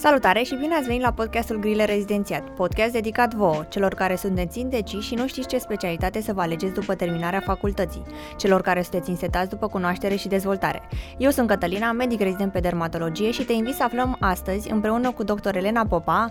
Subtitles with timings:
[0.00, 4.60] Salutare și bine ați venit la podcastul Grile Rezidențiat, podcast dedicat vouă, celor care sunteți
[4.60, 8.02] indeciși și nu știți ce specialitate să vă alegeți după terminarea facultății,
[8.36, 10.82] celor care sunteți insetați după cunoaștere și dezvoltare.
[11.16, 15.22] Eu sunt Cătălina, medic rezident pe dermatologie și te invit să aflăm astăzi, împreună cu
[15.22, 15.56] dr.
[15.56, 16.28] Elena Popa,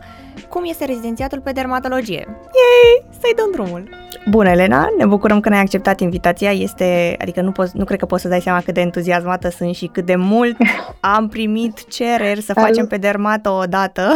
[0.49, 2.25] cum este rezidențiatul pe dermatologie.
[2.27, 3.05] Yay!
[3.09, 3.89] Să-i dăm drumul!
[4.29, 4.87] Bună, Elena!
[4.97, 6.51] Ne bucurăm că ne-ai acceptat invitația.
[6.51, 9.75] Este, adică nu, poți, nu cred că poți să dai seama cât de entuziasmată sunt
[9.75, 10.57] și cât de mult
[11.15, 14.13] am primit cereri să facem pe dermato odată.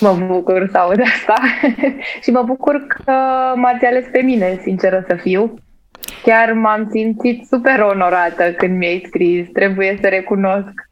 [0.00, 1.34] Mă bucur să aud asta
[2.22, 3.12] și mă bucur că
[3.54, 5.54] m-ați ales pe mine, sinceră să fiu.
[6.22, 10.86] Chiar m-am simțit super onorată când mi-ai scris, trebuie să recunosc.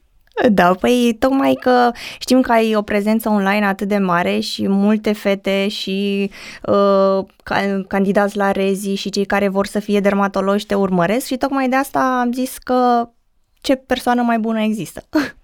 [0.53, 5.13] Da, păi tocmai că știm că ai o prezență online atât de mare și multe
[5.13, 6.31] fete și
[6.63, 7.25] uh,
[7.89, 11.77] candidați la rezi și cei care vor să fie dermatologi te urmăresc și tocmai de
[11.77, 13.09] asta am zis că
[13.61, 15.03] ce persoană mai bună există.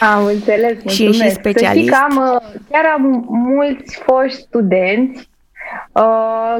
[0.00, 1.22] Am înțeles, mulțumesc.
[1.22, 1.88] Și, și specialist.
[1.88, 5.28] Să că am, uh, chiar am mulți foști studenți,
[5.92, 6.56] uh,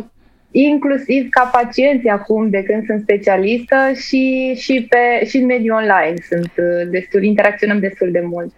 [0.50, 6.14] inclusiv ca pacienți acum de când sunt specialistă și, și, pe, și în mediul online
[6.28, 8.52] sunt uh, destul, interacționăm destul de mult.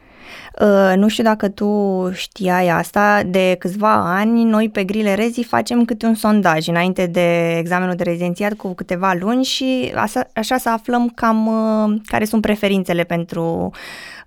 [0.60, 5.84] Uh, nu știu dacă tu știai asta, de câțiva ani noi pe Grile Rezi facem
[5.84, 10.70] câte un sondaj înainte de examenul de rezidențiat cu câteva luni și așa, așa să
[10.70, 13.70] aflăm cam uh, care sunt preferințele pentru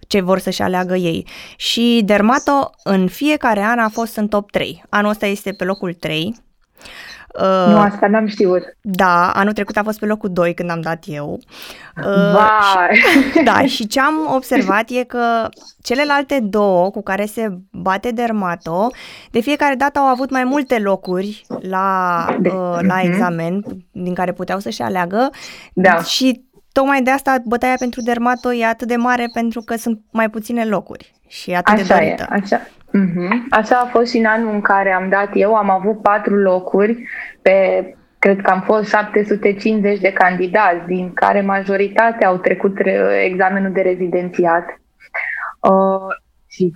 [0.08, 1.28] ce vor să-și aleagă ei.
[1.56, 4.84] Și Dermato în fiecare an a fost în top 3.
[4.90, 6.46] Anul ăsta este pe locul 3.
[7.34, 8.64] Uh, nu, asta n-am știut.
[8.82, 11.40] Da, anul trecut a fost pe locul 2 când am dat eu.
[12.06, 12.40] Uh,
[13.34, 15.50] și, da, și ce am observat e că
[15.82, 18.92] celelalte două cu care se bate Dermato,
[19.32, 23.12] de fiecare dată au avut mai multe locuri la, uh, la mhm.
[23.12, 25.30] examen din care puteau să-și aleagă
[25.74, 26.02] da.
[26.02, 26.46] și
[26.78, 30.66] tocmai de asta bătaia pentru Dermato e atât de mare pentru că sunt mai puține
[30.66, 32.26] locuri și atât așa de dorită.
[32.30, 32.60] E, așa.
[32.88, 33.32] Uh-huh.
[33.50, 37.04] Așa a fost și în anul în care am dat eu, am avut patru locuri
[37.42, 37.52] pe
[38.20, 42.78] cred că am fost 750 de candidați, din care majoritatea au trecut
[43.24, 44.66] examenul de rezidențiat.
[45.62, 46.16] Uh,
[46.48, 46.72] și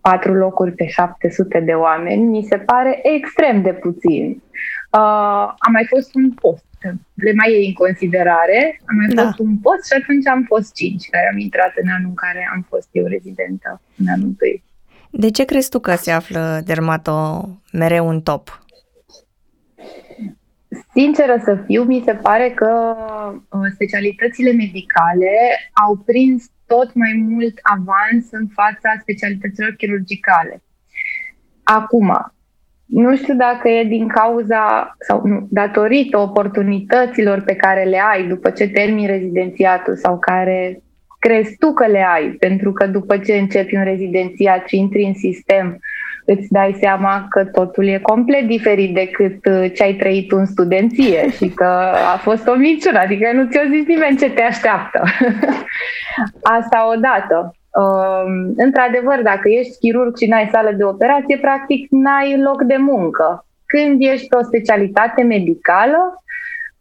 [0.00, 4.42] patru locuri pe 700 de oameni, mi se pare extrem de puțin.
[4.98, 6.64] Uh, a mai fost un post
[7.14, 8.80] le mai iei în considerare.
[8.84, 9.22] Am mai da.
[9.22, 12.48] fost un post și atunci am fost cinci care am intrat în anul în care
[12.54, 14.62] am fost eu rezidentă, în anul întâi.
[15.10, 18.62] De ce crezi tu că se află dermato mereu în top?
[20.92, 22.96] Sinceră să fiu, mi se pare că
[23.48, 25.34] uh, specialitățile medicale
[25.86, 30.62] au prins tot mai mult avans în fața specialităților chirurgicale.
[31.62, 32.34] Acum,
[32.86, 38.50] nu știu dacă e din cauza sau nu, datorită oportunităților pe care le ai după
[38.50, 40.82] ce termini rezidențiatul sau care
[41.18, 45.14] crezi tu că le ai, pentru că după ce începi un rezidențiat și intri în
[45.14, 45.78] sistem,
[46.24, 51.30] îți dai seama că totul e complet diferit decât uh, ce ai trăit în studenție
[51.36, 51.64] și că
[52.14, 55.02] a fost o minciună, adică nu ți-o zis nimeni ce te așteaptă.
[56.58, 57.56] Asta odată.
[57.80, 63.46] Uh, într-adevăr, dacă ești chirurg și n-ai sală de operație, practic n-ai loc de muncă.
[63.66, 66.22] Când ești pe o specialitate medicală,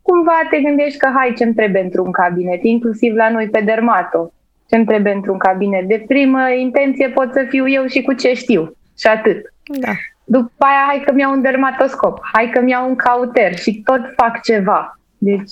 [0.01, 4.31] cumva te gândești că hai ce-mi trebuie într-un cabinet, inclusiv la noi pe dermato.
[4.69, 5.87] Ce-mi trebuie într-un cabinet.
[5.87, 8.75] De primă intenție pot să fiu eu și cu ce știu.
[8.97, 9.53] Și atât.
[9.79, 9.91] Da.
[10.23, 14.41] După aia, hai că-mi iau un dermatoscop, hai că-mi iau un cauter și tot fac
[14.41, 14.99] ceva.
[15.17, 15.51] Deci,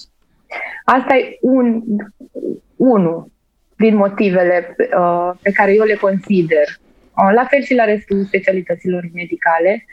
[0.85, 1.81] asta e un,
[2.75, 3.31] unul
[3.81, 6.67] din motivele uh, pe care eu le consider.
[7.19, 9.85] Uh, la fel și la restul specialităților medicale.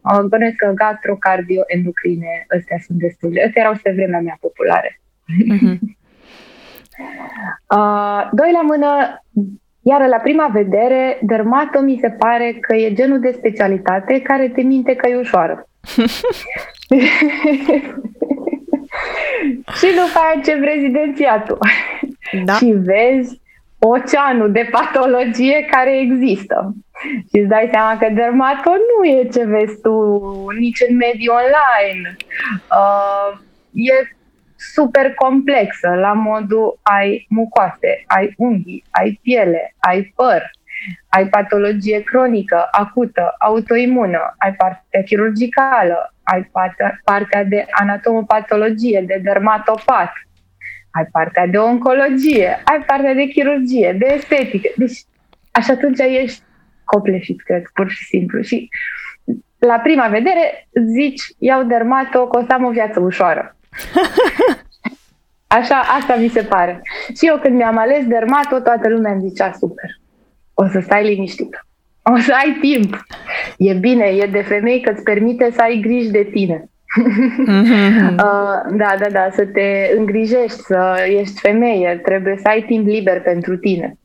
[0.00, 3.42] Uh, bănuiesc că gastrocardio, endocrine, astea sunt destul de...
[3.42, 5.00] Astea erau pe vremea mea populare.
[5.54, 5.78] Uh-huh.
[7.76, 9.22] uh, doi la mână,
[9.82, 14.62] iar la prima vedere, dermato mi se pare că e genul de specialitate care te
[14.62, 15.68] minte că e ușoară.
[19.78, 21.58] și după aia ce rezidențiatul.
[22.44, 22.54] Da.
[22.54, 23.40] și vezi
[23.78, 26.74] oceanul de patologie care există.
[27.28, 29.92] Și îți dai seama că dermato nu e ce vezi tu
[30.58, 32.16] nici în mediul online.
[32.70, 33.38] Uh,
[33.72, 34.16] e
[34.56, 40.50] super complexă, la modul ai mucoase, ai unghii, ai piele, ai păr,
[41.08, 50.12] ai patologie cronică, acută, autoimună, ai partea chirurgicală, ai partea, partea de anatomopatologie, de dermatopat,
[50.90, 54.68] ai partea de oncologie, ai partea de chirurgie, de estetică.
[54.76, 55.04] Deci,
[55.50, 56.42] așa atunci ești
[56.84, 58.40] copleșit, cred, pur și simplu.
[58.40, 58.68] Și
[59.58, 63.56] la prima vedere zici, iau dermato, că o să am o viață ușoară.
[65.58, 66.82] Așa, asta mi se pare.
[67.16, 69.90] Și eu când mi-am ales dermato, toată lumea îmi zicea super.
[70.58, 71.66] O să stai liniștit.
[72.02, 73.06] o să ai timp.
[73.58, 76.68] E bine, e de femei că îți permite să ai griji de tine.
[77.00, 78.10] Mm-hmm.
[78.24, 83.22] uh, da, da, da, să te îngrijești, să ești femeie, trebuie să ai timp liber
[83.22, 83.98] pentru tine.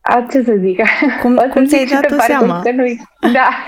[0.00, 0.80] A, ce să zic?
[1.22, 2.60] Cum, cum ți-ai dat tu seama?
[2.62, 2.84] Că nu
[3.32, 3.66] da.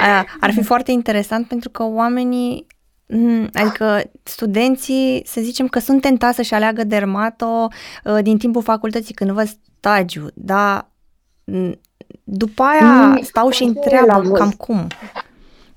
[0.40, 2.73] Ar fi foarte interesant pentru că oamenii Mm,
[3.52, 7.68] adică studenții, să zicem că sunt tentați să-și aleagă dermato
[8.04, 9.46] uh, din timpul facultății când văd
[9.78, 10.90] stagiu, dar
[11.44, 11.80] mm,
[12.24, 14.86] după aia mm, stau și întreabă cam cum.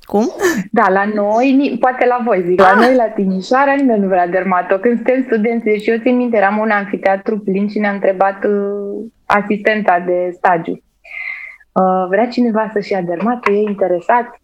[0.01, 0.31] Cum?
[0.71, 2.67] Da, la noi, poate la voi zic, ah.
[2.71, 4.77] la noi la Timișoara nimeni nu vrea dermato.
[4.77, 9.05] Când suntem studenți, deci eu țin minte, eram un anfiteatru plin și ne-a întrebat uh,
[9.25, 10.71] asistenta de stagiu.
[10.71, 13.51] Uh, vrea cineva să-și ia dermato?
[13.51, 14.41] E interesat?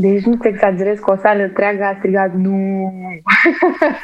[0.00, 2.92] Deci nu-ți exagerez că o sală întreagă a strigat nu.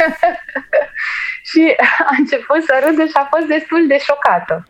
[1.51, 1.75] și
[2.09, 4.69] a început să râdă și a fost destul de șocată.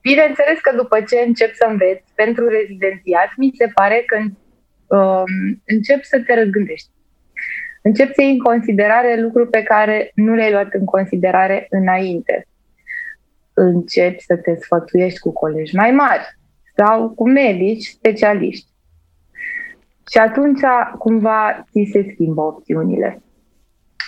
[0.00, 4.16] Bineînțeles că după ce încep să înveți pentru rezidențiat, mi se pare că
[4.96, 6.88] um, încep să te răzgândești.
[7.82, 12.46] Încep să iei în considerare lucruri pe care nu le-ai luat în considerare înainte.
[13.54, 16.38] Începi să te sfătuiești cu colegi mai mari
[16.76, 18.67] sau cu medici specialiști
[20.10, 20.60] și atunci,
[20.98, 23.22] cumva, ți se schimbă opțiunile.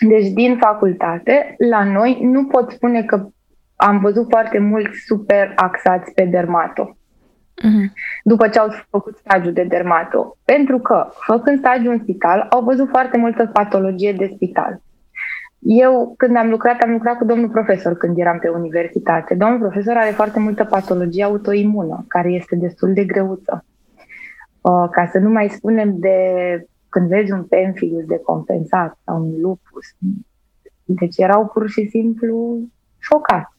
[0.08, 3.26] Deci, din facultate, la noi, nu pot spune că
[3.76, 6.96] am văzut foarte mulți super axați pe dermato.
[7.64, 7.92] Uh-huh.
[8.24, 10.36] După ce au făcut stagiul de dermato.
[10.44, 14.80] Pentru că, făcând stagiul în spital, au văzut foarte multă patologie de spital.
[15.58, 19.34] Eu, când am lucrat, am lucrat cu domnul profesor când eram pe universitate.
[19.34, 23.64] Domnul profesor are foarte multă patologie autoimună, care este destul de greuță.
[24.60, 26.16] Uh, ca să nu mai spunem de
[26.88, 29.86] când vezi un pemphilus de compensat sau un lupus.
[30.84, 32.58] Deci erau pur și simplu
[32.98, 33.52] șocați.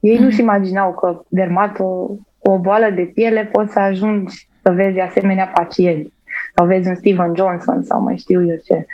[0.00, 0.20] Ei mm-hmm.
[0.20, 1.84] nu-și imaginau că dermato
[2.38, 6.12] cu o boală de piele poți să ajungi să vezi asemenea pacienți.
[6.54, 8.86] Sau vezi un Steven Johnson sau mai știu eu ce.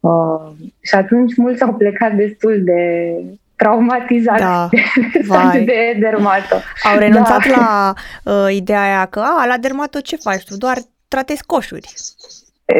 [0.00, 0.50] Uh,
[0.80, 3.12] și atunci mulți au plecat destul de
[3.56, 4.68] traumatizat da,
[5.52, 6.56] de, de dermato.
[6.82, 7.56] Au renunțat da.
[7.56, 7.94] la
[8.32, 10.56] uh, ideea aia că a, la dermato ce faci tu?
[10.56, 10.76] Doar
[11.08, 11.94] tratezi coșuri.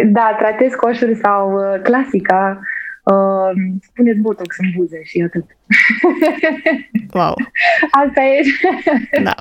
[0.07, 2.61] Da, tratez coșuri sau uh, clasica
[3.05, 3.51] uh,
[3.83, 5.45] spuneți botox în buze și atât.
[7.13, 7.35] Wow.
[7.91, 8.41] Asta e.
[9.23, 9.35] Da.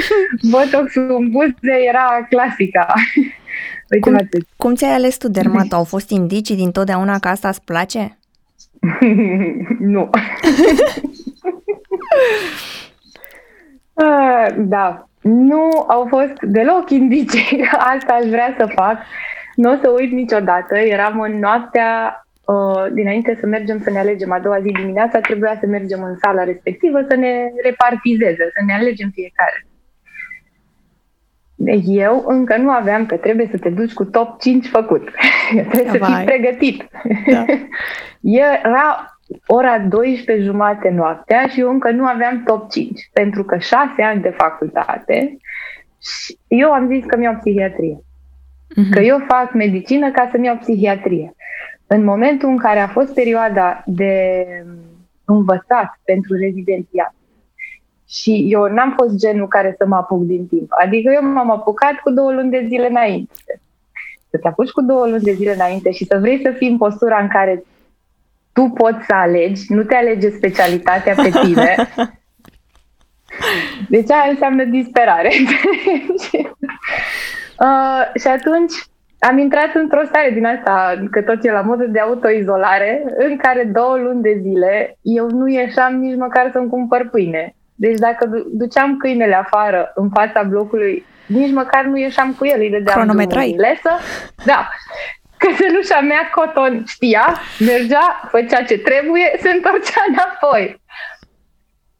[0.52, 2.94] botox în buze era clasica.
[3.90, 5.74] Uite, cum, cum ți-ai ales tu dermato?
[5.74, 8.18] Au fost indicii din totdeauna că asta îți place?
[9.78, 10.10] nu.
[13.94, 17.68] uh, da, nu au fost deloc indicii.
[17.96, 18.98] Asta aș vrea să fac.
[19.54, 20.78] Nu o să uit niciodată.
[20.78, 25.56] Eram în noaptea uh, dinainte să mergem să ne alegem a doua zi dimineața, trebuia
[25.60, 29.69] să mergem în sala respectivă să ne repartizeze, să ne alegem fiecare.
[31.84, 35.08] Eu încă nu aveam că trebuie să te duci cu top 5 făcut.
[35.70, 36.10] trebuie Vai.
[36.10, 36.88] să fii pregătit.
[37.30, 37.44] Da.
[38.42, 44.02] Era ora 12 jumate noaptea și eu încă nu aveam top 5, pentru că șase
[44.02, 45.36] ani de facultate
[45.98, 47.98] și eu am zis că mi-au psihiatrie.
[47.98, 48.90] Uh-huh.
[48.90, 51.34] Că eu fac medicină ca să-mi iau psihiatrie.
[51.86, 54.44] În momentul în care a fost perioada de
[55.24, 57.14] învățat pentru rezidențiat
[58.10, 60.70] și eu n-am fost genul care să mă apuc din timp.
[60.84, 63.60] Adică eu m-am apucat cu două luni de zile înainte.
[64.30, 66.76] Să te apuci cu două luni de zile înainte și să vrei să fii în
[66.76, 67.64] postura în care
[68.52, 71.74] tu poți să alegi, nu te alege specialitatea pe tine.
[73.88, 75.30] Deci aia înseamnă disperare.
[77.66, 78.72] uh, și atunci
[79.18, 83.64] am intrat într-o stare din asta, că tot e la modă de autoizolare, în care
[83.64, 87.54] două luni de zile eu nu ieșeam nici măcar să-mi cumpăr pâine.
[87.80, 92.70] Deci dacă duceam câinele afară în fața blocului, nici măcar nu ieșeam cu el, îi
[92.70, 93.06] dădeam
[93.56, 93.90] lesă.
[94.44, 94.68] Da.
[95.36, 100.82] Cățelușa mea, Coton, știa, mergea, făcea ce trebuie, se întorcea înapoi.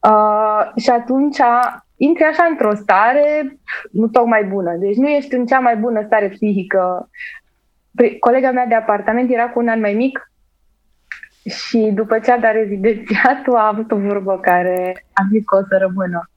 [0.08, 1.38] Uh, și atunci
[1.96, 3.58] intri așa într-o stare
[3.92, 4.76] nu tocmai bună.
[4.78, 7.08] Deci nu ești în cea mai bună stare psihică.
[7.94, 10.29] Păi, colega mea de apartament era cu un an mai mic
[11.44, 15.62] și după ce a dat rezidențiatul a avut o vorbă care a zis că o
[15.68, 16.30] să rămână.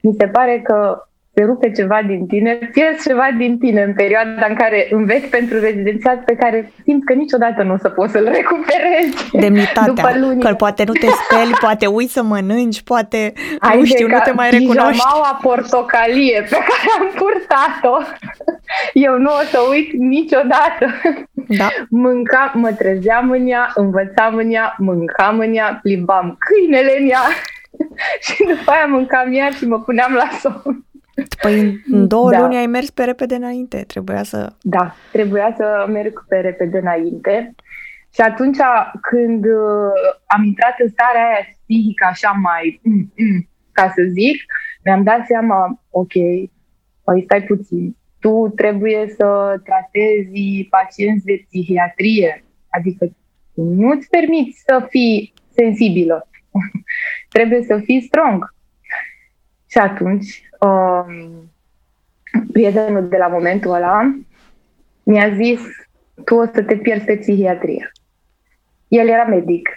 [0.00, 4.46] Mi se pare că se rupe ceva din tine, pierzi ceva din tine în perioada
[4.48, 8.24] în care înveți pentru rezidențiat pe care simți că niciodată nu o să poți să-l
[8.24, 9.30] recuperezi.
[9.32, 14.06] Demnitatea, după că poate nu te speli, poate uiți să mănânci, poate, Ai nu știu,
[14.06, 15.02] nu te mai recunoști.
[15.22, 17.96] a portocalie pe care am purtat-o,
[18.92, 20.86] eu nu o să uit niciodată.
[21.48, 21.68] Da.
[21.88, 27.22] Mânca, mă trezeam în ea, învățam în ea, mâncam în ea, plimbam câinele în ea
[28.24, 30.84] și după aia mâncam iar și mă puneam la somn.
[31.42, 32.40] Păi în două da.
[32.40, 34.52] luni ai mers pe repede înainte, trebuia să...
[34.62, 37.54] Da, trebuia să merg pe repede înainte.
[38.14, 38.58] Și atunci
[39.00, 39.92] când uh,
[40.26, 44.44] am intrat în starea aia psihică așa mai, mm, mm, ca să zic,
[44.84, 46.12] mi-am dat seama, ok,
[47.04, 53.16] păi stai puțin, tu trebuie să tratezi pacienți de psihiatrie, adică
[53.54, 56.28] nu-ți permiți să fii sensibilă,
[57.34, 58.54] trebuie să fii strong.
[59.70, 61.50] Și atunci, um,
[62.52, 64.14] prietenul de la momentul ăla
[65.02, 65.60] mi-a zis,
[66.24, 67.92] tu o să te pierzi pe psihiatrie.
[68.88, 69.68] El era medic.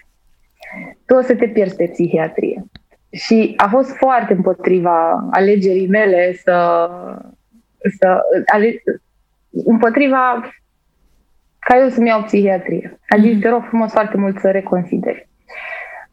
[1.05, 2.63] Tu o să te pierzi pe psihiatrie.
[3.11, 6.89] Și a fost foarte împotriva alegerii mele să,
[7.99, 8.83] să ale,
[9.65, 10.49] împotriva
[11.59, 12.99] ca eu să-mi iau psihiatrie.
[13.09, 13.41] A zis, mm-hmm.
[13.41, 15.27] te rog frumos foarte mult să reconsideri.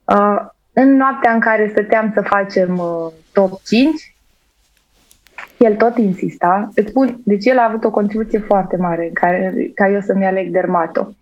[0.05, 4.12] Uh, în noaptea în care stăteam să facem uh, top 5,
[5.63, 6.69] el tot insista.
[6.75, 10.51] Îți spun, deci el a avut o contribuție foarte mare care, ca eu să-mi aleg
[10.51, 11.15] dermato.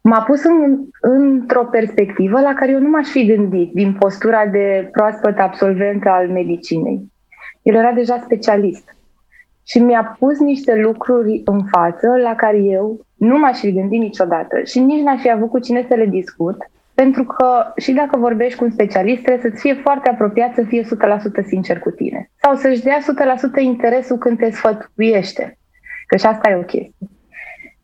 [0.00, 4.88] M-a pus în, într-o perspectivă la care eu nu m-aș fi gândit din postura de
[4.92, 7.12] proaspăt absolvent al medicinei.
[7.62, 8.96] El era deja specialist
[9.66, 14.60] și mi-a pus niște lucruri în față la care eu nu m-aș fi gândit niciodată
[14.64, 16.56] și nici n-aș fi avut cu cine să le discut,
[17.02, 20.82] pentru că și dacă vorbești cu un specialist, trebuie să-ți fie foarte apropiat să fie
[20.82, 20.86] 100%
[21.46, 22.30] sincer cu tine.
[22.42, 22.98] Sau să-și dea
[23.58, 25.58] 100% interesul când te sfătuiește.
[26.06, 27.08] Că și asta e o chestie.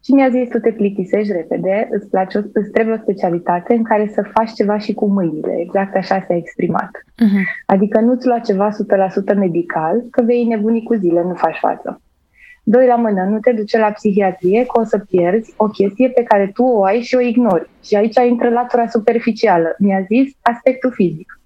[0.05, 4.11] Și mi-a zis, tu te plictisești repede, îți, place, îți trebuie o specialitate în care
[4.15, 5.61] să faci ceva și cu mâinile.
[5.61, 6.91] Exact așa s-a exprimat.
[6.91, 7.45] Uh-huh.
[7.67, 8.69] Adică nu-ți lua ceva
[9.33, 12.01] 100% medical, că vei nebuni cu zile, nu faci față.
[12.63, 16.23] Doi la mână, nu te duce la psihiatrie că o să pierzi o chestie pe
[16.23, 17.71] care tu o ai și o ignori.
[17.85, 19.75] Și aici intră latura superficială.
[19.79, 21.41] Mi-a zis aspectul fizic.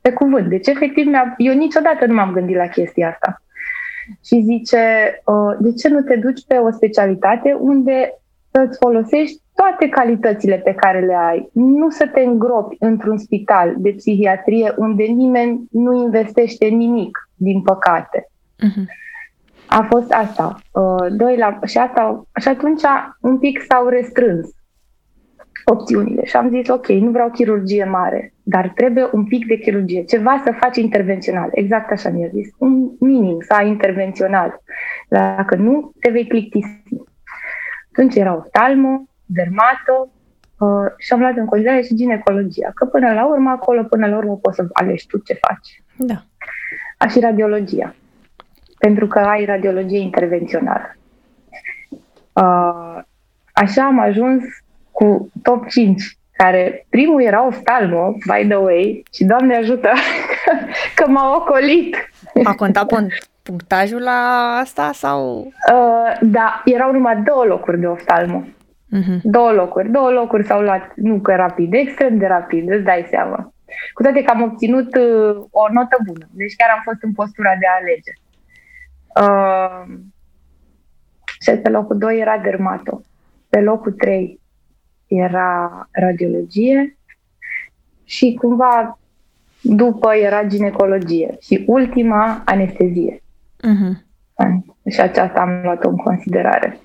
[0.00, 0.48] Pe cuvânt.
[0.48, 3.42] Deci, efectiv, eu niciodată nu m-am gândit la chestia asta
[4.24, 4.78] și zice,
[5.24, 10.74] uh, de ce nu te duci pe o specialitate unde să-ți folosești toate calitățile pe
[10.74, 16.66] care le ai, nu să te îngropi într-un spital de psihiatrie unde nimeni nu investește
[16.66, 18.28] nimic, din păcate.
[18.28, 18.84] Uh-huh.
[19.68, 20.58] A fost asta.
[20.72, 22.26] Uh, doi la, și, asta.
[22.40, 22.82] și atunci
[23.20, 24.48] un pic s-au restrâns
[25.64, 30.04] opțiunile și am zis, ok, nu vreau chirurgie mare, dar trebuie un pic de chirurgie,
[30.04, 31.48] ceva să faci intervențional.
[31.50, 32.48] Exact așa mi-a zis.
[32.58, 34.62] Un minim să ai intervențional.
[35.08, 36.82] Dacă nu, te vei plictisi.
[37.92, 40.12] Atunci era oftalmo, dermato
[40.58, 42.70] uh, și am luat în considerare și ginecologia.
[42.74, 45.82] Că până la urmă, acolo, până la urmă, poți să alegi tu ce faci.
[45.96, 46.22] Da.
[46.98, 47.94] A și radiologia.
[48.78, 50.96] Pentru că ai radiologie intervențională.
[52.32, 53.02] Uh,
[53.52, 54.42] așa am ajuns
[54.90, 59.88] cu top 5 care primul era oftalmo, by the way, și Doamne ajută
[60.96, 62.10] că m-a ocolit.
[62.44, 62.86] A contat
[63.42, 64.18] punctajul la
[64.60, 65.52] asta sau?
[65.72, 68.42] Uh, da, erau numai două locuri de oftalmo.
[68.44, 69.20] Uh-huh.
[69.22, 69.90] Două locuri.
[69.90, 73.52] Două locuri s-au luat, nu că rapid, extrem de rapid, îți dai seama.
[73.92, 76.26] Cu toate că am obținut uh, o notă bună.
[76.30, 78.12] Deci chiar am fost în postura de a alege.
[79.20, 79.84] Uh,
[81.40, 83.00] și pe locul 2 era dermato.
[83.48, 84.40] Pe locul 3
[85.06, 86.96] era radiologie
[88.04, 88.98] și cumva
[89.60, 93.22] după era ginecologie și ultima anestezie.
[93.56, 94.06] Uh-huh.
[94.90, 96.78] Și aceasta am luat-o în considerare.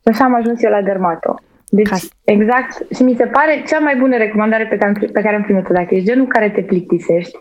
[0.00, 1.34] Și așa am ajuns eu la dermato.
[1.68, 1.96] Deci, Ca...
[2.24, 5.72] exact, și mi se pare cea mai bună recomandare pe care, pe care am primit-o.
[5.72, 7.38] Dacă ești genul care te plictisești,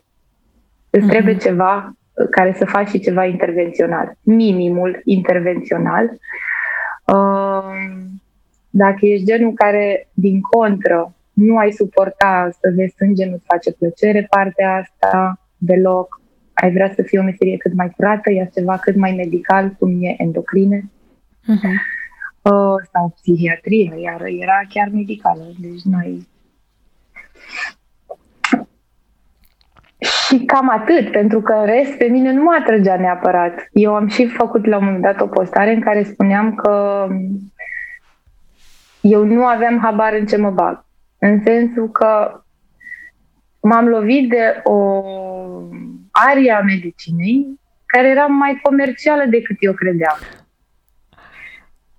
[0.90, 1.10] îți uh-huh.
[1.10, 1.94] trebuie ceva
[2.30, 4.18] care să faci și ceva intervențional.
[4.22, 6.10] Minimul intervențional.
[7.06, 8.02] Uh,
[8.70, 14.28] dacă ești genul care, din contră, nu ai suporta să vezi sânge, nu-ți face plăcere
[14.30, 16.22] partea asta deloc,
[16.54, 20.04] ai vrea să fie o meserie cât mai curată, ia ceva cât mai medical, cum
[20.04, 21.76] e endocrine, uh-huh.
[22.42, 26.28] uh, sau psihiatrie, iar era chiar medicală, deci noi...
[30.04, 33.68] Și cam atât, pentru că în rest pe mine nu mă atrăgea neapărat.
[33.72, 37.08] Eu am și făcut la un moment dat o postare în care spuneam că
[39.02, 40.86] eu nu aveam habar în ce mă bag.
[41.20, 42.42] În sensul că
[43.60, 45.04] m-am lovit de o
[46.12, 50.18] aria medicinei care era mai comercială decât eu credeam.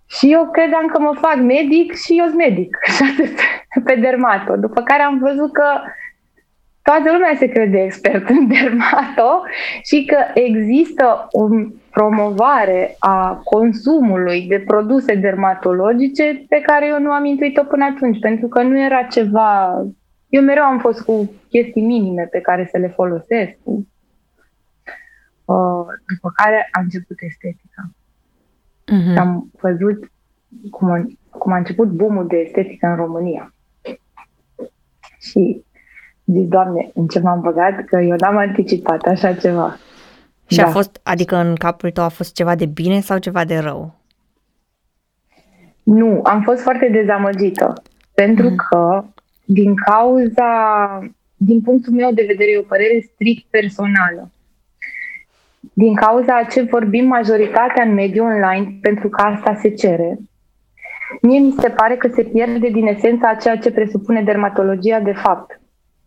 [0.07, 2.79] Și eu credeam că mă fac medic și eu sunt medic,
[3.87, 4.57] pe dermato.
[4.57, 5.65] După care am văzut că
[6.89, 9.43] toată lumea se crede expert în dermato
[9.83, 11.49] și că există o
[11.91, 18.49] promovare a consumului de produse dermatologice pe care eu nu am intuit-o până atunci, pentru
[18.49, 19.83] că nu era ceva
[20.29, 23.57] Eu mereu am fost cu chestii minime pe care să le folosesc.
[23.65, 23.85] Uh,
[26.13, 27.91] după care a început estetica.
[28.93, 29.19] Uh-huh.
[29.19, 30.11] Am văzut
[30.71, 33.55] cum a, cum a început boomul de estetică în România.
[35.19, 35.65] Și
[36.25, 39.77] zic, Doamne, în ce m-am băgat, că eu n-am anticipat așa ceva.
[40.47, 40.67] Și da.
[40.67, 43.95] a fost, adică în capul tău a fost ceva de bine sau ceva de rău?
[45.83, 47.73] Nu, am fost foarte dezamăgită.
[48.15, 48.57] Pentru mm.
[48.57, 49.05] că,
[49.45, 50.49] din cauza,
[51.37, 54.31] din punctul meu de vedere, e o părere strict personală.
[55.73, 60.19] Din cauza ce vorbim majoritatea în mediul online, pentru că asta se cere,
[61.23, 65.13] mie mi se pare că se pierde din esența a ceea ce presupune dermatologia de
[65.13, 65.61] fapt.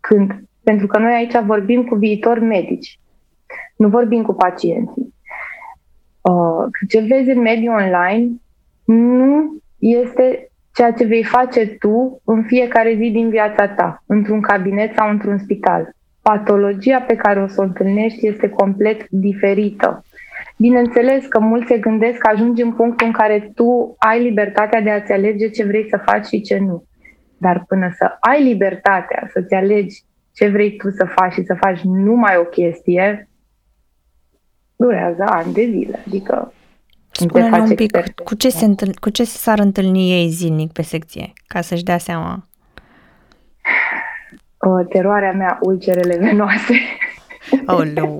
[0.07, 2.99] Când, pentru că noi aici vorbim cu viitori medici,
[3.75, 5.13] nu vorbim cu pacienții.
[6.21, 8.29] Uh, ce vezi în mediul online
[8.85, 14.95] nu este ceea ce vei face tu în fiecare zi din viața ta, într-un cabinet
[14.95, 15.95] sau într-un spital.
[16.21, 20.05] Patologia pe care o să o întâlnești este complet diferită.
[20.57, 24.89] Bineînțeles că mulți se gândesc că ajungi în punctul în care tu ai libertatea de
[24.89, 26.83] a-ți alege ce vrei să faci și ce nu.
[27.37, 30.03] Dar până să ai libertatea să-ți alegi
[30.33, 33.29] ce vrei tu să faci și să faci numai o chestie,
[34.75, 36.03] durează ani de zile.
[36.07, 36.53] Adică
[37.11, 41.33] Spune-ne un pic, cu ce, se întâln, cu ce s-ar întâlni ei zilnic pe secție,
[41.47, 42.47] ca să-și dea seama?
[44.57, 46.73] O, teroarea mea, ulcerele venoase.
[47.67, 48.17] Oh, no.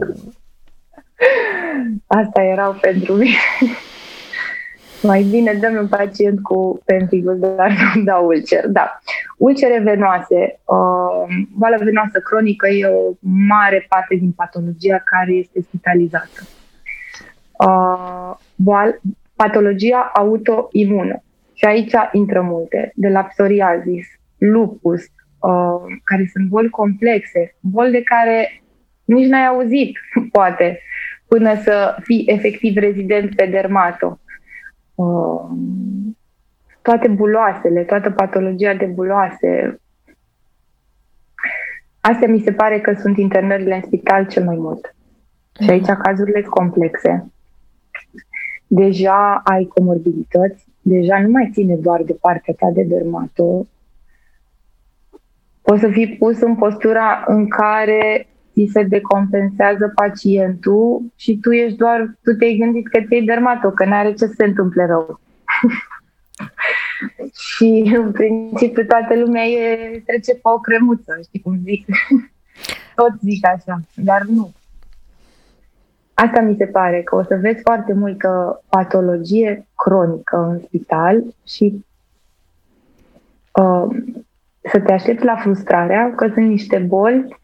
[2.08, 3.36] Asta erau pentru mine.
[5.08, 8.68] Mai bine dăm un pacient cu pemphigus, dar nu dau ulcer.
[8.68, 9.00] Da.
[9.38, 10.60] Ulcere venoase.
[10.66, 16.42] Uh, boala venoasă cronică e o mare parte din patologia care este spitalizată.
[17.66, 19.02] Uh, boal,
[19.36, 21.24] patologia autoimună.
[21.54, 28.02] Și aici intră multe, de la psoriasis, lupus, uh, care sunt boli complexe, boli de
[28.02, 28.62] care
[29.06, 29.98] nici n-ai auzit,
[30.32, 30.80] poate,
[31.28, 34.20] până să fii efectiv rezident pe dermato.
[34.98, 35.42] Uh,
[36.82, 39.82] toate buloasele, toată patologia de buloase.
[42.00, 44.96] Astea mi se pare că sunt internările în spital cel mai mult.
[45.60, 47.32] Și aici cazurile sunt complexe
[48.68, 53.66] deja ai comorbidități, deja nu mai ține doar de partea ta de dermato,
[55.62, 61.78] poți să fii pus în postura în care ți se decompensează pacientul și tu ești
[61.78, 65.20] doar, tu te-ai gândit că ți-ai dermato, că n-are ce să se întâmple rău.
[67.48, 71.86] și în principiu toată lumea e, trece pe o cremuță, știi cum zic?
[72.96, 74.52] Tot zic așa, dar nu.
[76.14, 81.86] Asta mi se pare, că o să vezi foarte multă patologie cronică în spital și
[83.54, 83.88] uh,
[84.62, 87.36] să te aștepți la frustrarea că sunt niște boli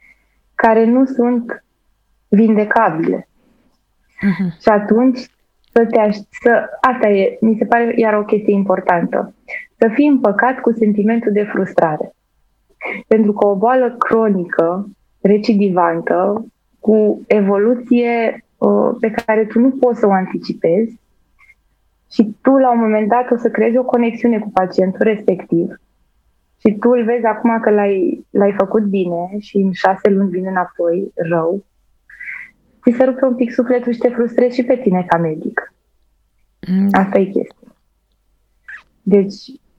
[0.67, 1.63] care nu sunt
[2.28, 3.28] vindecabile.
[3.28, 4.62] Uh-huh.
[4.62, 5.19] Și atunci
[5.71, 9.34] să te aș- să, asta e, mi se pare iar o chestie importantă,
[9.78, 12.15] să fii împăcat cu sentimentul de frustrare.
[13.08, 14.89] Pentru că o boală cronică,
[15.21, 16.45] recidivantă,
[16.80, 20.99] cu evoluție Uh, pe care tu nu poți să o anticipezi
[22.12, 25.82] și tu la un moment dat o să creezi o conexiune cu pacientul respectiv
[26.65, 30.49] și tu îl vezi acum că l-ai, l-ai făcut bine și în șase luni vine
[30.49, 31.63] înapoi rău,
[32.82, 35.73] ți se rupe un pic sufletul și te frustrezi și pe tine ca medic.
[36.67, 36.88] Mm.
[36.91, 37.76] Asta e chestia.
[39.02, 39.36] Deci,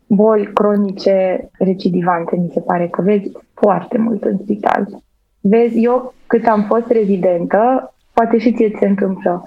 [0.07, 5.03] boli cronice recidivante, mi se pare că vezi foarte mult în spital.
[5.41, 9.43] Vezi, eu cât am fost rezidentă, poate și ție ți se întâmplă.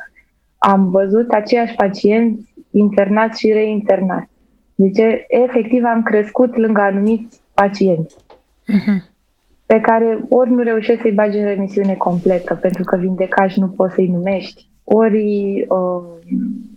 [0.58, 4.37] Am văzut aceiași pacienți internați și reinternați.
[4.80, 9.00] Deci, efectiv, am crescut lângă anumiți pacienți uh-huh.
[9.66, 13.94] pe care ori nu reușești să-i bagi în remisiune completă, pentru că vindecași nu poți
[13.94, 16.04] să-i numești, ori uh,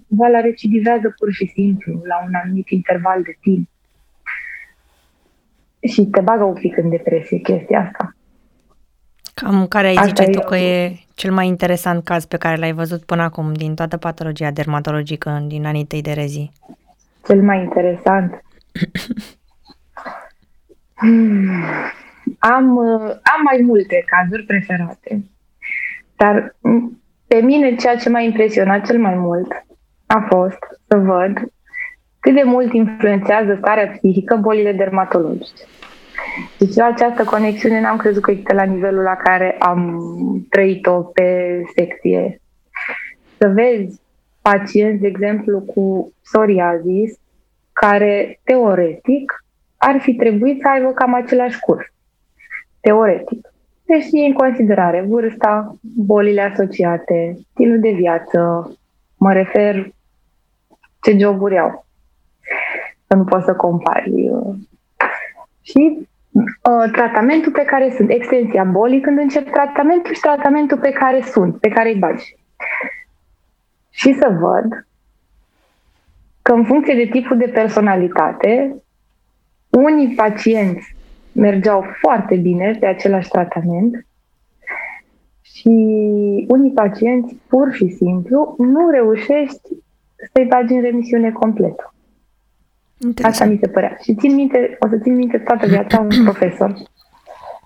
[0.07, 3.69] boala recidivează pur și simplu la un anumit interval de timp.
[5.93, 8.17] Și te bagă un pic în depresie chestia asta.
[9.35, 13.03] Cam care ai zice tu că e cel mai interesant caz pe care l-ai văzut
[13.03, 16.51] până acum din toată patologia dermatologică din anii tăi de rezi?
[17.27, 18.43] Cel mai interesant?
[20.95, 21.65] hmm.
[22.39, 22.79] am,
[23.23, 25.25] am mai multe cazuri preferate,
[26.17, 26.57] dar
[27.27, 29.65] pe mine ceea ce m-a impresionat cel mai mult
[30.07, 31.53] a fost să văd
[32.21, 35.65] cât de mult influențează starea psihică bolile dermatologice.
[36.59, 40.01] Deci eu această conexiune n-am crezut că există la nivelul la care am
[40.49, 42.41] trăit-o pe secție.
[43.39, 44.01] Să vezi
[44.51, 47.19] pacienți, de exemplu, cu psoriasis,
[47.73, 49.45] care teoretic
[49.77, 51.87] ar fi trebuit să aibă cam același curs.
[52.81, 53.49] teoretic.
[53.85, 58.71] Deci e în considerare vârsta, bolile asociate, stilul de viață,
[59.17, 59.91] mă refer
[61.03, 61.87] ce joburi au.
[63.07, 64.31] Că nu poți să compari.
[64.31, 64.55] Uh,
[65.61, 71.21] și uh, tratamentul pe care sunt, extensia bolii când încep tratamentul și tratamentul pe care
[71.21, 72.37] sunt, pe care îi bagi.
[74.01, 74.87] Și să văd
[76.43, 78.75] că în funcție de tipul de personalitate,
[79.71, 80.97] unii pacienți
[81.33, 84.07] mergeau foarte bine pe același tratament
[85.43, 85.69] și
[86.49, 89.69] unii pacienți pur și simplu nu reușești
[90.33, 91.95] să-i bagi în remisiune completă.
[93.23, 93.97] Asta mi se părea.
[94.03, 96.75] Și țin minte, o să țin minte toată viața un profesor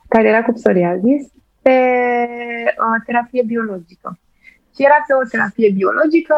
[0.09, 4.19] care era cu psoriazis pe uh, terapie biologică.
[4.75, 6.35] Și era pe o terapie biologică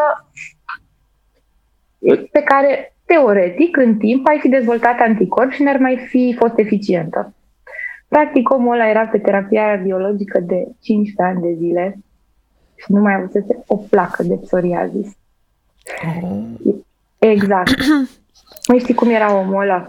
[2.30, 7.34] pe care, teoretic, în timp, ai fi dezvoltat anticorpi și n-ar mai fi fost eficientă.
[8.08, 11.98] Practic, omul ăla era pe terapia biologică de 15 ani de zile
[12.74, 15.16] și nu mai avusese o placă de psoriazis.
[16.22, 16.74] Oh.
[17.18, 17.74] Exact.
[18.68, 19.88] Mai știi cum era omul ăla?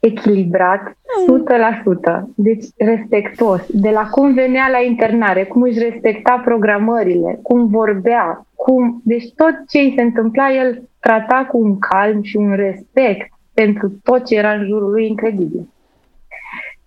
[0.00, 2.22] Echilibrat, 100%.
[2.34, 3.62] Deci respectos.
[3.68, 9.00] De la cum venea la internare, cum își respecta programările, cum vorbea, cum...
[9.04, 14.00] Deci tot ce îi se întâmpla, el trata cu un calm și un respect pentru
[14.02, 15.68] tot ce era în jurul lui incredibil.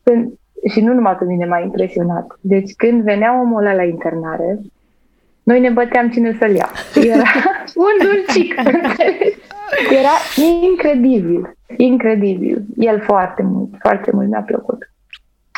[0.04, 0.34] Când,
[0.70, 2.38] și nu numai pe mine m-a impresionat.
[2.42, 4.60] Deci când venea omul ăla la internare,
[5.44, 6.70] noi ne băteam cine să-l ia.
[6.96, 7.24] Era
[7.86, 8.56] un dulcic.
[10.00, 10.16] Era
[10.62, 11.58] incredibil.
[11.78, 12.66] Incredibil.
[12.78, 14.92] El foarte mult, foarte mult mi-a plăcut.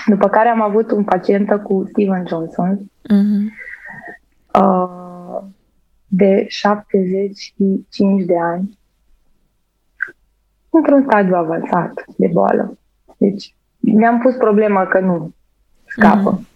[0.05, 3.51] După care am avut un pacient cu Steven Johnson uh-huh.
[4.61, 5.43] uh,
[6.07, 8.79] de 75 de ani
[10.69, 12.77] într-un stadiu avansat de boală.
[13.17, 15.33] Deci mi-am pus problema că nu
[15.85, 16.39] scapă.
[16.39, 16.53] Uh-huh.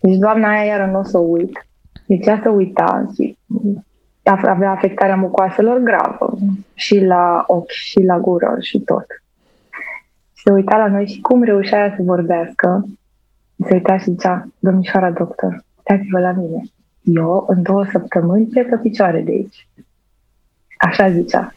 [0.00, 1.66] Deci doamna aia iară nu o să uit.
[2.06, 3.38] Deci ea să uita și
[4.30, 6.34] avea afectarea mucoaselor gravă
[6.74, 9.06] și la ochi și la gură și tot.
[10.32, 12.84] Se uita la noi și cum reușea să vorbească.
[13.66, 16.62] Se uita și zicea, domnișoara doctor, uitați-vă la mine.
[17.02, 19.68] Eu în două săptămâni plec pe picioare de aici.
[20.78, 21.54] Așa zicea.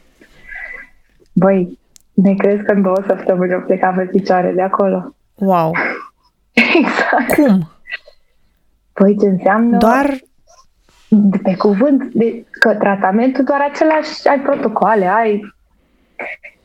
[1.34, 1.80] Băi,
[2.13, 5.15] ne crezi că în două săptămâni o pleca pe picioare de acolo?
[5.36, 5.71] Wow!
[6.82, 7.34] exact.
[7.36, 7.69] Cum?
[8.93, 9.77] Păi ce înseamnă...
[9.77, 10.17] Doar
[11.21, 15.56] de pe cuvânt, de, că tratamentul doar același, ai protocoale, ai...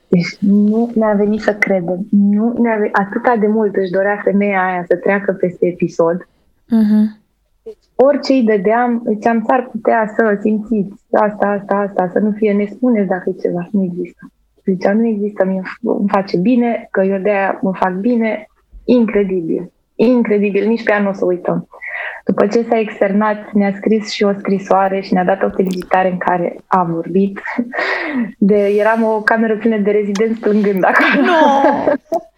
[0.09, 2.07] Deci nu ne-a venit să credem.
[2.11, 6.29] Nu ne-a venit, atâta de mult își dorea femeia aia să treacă peste episod.
[6.67, 7.21] Uh-huh.
[7.63, 12.53] Deci orice îi dădeam, ziceam, s-ar putea să simțiți asta, asta, asta, să nu fie,
[12.53, 14.31] ne spuneți dacă e ceva, nu există.
[14.65, 18.47] Zicea, nu există, mi îmi face bine, că eu de-aia mă fac bine,
[18.85, 21.69] incredibil, incredibil, nici pe ea nu o să uităm.
[22.25, 26.19] După ce s-a externat, ne-a scris și o scrisoare și ne-a dat o felicitare în
[26.19, 27.41] care a vorbit.
[28.39, 31.27] De, eram o cameră plină de rezidenți plângând acolo.
[31.27, 31.63] No!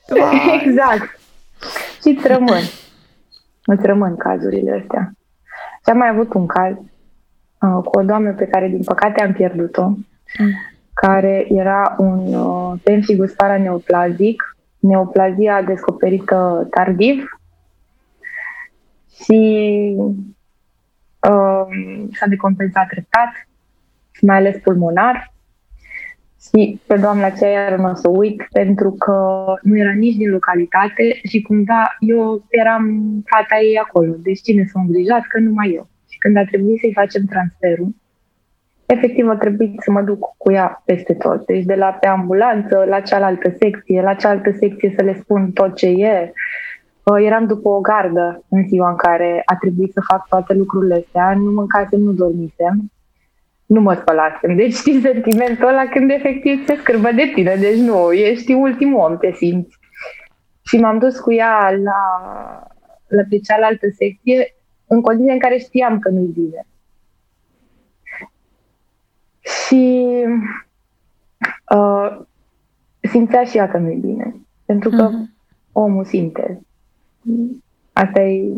[0.63, 1.21] exact.
[2.01, 2.63] Și îți rămân.
[3.65, 5.13] Îți rămân cazurile astea.
[5.85, 9.33] Și am mai avut un caz uh, cu o doamnă pe care, din păcate, am
[9.33, 10.51] pierdut-o, mm.
[10.95, 17.39] care era un uh, pemphigus paraneoplazic, neoplazia descoperită tardiv,
[19.23, 19.41] și
[21.31, 21.67] uh,
[22.13, 23.49] s-a decompensat treptat,
[24.21, 25.33] mai ales pulmonar.
[26.51, 31.21] Și pe doamna aceea nu o să uit, pentru că nu era nici din localitate
[31.25, 32.85] și cumva eu eram
[33.25, 34.15] fata ei acolo.
[34.19, 35.27] Deci cine s-a îngrijat?
[35.27, 35.89] Că numai eu.
[36.11, 37.95] Și când a trebuit să-i facem transferul,
[38.87, 41.47] efectiv a trebuit să mă duc cu ea peste tot.
[41.47, 45.77] Deci de la pe ambulanță, la cealaltă secție, la cealaltă secție să le spun tot
[45.77, 46.33] ce e,
[47.05, 51.35] eram după o gardă în ziua în care a trebuit să fac toate lucrurile astea,
[51.35, 52.93] nu mâncasem, nu dormisem,
[53.67, 54.57] nu mă spălasem.
[54.57, 59.19] Deci știți sentimentul ăla când efectiv se scârbă de tine, deci nu, ești ultimul om,
[59.19, 59.79] te simți.
[60.63, 62.01] Și m-am dus cu ea la,
[63.07, 64.55] la pe cealaltă secție
[64.87, 66.67] în condiții în care știam că nu-i bine.
[69.41, 70.15] Și
[71.75, 72.21] uh,
[73.01, 74.35] simțea și ea că nu-i bine.
[74.65, 75.33] Pentru că uh-huh.
[75.73, 76.61] omul simte.
[77.93, 78.53] Asta e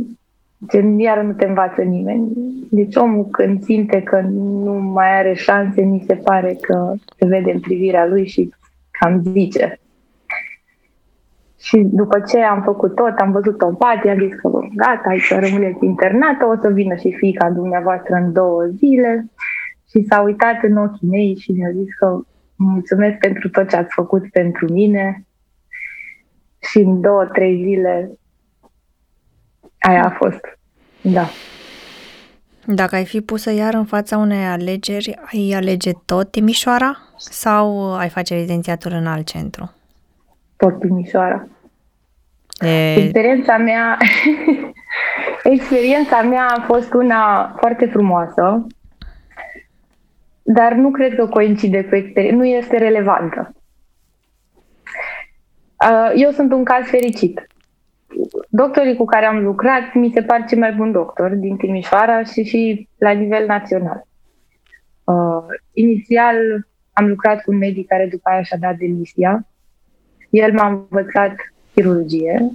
[0.69, 2.33] ce iar nu te învață nimeni.
[2.71, 7.53] Deci omul când simte că nu mai are șanse, mi se pare că se vede
[7.53, 8.55] în privirea lui și
[8.91, 9.81] cam zice.
[11.59, 15.35] Și după ce am făcut tot, am văzut o patie, am zis că gata, aici
[15.35, 19.31] rămâneți internată, o să vină și fica dumneavoastră în două zile.
[19.91, 22.21] Și s-a uitat în ochii mei și mi-a zis că
[22.57, 25.25] mulțumesc pentru tot ce ați făcut pentru mine.
[26.59, 28.19] Și în două, trei zile
[29.87, 30.59] Aia a fost.
[31.01, 31.29] Da.
[32.65, 38.09] Dacă ai fi pusă iar în fața unei alegeri, ai alege tot Timișoara sau ai
[38.09, 39.73] face rezidențiatul în alt centru?
[40.57, 41.49] Tot Timișoara.
[42.61, 42.95] E...
[42.95, 43.99] Experiența mea
[45.55, 48.67] experiența mea a fost una foarte frumoasă,
[50.43, 53.55] dar nu cred că coincide cu experiența, nu este relevantă.
[55.91, 57.47] Uh, eu sunt un caz fericit
[58.49, 62.43] doctorii cu care am lucrat mi se par cei mai buni doctori din Timișoara și
[62.43, 64.07] și la nivel național.
[65.05, 66.37] Uh, inițial
[66.93, 69.47] am lucrat cu un medic care după aia și-a dat demisia.
[70.31, 71.35] El m-a învățat
[71.75, 72.51] chirurgie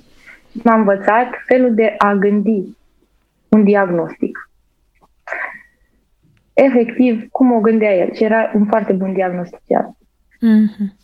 [0.52, 2.78] și m-a învățat felul de a gândi
[3.50, 4.50] un diagnostic.
[6.54, 9.98] Efectiv, cum o gândea el și era un foarte bun diagnostician.
[10.36, 11.00] Mm-hmm.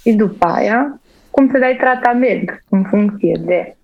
[0.00, 3.76] Și după aia, cum să dai tratament în funcție de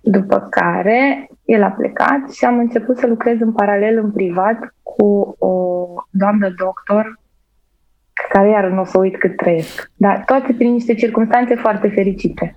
[0.00, 5.34] după care el a plecat și am început să lucrez în paralel în privat cu
[5.38, 7.20] o doamnă doctor
[8.28, 9.90] care iar nu o să uit cât trăiesc.
[9.96, 12.56] Dar toate prin niște circunstanțe foarte fericite.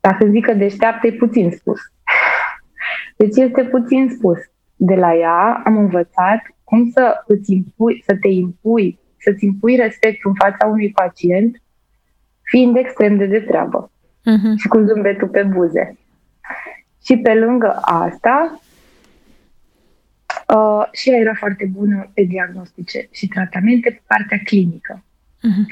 [0.00, 1.80] Dacă zic că deșteaptă, e puțin spus.
[3.16, 4.38] Deci este puțin spus.
[4.76, 10.24] De la ea am învățat cum să îți impui, să te impui, să-ți impui respect
[10.24, 11.62] în fața unui pacient,
[12.42, 14.54] fiind extrem de de treabă uh-huh.
[14.56, 15.98] și cu zâmbetul pe buze.
[17.04, 18.60] Și pe lângă asta,
[20.54, 25.04] uh, și ea era foarte bună pe diagnostice și tratamente pe partea clinică.
[25.36, 25.66] Uh-huh.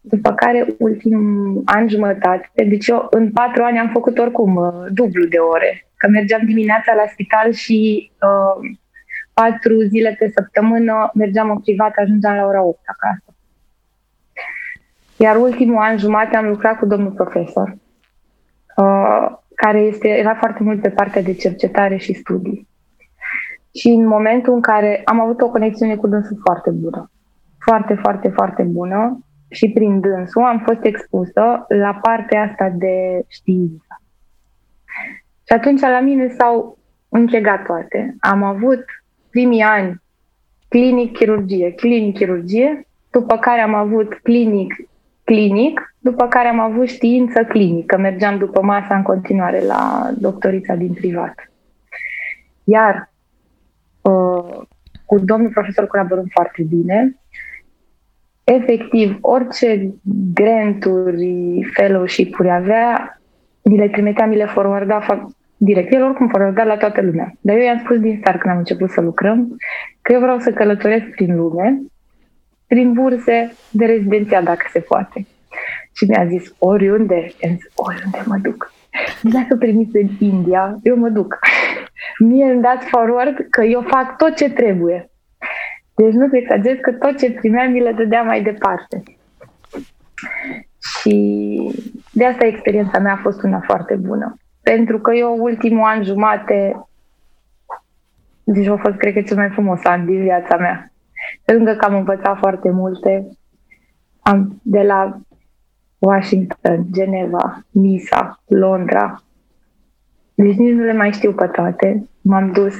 [0.00, 5.24] După care, ultimul an jumătate, deci eu în patru ani am făcut oricum uh, dublu
[5.24, 5.86] de ore.
[5.96, 8.76] Că mergeam dimineața la spital și uh,
[9.32, 13.34] patru zile pe săptămână mergeam în privat, ajungeam la ora 8 acasă.
[15.16, 17.76] Iar ultimul an jumate am lucrat cu domnul profesor.
[18.76, 22.68] Uh, care este, era foarte mult pe partea de cercetare și studii.
[23.74, 27.10] Și în momentul în care am avut o conexiune cu dânsul foarte bună,
[27.58, 29.18] foarte, foarte, foarte bună,
[29.48, 34.02] și prin dânsul am fost expusă la partea asta de știință.
[35.46, 38.16] Și atunci la mine s-au închegat toate.
[38.20, 38.84] Am avut
[39.30, 40.02] primii ani
[40.68, 44.74] clinic chirurgie, clinic chirurgie, după care am avut clinic
[45.28, 47.98] clinic, după care am avut știință clinică.
[47.98, 51.34] Mergeam după masa în continuare la doctorița din privat.
[52.64, 53.10] Iar
[54.00, 54.60] uh,
[55.04, 57.18] cu domnul profesor colaborăm foarte bine.
[58.44, 59.94] Efectiv, orice
[60.34, 63.20] granturi, fellowship-uri avea,
[63.62, 65.92] mi le trimitea, mi le forwarda fac direct.
[65.92, 67.32] El oricum forwarda la toată lumea.
[67.40, 69.56] Dar eu i-am spus din start când am început să lucrăm
[70.02, 71.82] că eu vreau să călătoresc prin lume
[72.68, 75.26] prin burse de rezidenția, dacă se poate.
[75.92, 78.72] Și mi-a zis, oriunde, am zis, oriunde mă duc.
[79.22, 81.38] Dacă primiți în India, eu mă duc.
[82.18, 85.10] Mie îmi dați forward că eu fac tot ce trebuie.
[85.94, 89.02] Deci nu te exagerez că tot ce primeam mi le dădea mai departe.
[90.78, 91.14] Și
[92.12, 94.36] de asta experiența mea a fost una foarte bună.
[94.62, 96.86] Pentru că eu ultimul an jumate,
[98.44, 100.92] deci a fost, cred că, cel mai frumos an din viața mea.
[101.44, 103.28] Pe lângă că am învățat foarte multe,
[104.20, 105.18] am de la
[105.98, 109.22] Washington, Geneva, Nisa, Londra.
[110.34, 112.08] Deci nici nu le mai știu pe toate.
[112.20, 112.74] M-am dus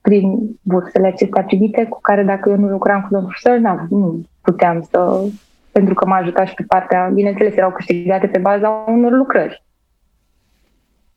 [0.00, 4.82] prin bursele acestea primite cu care dacă eu nu lucram cu domnul profesor, nu puteam
[4.90, 5.24] să...
[5.72, 7.10] Pentru că m-a ajutat și pe partea...
[7.14, 9.64] Bineînțeles, erau câștigate pe baza unor lucrări.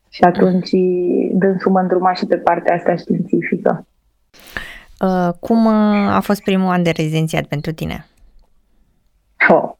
[0.08, 0.70] Și atunci
[1.32, 3.86] dânsul mă îndruma și pe partea asta științifică.
[5.00, 8.06] Uh, cum uh, a fost primul an de rezidențiat pentru tine?
[9.48, 9.70] Oh.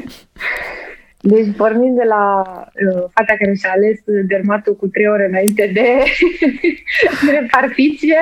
[1.20, 6.04] deci, pornind de la uh, fata care și-a ales dermatul cu trei ore înainte de,
[7.26, 8.18] de repartiție,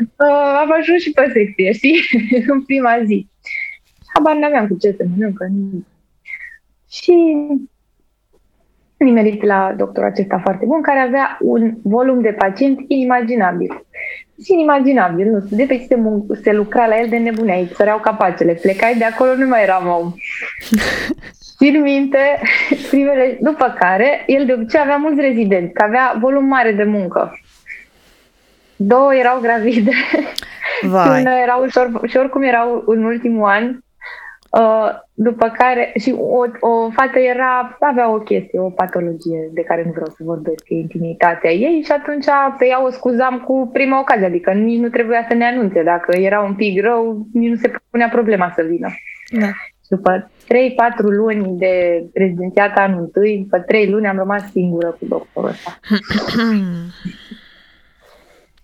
[0.00, 2.00] uh, am ajuns și pe secție, știi?
[2.52, 3.28] în prima zi.
[4.14, 5.50] Habar n-aveam cu ce să mănâncă.
[6.90, 7.36] Și
[8.96, 13.84] nimerit la doctorul acesta foarte bun, care avea un volum de pacienți inimaginabil
[14.36, 15.98] inimaginabil, nu știu, de pe se,
[16.42, 20.12] se lucra la el de nebuneai, săreau capacele, plecai de acolo, nu mai eram om.
[21.56, 22.40] Țin minte,
[22.88, 27.38] primele, după care, el de obicei avea mulți rezidenți, că avea volum mare de muncă.
[28.76, 29.92] Două erau gravide
[30.82, 31.20] Vai.
[31.20, 33.83] și, era ușor, și oricum erau în ultimul an Uh,
[35.14, 39.90] după care, și o, o fată era, avea o chestie, o patologie de care nu
[39.90, 42.24] vreau să vorbesc, e intimitatea ei și atunci
[42.58, 45.82] pe ea o scuzam cu prima ocazie, adică nici nu trebuia să ne anunțe.
[45.82, 48.88] Dacă era un pic rău, nici nu se punea problema să vină.
[49.40, 49.46] Da.
[49.46, 50.46] Și după 3-4
[50.96, 55.78] luni de rezidențiat anul întâi, după 3 luni am rămas singură cu doctorul ăsta.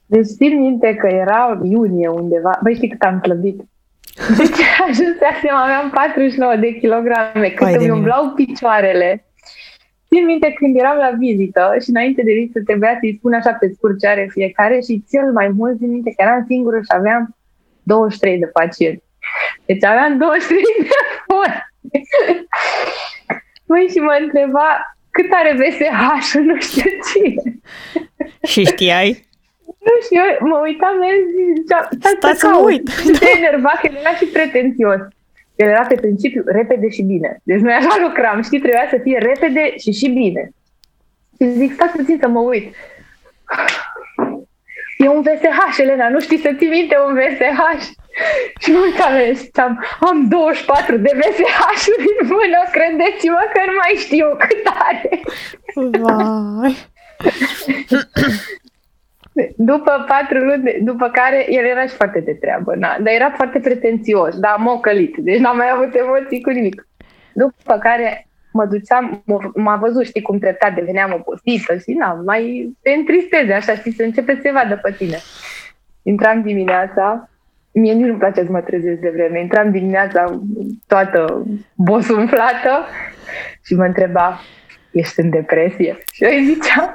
[0.06, 3.60] Deci țin minte că era iunie undeva, băi știi cât am slăbit?
[4.38, 9.24] Deci ajunsesem, aveam 49 de kilograme, cât îmi umblau picioarele.
[10.08, 13.72] Țin minte când eram la vizită și înainte de vizită trebuia să-i spun așa pe
[13.74, 17.36] scurt ce are fiecare și cel mai mult țin minte că eram singură și aveam
[17.82, 19.04] 23 de pacienți.
[19.66, 20.88] Deci aveam 23 de
[21.26, 21.68] foni.
[23.66, 27.60] Măi, și mă întreba cât are VSH, nu știu cine.
[28.42, 29.28] Și știai?
[29.86, 31.18] Nu știu, mă uitam, el
[31.56, 31.88] zicea,
[32.18, 32.88] stai să mă uit.
[32.88, 35.00] Se enerva că el era și pretențios.
[35.54, 37.40] El era pe principiu repede și bine.
[37.42, 40.50] Deci noi așa lucram, știi, trebuia să fie repede și și bine.
[41.36, 42.74] Și zic, stați puțin să mă uit.
[44.98, 47.60] E un VSH, Elena, nu știi să ții minte un VSH?
[48.58, 49.12] Și mă uitam
[49.64, 55.20] am, am 24 de VSH-uri în mână, credeți-mă că nu mai știu cât are.
[55.74, 56.76] Vai.
[59.56, 63.58] După patru luni, după care el era și foarte de treabă, na, dar era foarte
[63.58, 66.88] pretențios, dar mocălit, deci n-am mai avut emoții cu nimic.
[67.32, 69.22] După care mă duceam,
[69.54, 74.02] m-a văzut, știi, cum treptat deveneam obosită și n-am mai te întristeze, așa, știi, să
[74.02, 75.16] începe să se vadă pe tine.
[76.02, 77.28] Intram dimineața,
[77.72, 80.40] mie nici nu-mi place să mă trezesc de vreme, intram dimineața
[80.86, 82.86] toată bosunflată
[83.64, 84.40] și mă întreba,
[84.92, 85.98] ești în depresie?
[86.12, 86.94] Și eu îi ziceam,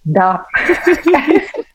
[0.00, 0.44] da.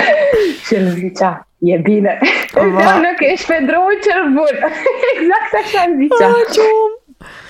[0.64, 2.18] și el zicea, e bine.
[2.66, 4.54] Înseamnă că ești pe drumul cel bun.
[5.14, 6.28] exact așa îmi zicea.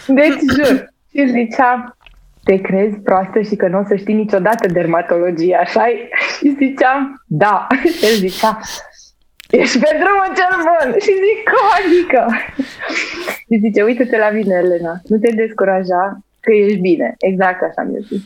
[0.06, 0.92] Deci, jur.
[1.12, 1.96] Și zicea,
[2.44, 5.84] te crezi proastă și că nu o să știi niciodată dermatologie, așa
[6.38, 7.66] Și ziceam, da.
[7.96, 8.60] Și el zicea,
[9.50, 10.98] ești pe drumul cel bun.
[11.00, 12.22] Și zic, cum adică?
[13.46, 17.14] Și zice, uite-te la mine, Elena, nu te descuraja că ești bine.
[17.18, 18.22] Exact așa mi-a zis.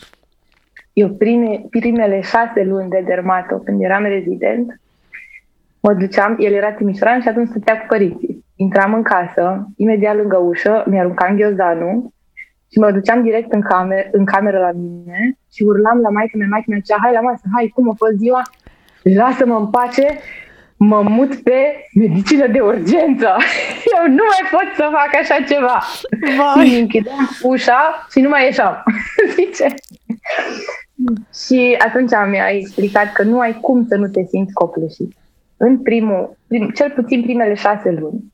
[0.94, 4.80] Eu prime, primele șase luni de dermato, când eram rezident,
[5.80, 8.44] mă duceam, el era timișoran și atunci stătea cu părinții.
[8.56, 12.12] Intram în casă, imediat lângă ușă, mi-aruncam ghiozdanul
[12.72, 16.46] și mă duceam direct în, camer, în cameră la mine și urlam la maică mea,
[16.50, 18.42] maică mea zicea, hai la masă, hai, cum a fost ziua?
[19.02, 20.18] Lasă-mă în pace,
[20.76, 21.58] mă mut pe
[21.94, 23.36] medicină de urgență.
[23.94, 25.82] Eu nu mai pot să fac așa ceva.
[26.38, 26.66] Vai.
[26.66, 28.82] Și închideam ușa și nu mai ieșeam.
[29.36, 29.74] Zice.
[31.46, 35.12] Și atunci mi-a explicat că nu ai cum să nu te simți copleșit.
[35.56, 38.32] În primul, prim, cel puțin primele șase luni.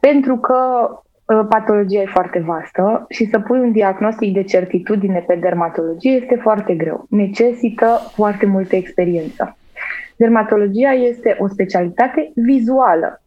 [0.00, 5.34] Pentru că uh, patologia e foarte vastă și să pui un diagnostic de certitudine pe
[5.34, 7.06] dermatologie este foarte greu.
[7.10, 9.56] Necesită foarte multă experiență.
[10.16, 13.22] Dermatologia este o specialitate vizuală.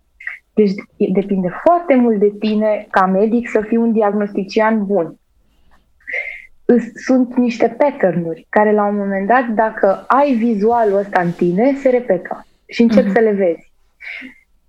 [0.54, 0.72] Deci
[1.14, 5.20] depinde foarte mult de tine ca medic să fii un diagnostician bun
[6.96, 11.90] sunt niște pattern care la un moment dat, dacă ai vizualul ăsta în tine, se
[11.90, 13.14] repetă și începi uh-huh.
[13.14, 13.72] să le vezi.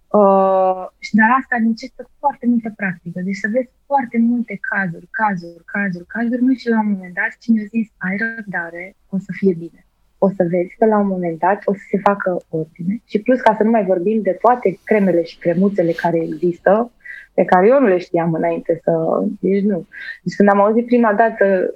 [0.08, 0.86] Uh,
[1.18, 6.42] dar asta necesită foarte multă practică, deci să vezi foarte multe cazuri, cazuri, cazuri, cazuri,
[6.42, 9.84] nu și la un moment dat și mi-a zis, ai răbdare, o să fie bine.
[10.18, 13.40] O să vezi că la un moment dat o să se facă ordine și plus
[13.40, 16.92] ca să nu mai vorbim de toate cremele și cremuțele care există,
[17.40, 18.92] pe care eu nu le știam înainte să...
[19.40, 19.86] Deci nu.
[20.22, 21.74] Deci când am auzit prima dată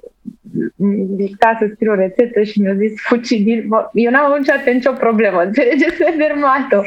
[1.17, 5.43] dicta să scriu o rețetă și mi-a zis fucidil, eu n-am avut niciodată nicio problemă,
[5.43, 6.83] înțelegeți, pe dermato.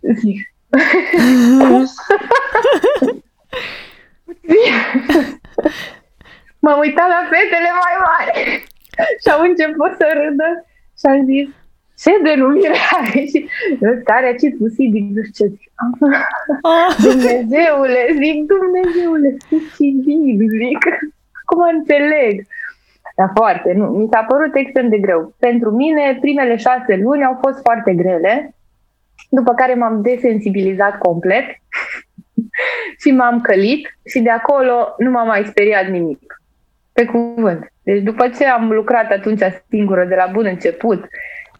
[0.00, 0.52] Zic.
[6.64, 8.64] M-am uitat la fetele mai mari
[9.22, 10.66] și au început să râdă
[10.98, 11.48] și am zis,
[12.04, 13.24] ce denumire are?
[13.24, 13.48] Și
[14.04, 15.72] care acest posibil, nu știu ce zic.
[16.62, 16.96] Ah.
[17.02, 20.82] Dumnezeule, zic, Dumnezeule, suicid, zic.
[21.44, 22.46] Cum înțeleg?
[23.16, 23.86] Dar foarte, nu.
[23.86, 25.34] Mi s-a părut extrem de greu.
[25.38, 28.54] Pentru mine, primele șase luni au fost foarte grele,
[29.28, 31.44] după care m-am desensibilizat complet
[33.02, 36.40] și m-am călit și de acolo nu m-a mai speriat nimic.
[36.92, 37.72] Pe cuvânt.
[37.82, 41.04] Deci după ce am lucrat atunci singură de la bun început,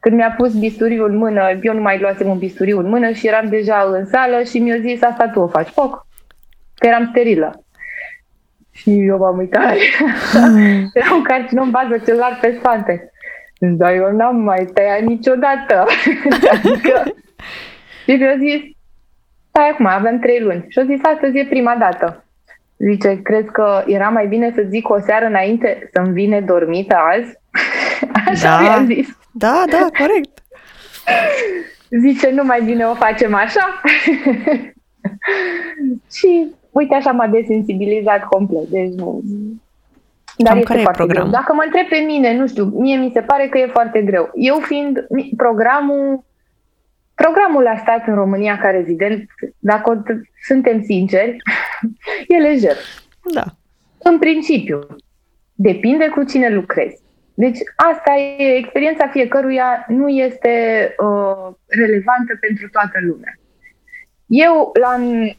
[0.05, 3.27] când mi-a pus bisturiul în mână, eu nu mai luasem un bisturiu în mână și
[3.27, 6.07] eram deja în sală și mi-a zis asta tu o faci, foc.
[6.75, 7.65] Că eram sterilă.
[8.71, 9.75] Și eu m-am uitat.
[10.49, 10.91] Mm.
[11.01, 13.11] Era un carcinom bază celular pe spate.
[13.59, 15.85] Dar eu n-am mai tăiat niciodată.
[16.55, 17.03] adică...
[18.05, 18.61] și mi-a zis,
[19.49, 20.65] stai acum, avem trei luni.
[20.69, 22.25] Și a zis, astăzi e prima dată.
[22.77, 27.39] Zice, crezi că era mai bine să zic o seară înainte să-mi vine dormită azi?
[28.31, 28.61] Așa da.
[28.61, 29.23] mi-a zis.
[29.35, 30.43] Da, da, corect.
[32.01, 33.81] Zice, nu mai bine o facem așa?
[36.17, 38.69] și uite așa m-a desensibilizat complet.
[38.69, 39.23] Deci nu.
[40.37, 41.27] Dar Cam este care foarte greu.
[41.27, 44.31] Dacă mă întreb pe mine, nu știu, mie mi se pare că e foarte greu.
[44.35, 45.07] Eu fiind
[45.37, 46.25] programul
[47.15, 50.03] Programul a stat în România ca rezident, dacă
[50.47, 51.37] suntem sinceri,
[52.29, 52.77] e lejer.
[53.33, 53.45] Da.
[53.99, 54.79] În principiu,
[55.55, 57.03] depinde cu cine lucrezi.
[57.35, 57.59] Deci
[57.91, 60.55] asta e, experiența fiecăruia nu este
[60.99, 63.33] uh, relevantă pentru toată lumea.
[64.27, 64.93] Eu, la,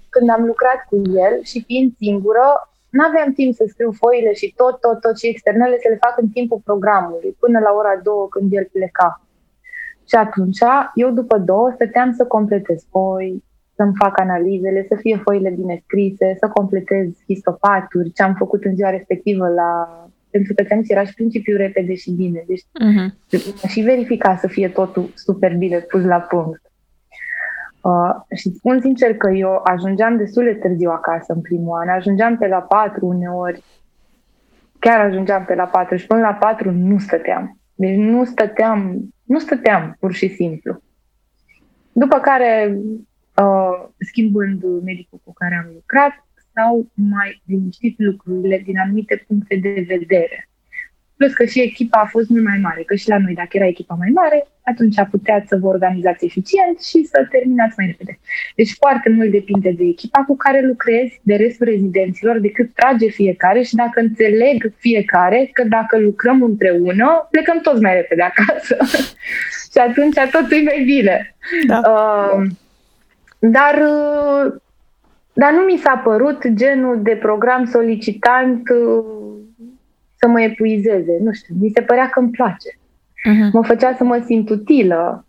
[0.10, 2.46] când am lucrat cu el și fiind singură,
[2.90, 6.18] nu aveam timp să scriu foile și tot, tot, tot și externele să le fac
[6.18, 9.22] în timpul programului, până la ora două când el pleca.
[10.10, 10.60] Și atunci,
[10.94, 13.44] eu după două stăteam să completez foi,
[13.76, 18.76] să-mi fac analizele, să fie foile bine scrise, să completez histopaturi, ce am făcut în
[18.76, 20.00] ziua respectivă la...
[20.36, 22.44] Pentru că ți era și principiul repede și bine.
[22.48, 23.68] Deci uh-huh.
[23.68, 26.62] și verifica să fie totul super bine pus la punct.
[27.82, 32.38] Uh, și spun sincer că eu ajungeam destul de târziu acasă în primul an, ajungeam
[32.38, 33.64] pe la patru uneori,
[34.80, 37.60] chiar ajungeam pe la patru și până la patru nu stăteam.
[37.76, 40.82] Deci nu stăteam, nu stăteam pur și simplu.
[41.92, 42.78] După care,
[43.42, 46.25] uh, schimbând medicul cu care am lucrat,
[46.56, 50.50] s-au mai liniștit lucrurile din anumite puncte de vedere.
[51.18, 53.68] Plus că și echipa a fost mult mai mare, că și la noi, dacă era
[53.68, 58.20] echipa mai mare, atunci puteați să vă organizați eficient și să terminați mai repede.
[58.56, 63.08] Deci foarte mult depinde de echipa cu care lucrezi, de restul rezidenților, de cât trage
[63.08, 68.78] fiecare și dacă înțeleg fiecare că dacă lucrăm împreună, plecăm toți mai repede acasă.
[69.72, 71.36] și atunci totul e mai bine.
[71.68, 71.82] Da.
[71.86, 72.48] Uh,
[73.40, 74.54] dar uh,
[75.36, 79.04] dar nu mi s-a părut genul de program solicitant uh,
[80.16, 81.18] să mă epuizeze.
[81.22, 82.70] Nu știu, mi se părea că îmi place.
[82.70, 83.52] Uh-huh.
[83.52, 85.26] Mă făcea să mă simt utilă.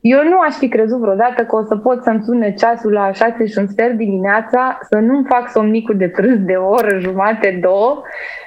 [0.00, 3.46] Eu nu aș fi crezut vreodată că o să pot să-mi sune ceasul la 6
[3.46, 8.02] și un sfert dimineața, să nu-mi fac somnicul de prânz de o oră, jumate, două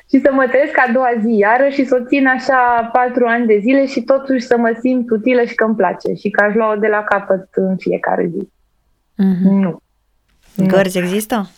[0.10, 3.46] și să mă trezesc a doua zi iară și să o țin așa patru ani
[3.46, 6.54] de zile și totuși să mă simt utilă și că îmi place și că aș
[6.54, 8.50] lua-o de la capăt în fiecare zi.
[9.24, 9.50] Uh-huh.
[9.50, 9.82] Nu.
[10.66, 11.50] Gărzi există?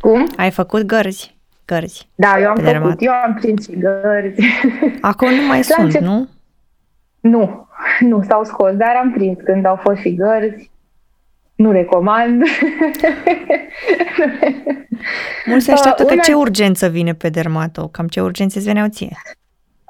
[0.00, 0.32] Cum?
[0.36, 1.36] Ai făcut gărzi?
[1.66, 2.08] gărzi.
[2.14, 2.96] Da, eu am făcut, dermat.
[2.98, 4.40] eu am prins și gărzi.
[5.00, 5.98] Acum nu mai sunt, ce...
[5.98, 6.28] nu?
[7.20, 7.68] Nu,
[8.10, 10.70] nu s-au scos, dar am prins când au fost și gărzi.
[11.54, 12.42] Nu recomand.
[15.46, 16.22] Mulți se așteaptă uh, că una...
[16.22, 19.16] ce urgență vine pe dermato, cam ce urgențe îți veneau ție?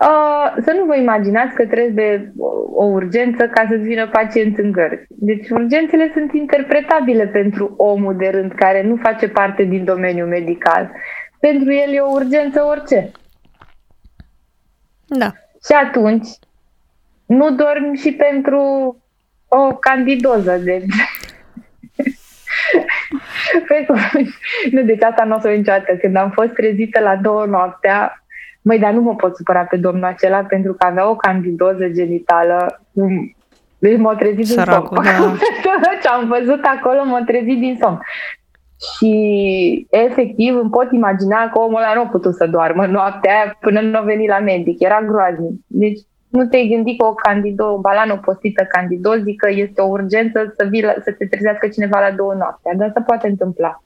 [0.00, 4.72] Uh, să nu vă imaginați că trebuie o, o urgență ca să-ți vină pacient în
[4.72, 5.06] gărzi.
[5.08, 10.90] Deci urgențele sunt interpretabile pentru omul de rând care nu face parte din domeniul medical
[11.40, 13.10] pentru el e o urgență orice.
[15.06, 15.32] Da.
[15.64, 16.28] Și atunci
[17.26, 18.60] nu dormi și pentru
[19.48, 20.84] o candidoză de...
[23.68, 23.86] Păi,
[24.70, 25.96] nu, deci asta nu o să niciodată.
[25.96, 28.25] Când am fost trezită la două noaptea,
[28.66, 32.80] măi, dar nu mă pot supăra pe domnul acela pentru că avea o candidoză genitală.
[33.78, 35.38] Deci m-a trezit Săracul, din somn.
[35.64, 35.90] Da.
[36.02, 38.00] Ce am văzut acolo m-a trezit din somn.
[38.94, 43.56] Și efectiv îmi pot imagina că omul ăla nu a putut să doarmă noaptea aia
[43.60, 44.80] până nu a venit la medic.
[44.80, 45.60] Era groaznic.
[45.66, 50.66] Deci nu te-ai gândit că o candido, o balană postită candidozică este o urgență să,
[50.70, 53.82] vii la, să te trezească cineva la două noaptea, dar se poate întâmpla.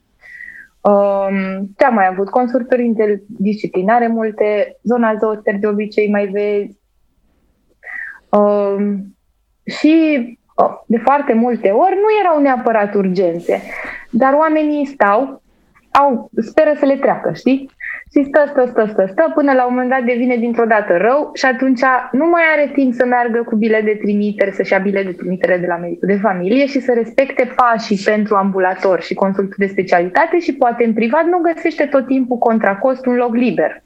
[0.80, 2.28] Um, ce am mai avut?
[2.28, 6.78] Consulturi interdisciplinare multe, zona zooster de obicei mai vezi.
[8.30, 9.16] Um,
[9.64, 10.38] și
[10.86, 13.62] de foarte multe ori nu erau neapărat urgențe,
[14.10, 15.42] dar oamenii stau,
[15.90, 17.70] au, speră să le treacă, știi?
[18.12, 21.30] Și stă, stă, stă, stă, stă, până la un moment dat devine dintr-o dată rău
[21.34, 21.80] și atunci
[22.12, 25.56] nu mai are timp să meargă cu bilet de trimitere, să-și ia bilet de trimitere
[25.56, 30.38] de la medicul de familie și să respecte pașii pentru ambulator și consultul de specialitate
[30.38, 33.82] și poate în privat nu găsește tot timpul contra cost un loc liber.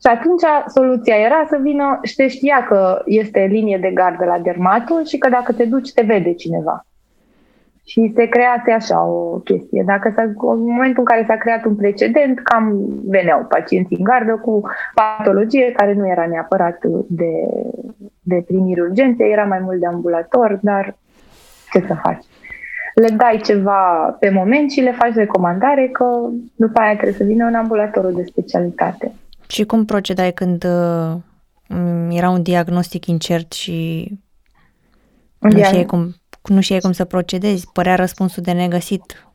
[0.00, 4.38] Și atunci soluția era să vină și te știa că este linie de gardă la
[4.38, 6.86] dermatul și că dacă te duci te vede cineva.
[7.86, 9.82] Și se crease așa o chestie.
[9.86, 14.36] Dacă s-a, în momentul în care s-a creat un precedent, cam veneau pacienții în gardă
[14.36, 14.62] cu
[14.94, 16.78] patologie care nu era neapărat
[17.08, 17.32] de,
[18.20, 20.96] de primiri urgențe, era mai mult de ambulator, dar
[21.72, 22.24] ce să faci?
[22.94, 27.46] Le dai ceva pe moment și le faci recomandare că după aia trebuie să vină
[27.46, 29.12] în ambulatorul de specialitate.
[29.46, 31.14] Și cum procedai când uh,
[32.10, 34.08] era un diagnostic incert și
[35.38, 36.14] un nu, știai cum,
[36.48, 37.70] nu știai cum să procedezi?
[37.72, 39.26] Părea răspunsul de negăsit.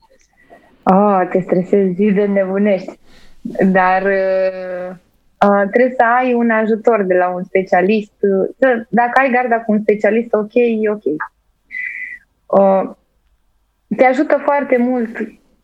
[0.83, 2.99] Oh, te stresezi zi de nebunești.
[3.71, 4.95] Dar uh,
[5.47, 8.11] uh, trebuie să ai un ajutor de la un specialist.
[8.59, 11.03] Să, dacă ai garda cu un specialist, ok, e ok.
[12.45, 12.95] Uh,
[13.95, 15.17] te ajută foarte mult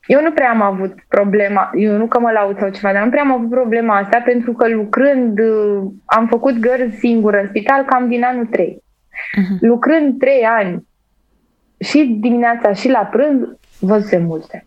[0.05, 3.09] eu nu prea am avut problema, eu nu că mă laud sau ceva, dar nu
[3.09, 7.83] prea am avut problema asta pentru că lucrând, uh, am făcut gărzi singură în spital
[7.83, 8.77] cam din anul 3.
[8.77, 9.39] Uh-huh.
[9.39, 9.57] Mhm.
[9.65, 10.87] Lucrând 3 ani
[11.79, 13.41] și dimineața și la prânz,
[13.79, 14.65] văzusem multe.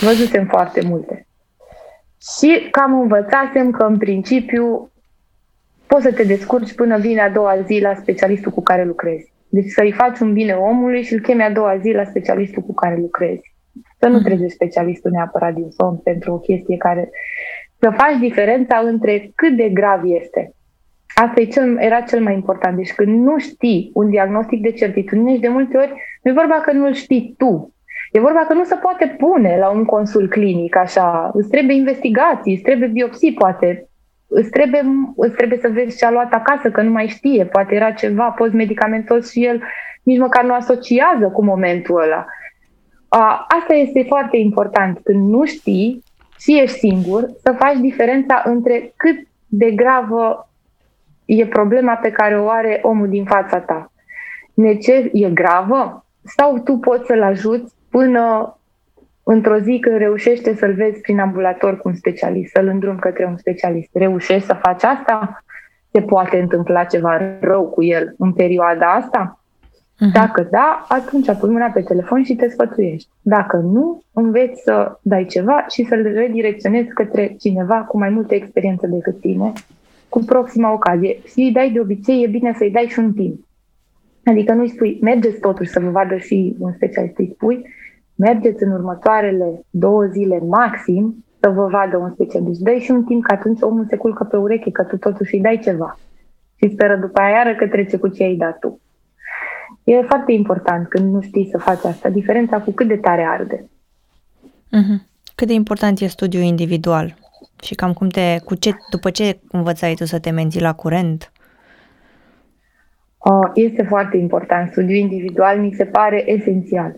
[0.00, 1.26] Văzusem foarte multe.
[2.38, 4.90] Și cam învățasem că în principiu
[5.86, 9.32] poți să te descurci până vine a doua zi la specialistul cu care lucrezi.
[9.48, 12.74] Deci să-i faci un bine omului și îl chemi a doua zi la specialistul cu
[12.74, 13.54] care lucrezi.
[13.98, 14.24] Să nu mhm.
[14.24, 17.10] trezești specialistul neapărat din somn pentru o chestie care...
[17.78, 20.54] Să faci diferența între cât de grav este.
[21.14, 22.76] Asta e cel, era cel mai important.
[22.76, 25.92] Deci când nu știi un diagnostic de certitudine și de multe ori
[26.22, 27.74] nu e vorba că nu îl știi tu.
[28.12, 31.30] E vorba că nu se poate pune la un consul clinic așa.
[31.34, 33.88] Îți trebuie investigații, îți trebuie biopsii, poate.
[34.28, 34.82] Îți trebuie,
[35.16, 37.44] îți trebuie să vezi ce a luat acasă, că nu mai știe.
[37.44, 39.62] Poate era ceva post-medicamentos și el
[40.02, 42.26] nici măcar nu asociază cu momentul ăla.
[43.48, 44.98] Asta este foarte important.
[45.02, 46.02] Când nu știi
[46.38, 50.45] și ești singur, să faci diferența între cât de gravă
[51.26, 53.92] e problema pe care o are omul din fața ta.
[54.54, 56.04] Neces- e gravă?
[56.22, 58.56] Sau tu poți să-l ajuți până
[59.22, 63.36] într-o zi când reușește să-l vezi prin ambulator cu un specialist, să-l îndrum către un
[63.36, 63.90] specialist.
[63.92, 65.44] Reușești să faci asta?
[65.92, 69.40] Se poate întâmpla ceva rău cu el în perioada asta?
[69.96, 70.12] Uh-huh.
[70.12, 73.08] Dacă da, atunci pui mâna pe telefon și te sfătuiești.
[73.22, 78.86] Dacă nu, înveți să dai ceva și să-l redirecționezi către cineva cu mai multă experiență
[78.86, 79.52] decât tine,
[80.16, 81.18] cu proxima ocazie.
[81.24, 83.46] Și îi dai de obicei, e bine să-i dai și un timp.
[84.24, 87.66] Adică nu-i spui, mergeți totuși să vă vadă și un specialist, îi spui,
[88.14, 92.60] mergeți în următoarele două zile maxim să vă vadă un specialist.
[92.60, 95.40] Dai și un timp că atunci omul se culcă pe ureche, că tu totuși îi
[95.40, 95.98] dai ceva.
[96.56, 98.80] Și speră după aia iară că trece cu ce ai dat tu.
[99.84, 103.68] E foarte important când nu știi să faci asta, diferența cu cât de tare arde.
[104.66, 104.98] Mm-hmm.
[105.34, 107.14] Cât de important e studiul individual?
[107.62, 111.32] Și cam cum te, cu ce, după ce învățai tu să te menții la curent?
[113.54, 114.70] Este foarte important.
[114.70, 116.96] Studiul individual mi se pare esențial.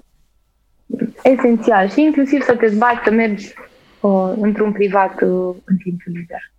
[1.22, 1.88] Esențial.
[1.88, 3.54] Și inclusiv să te zbați să mergi
[4.00, 6.52] uh, într-un privat uh, în timp liber.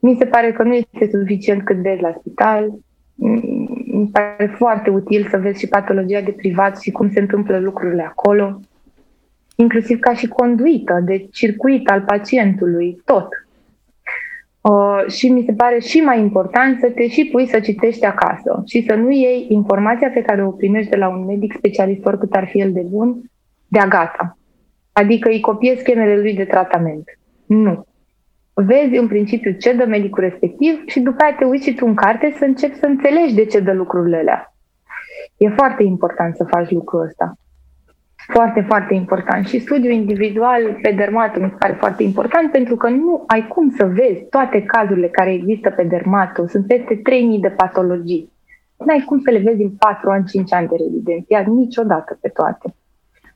[0.00, 2.70] Mi se pare că nu este suficient cât vezi la spital,
[3.92, 8.02] mi pare foarte util să vezi și patologia de privat și cum se întâmplă lucrurile
[8.02, 8.60] acolo,
[9.60, 13.28] inclusiv ca și conduită, de circuit al pacientului, tot.
[14.60, 18.62] Uh, și mi se pare și mai important să te și pui să citești acasă
[18.66, 22.32] și să nu iei informația pe care o primești de la un medic specialist, oricât
[22.32, 23.20] ar fi el de bun,
[23.68, 24.38] de-a gata.
[24.92, 27.04] Adică îi copiezi schemele lui de tratament.
[27.46, 27.84] Nu
[28.54, 31.94] vezi în principiu ce dă medicul respectiv și după aia te uiți și tu în
[31.94, 34.54] carte să începi să înțelegi de ce dă lucrurile alea.
[35.36, 37.34] E foarte important să faci lucrul ăsta.
[38.26, 39.46] Foarte, foarte important.
[39.46, 43.70] Și studiul individual pe dermatul mi se pare foarte important pentru că nu ai cum
[43.70, 46.48] să vezi toate cazurile care există pe dermatul.
[46.48, 48.32] Sunt peste 3000 de patologii.
[48.76, 52.28] Nu ai cum să le vezi în 4 ani, 5 ani de rezidențiat, niciodată pe
[52.28, 52.74] toate.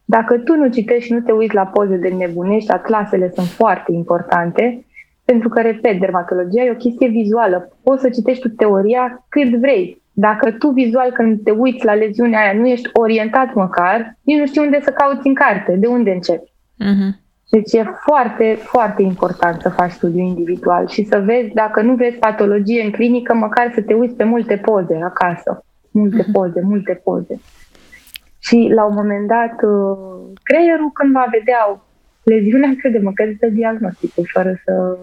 [0.05, 3.93] Dacă tu nu citești și nu te uiți la poze de nebunești, atlasele sunt foarte
[3.93, 4.85] importante
[5.25, 7.79] pentru că, repet, dermatologia e o chestie vizuală.
[7.83, 10.03] Poți să citești tu teoria cât vrei.
[10.17, 14.47] Dacă tu vizual, când te uiți la leziunea aia, nu ești orientat măcar, nici nu
[14.47, 16.53] știi unde să cauți în carte, de unde începi.
[16.81, 17.23] Uh-huh.
[17.51, 22.17] Deci e foarte, foarte important să faci studiu individual și să vezi, dacă nu vezi
[22.17, 25.65] patologie în clinică, măcar să te uiți pe multe poze acasă.
[25.91, 26.33] Multe uh-huh.
[26.33, 27.41] poze, multe poze.
[28.39, 29.99] Și la un moment dat, uh,
[30.43, 31.83] creierul când va vedea
[32.23, 34.99] leziunea, crede-mă că este diagnosticul, fără să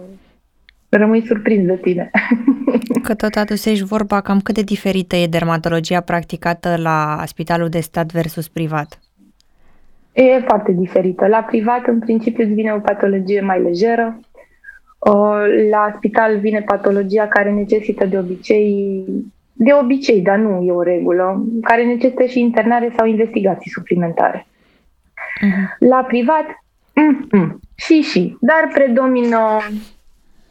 [0.96, 2.10] rămâi surprins de tine.
[3.06, 8.12] Că tot aducești vorba cam cât de diferită e dermatologia practicată la spitalul de stat
[8.12, 9.00] versus privat.
[10.12, 11.26] E foarte diferită.
[11.26, 14.20] La privat, în principiu, îți vine o patologie mai lejeră.
[15.70, 19.04] La spital vine patologia care necesită de obicei,
[19.52, 24.46] de obicei, dar nu e o regulă, care necesită și internare sau investigații suplimentare.
[24.46, 25.78] Uh-huh.
[25.78, 26.44] La privat
[26.94, 27.60] Mm-mm.
[27.74, 29.38] Și și, dar predomină,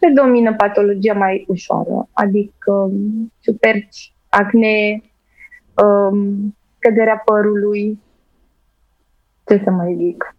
[0.02, 5.02] predomină patologia mai ușoară, adică um, superci, acne,
[5.84, 7.99] um, căderea părului,
[9.47, 10.36] ce să mai zic.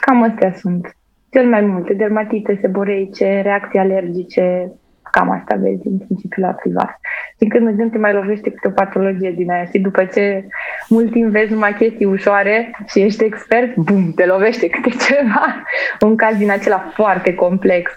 [0.00, 0.96] Cam astea sunt.
[1.30, 4.72] Cel mai multe, dermatite seboreice, reacții alergice,
[5.10, 7.00] cam asta vezi în principiu la privat.
[7.40, 10.46] Și când mergem te mai lovește câte o patologie din aia și după ce
[10.88, 15.62] mult timp vezi numai chestii ușoare și ești expert, bum, te lovește câte ceva.
[16.00, 17.92] Un caz din acela foarte complex.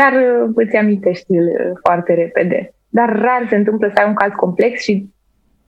[0.00, 2.74] Dar uh, îți amintești uh, foarte repede.
[2.88, 5.08] Dar rar se întâmplă să ai un caz complex și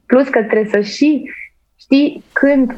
[0.07, 1.31] plus că trebuie să și
[1.79, 2.77] știi când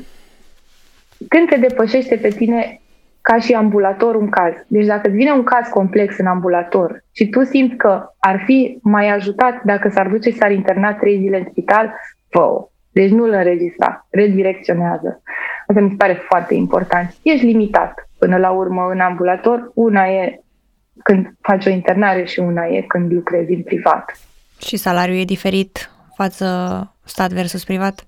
[1.28, 2.80] când te depășește pe tine
[3.20, 4.54] ca și ambulator un caz.
[4.66, 8.78] Deci dacă îți vine un caz complex în ambulator și tu simți că ar fi
[8.82, 11.94] mai ajutat dacă s-ar duce și s-ar interna trei zile în spital,
[12.28, 15.22] fă Deci nu-l înregistra, redirecționează.
[15.66, 17.14] Asta mi se pare foarte important.
[17.22, 19.70] Ești limitat până la urmă în ambulator.
[19.74, 20.40] Una e
[21.02, 24.20] când faci o internare și una e când lucrezi în privat.
[24.60, 26.46] Și salariul e diferit față
[27.04, 28.06] stat versus privat?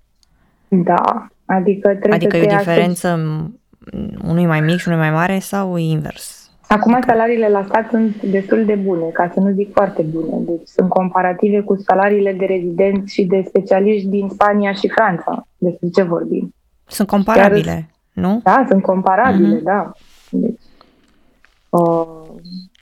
[0.68, 3.20] Da, adică trebuie Adică să e o diferență
[4.24, 6.40] unui mai mic și unui mai mare sau invers?
[6.68, 10.36] Acum salariile la stat sunt destul de bune, ca să nu zic foarte bune.
[10.38, 15.46] Deci sunt comparative cu salariile de rezidenți și de specialiști din Spania și Franța.
[15.58, 16.54] Despre ce vorbim?
[16.86, 18.40] Sunt comparabile, Chiar, nu?
[18.42, 19.62] Da, sunt comparabile, mm-hmm.
[19.62, 19.92] da.
[20.30, 20.60] Deci,
[21.68, 22.20] uh,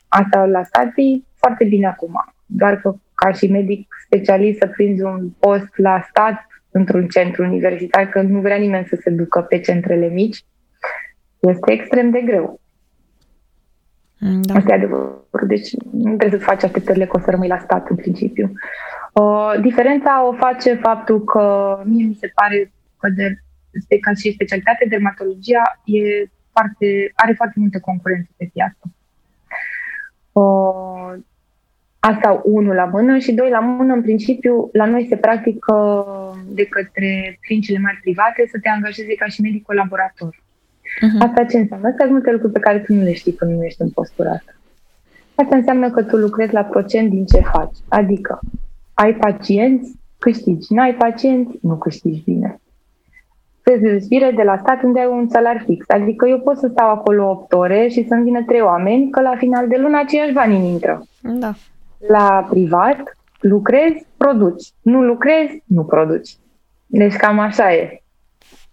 [0.09, 2.25] asta la stat e foarte bine acum.
[2.47, 8.07] Doar că ca și medic specialist să prinzi un post la stat într-un centru universitar,
[8.09, 10.45] că nu vrea nimeni să se ducă pe centrele mici,
[11.39, 12.61] este extrem de greu.
[14.21, 14.55] Mm, da.
[14.55, 15.27] Asta e adevărul.
[15.47, 18.53] Deci nu trebuie să faci așteptările că o să rămâi la stat în principiu.
[19.13, 21.45] Uh, diferența o face faptul că
[21.85, 23.39] mie mi se pare că de,
[23.89, 28.81] de ca și specialitate dermatologia e foarte, are foarte multă concurență pe piață.
[30.39, 31.14] Uh,
[31.99, 35.74] asta unul la mână și doi la mână, în principiu, la noi se practică
[36.49, 40.34] de către clinicile mai private să te angajeze ca și medic colaborator.
[40.34, 41.26] Uh-huh.
[41.26, 41.89] Asta ce înseamnă?
[41.89, 44.30] Asta sunt multe lucruri pe care tu nu le știi când nu ești în postura
[44.30, 44.53] asta.
[45.34, 47.76] Asta înseamnă că tu lucrezi la procent din ce faci.
[47.89, 48.41] Adică,
[48.95, 50.72] ai pacienți, câștigi.
[50.72, 52.61] Nu ai pacienți, nu câștigi bine.
[53.63, 55.85] Te dezbire de la stat unde ai un salar fix.
[55.89, 59.35] Adică eu pot să stau acolo 8 ore și să-mi vină 3 oameni, că la
[59.37, 61.03] final de lună aceiași bani îmi intră.
[61.21, 61.53] Da.
[62.09, 64.73] La privat, lucrezi, produci.
[64.83, 66.37] Nu lucrezi, nu produci.
[66.87, 68.03] Deci cam așa e.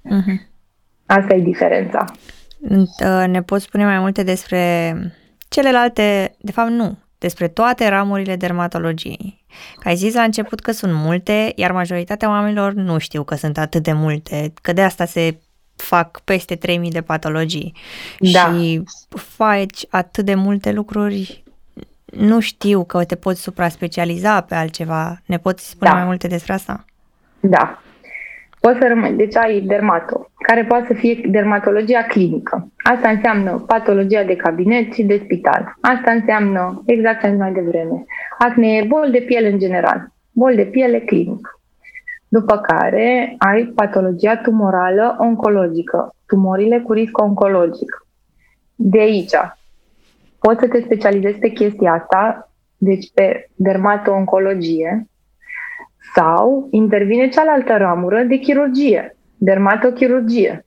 [0.06, 0.54] Uh-huh.
[1.06, 2.06] Asta e diferența.
[2.70, 4.94] Uh, ne poți spune mai multe despre
[5.50, 9.44] celelalte, de fapt nu, despre toate ramurile dermatologiei.
[9.80, 13.58] Că ai zis la început că sunt multe, iar majoritatea oamenilor nu știu că sunt
[13.58, 15.38] atât de multe, că de asta se
[15.76, 17.74] fac peste 3000 de patologii.
[18.20, 18.40] Da.
[18.40, 21.44] Și faci atât de multe lucruri,
[22.06, 25.22] nu știu că te poți supra-specializa pe altceva.
[25.26, 25.96] Ne poți spune da.
[25.96, 26.86] mai multe despre asta?
[27.40, 27.80] Da
[28.66, 29.14] poți să rămâi.
[29.14, 32.72] Deci ai dermato, care poate să fie dermatologia clinică.
[32.78, 35.76] Asta înseamnă patologia de cabinet și de spital.
[35.82, 38.06] Asta înseamnă, exact ce am mai devreme,
[38.38, 41.60] acne, bol de piele în general, bol de piele clinic.
[42.28, 48.06] După care ai patologia tumorală oncologică, tumorile cu risc oncologic.
[48.76, 49.36] De aici,
[50.40, 55.08] poți să te specializezi pe chestia asta, deci pe dermato-oncologie,
[56.16, 60.66] sau intervine cealaltă ramură de chirurgie, dermatochirurgie.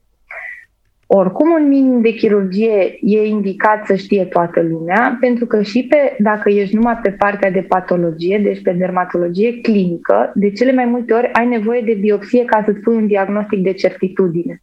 [1.06, 6.16] Oricum, un minim de chirurgie e indicat să știe toată lumea, pentru că și pe,
[6.18, 11.12] dacă ești numai pe partea de patologie, deci pe dermatologie clinică, de cele mai multe
[11.12, 14.62] ori ai nevoie de biopsie ca să-ți pui un diagnostic de certitudine.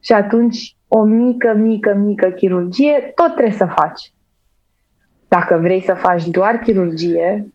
[0.00, 4.12] Și atunci, o mică, mică, mică chirurgie, tot trebuie să faci.
[5.28, 7.46] Dacă vrei să faci doar chirurgie,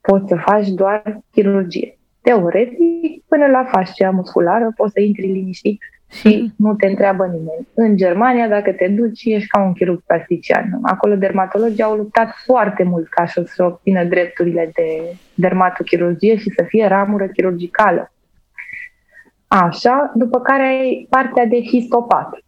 [0.00, 1.98] poți să faci doar chirurgie.
[2.22, 5.80] Teoretic, până la fascia musculară, poți să intri liniștit
[6.10, 7.68] și nu te întreabă nimeni.
[7.74, 10.78] În Germania, dacă te duci, ești ca un chirurg plastician.
[10.82, 16.86] Acolo dermatologii au luptat foarte mult ca să obțină drepturile de dermatochirurgie și să fie
[16.86, 18.12] ramură chirurgicală.
[19.46, 22.44] Așa, după care ai partea de histopat,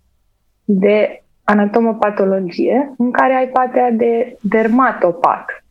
[0.64, 5.61] de anatomopatologie, în care ai partea de dermatopat,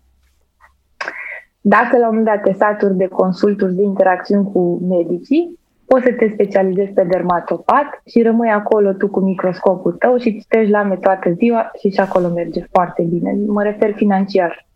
[1.62, 6.12] dacă la un moment dat te saturi de consulturi, de interacțiuni cu medicii, poți să
[6.12, 11.32] te specializezi pe dermatopat și rămâi acolo tu cu microscopul tău și citești lame toată
[11.32, 13.38] ziua și și acolo merge foarte bine.
[13.48, 14.68] Mă refer financiar.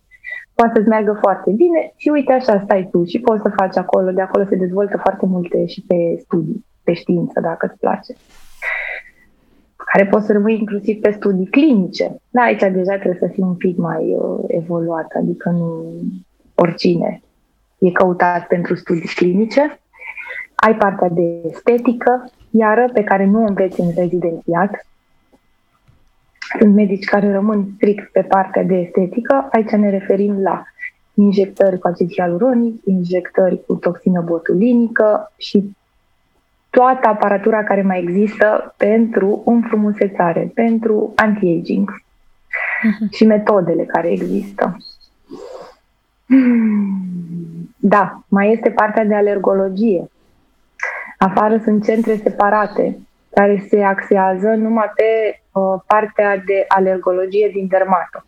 [0.55, 4.11] Poate să-ți meargă foarte bine și uite așa stai tu și poți să faci acolo.
[4.11, 8.15] De acolo se dezvoltă foarte multe și pe studii, pe știință, dacă îți place
[9.95, 12.15] care poți să rămâi inclusiv pe studii clinice.
[12.29, 15.93] Da, aici deja trebuie să fii un pic mai uh, evoluat, adică nu
[16.55, 17.21] oricine
[17.77, 19.79] e căutat pentru studii clinice.
[20.55, 24.87] Ai partea de estetică, iară, pe care nu o înveți în rezidențiat.
[26.59, 29.47] Sunt medici care rămân strict pe partea de estetică.
[29.51, 30.63] Aici ne referim la
[31.13, 35.75] injectări cu acid hialuronic, injectări cu toxină botulinică și
[36.69, 43.09] toată aparatura care mai există pentru înfrumusețare, pentru anti-aging uh-huh.
[43.11, 44.77] și metodele care există.
[47.77, 50.09] Da, mai este partea de alergologie.
[51.17, 52.99] Afară sunt centre separate
[53.29, 58.23] care se axează numai pe uh, partea de alergologie din dermato.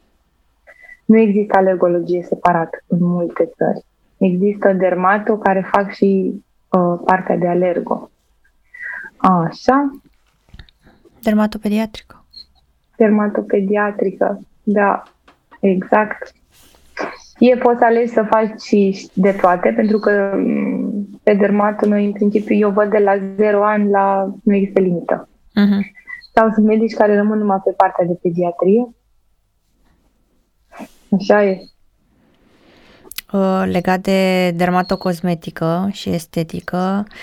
[1.05, 3.85] Nu există alergologie separat în multe țări.
[4.17, 8.09] Există dermato care fac și uh, partea de alergo.
[9.17, 9.91] Așa.
[11.21, 12.25] Dermatopediatrică.
[12.97, 15.03] Dermatopediatrică, da,
[15.59, 16.33] exact.
[17.39, 22.05] E, poți să alegi să faci și de toate, pentru că mm, pe dermato noi,
[22.05, 25.29] în principiu, eu văd de la 0 ani la nu există limită.
[25.29, 25.95] Uh-huh.
[26.33, 28.95] Sau sunt medici care rămân numai pe partea de pediatrie.
[31.19, 31.59] Așa e.
[33.33, 37.13] Uh, legat de dermatocosmetică și estetică, uh,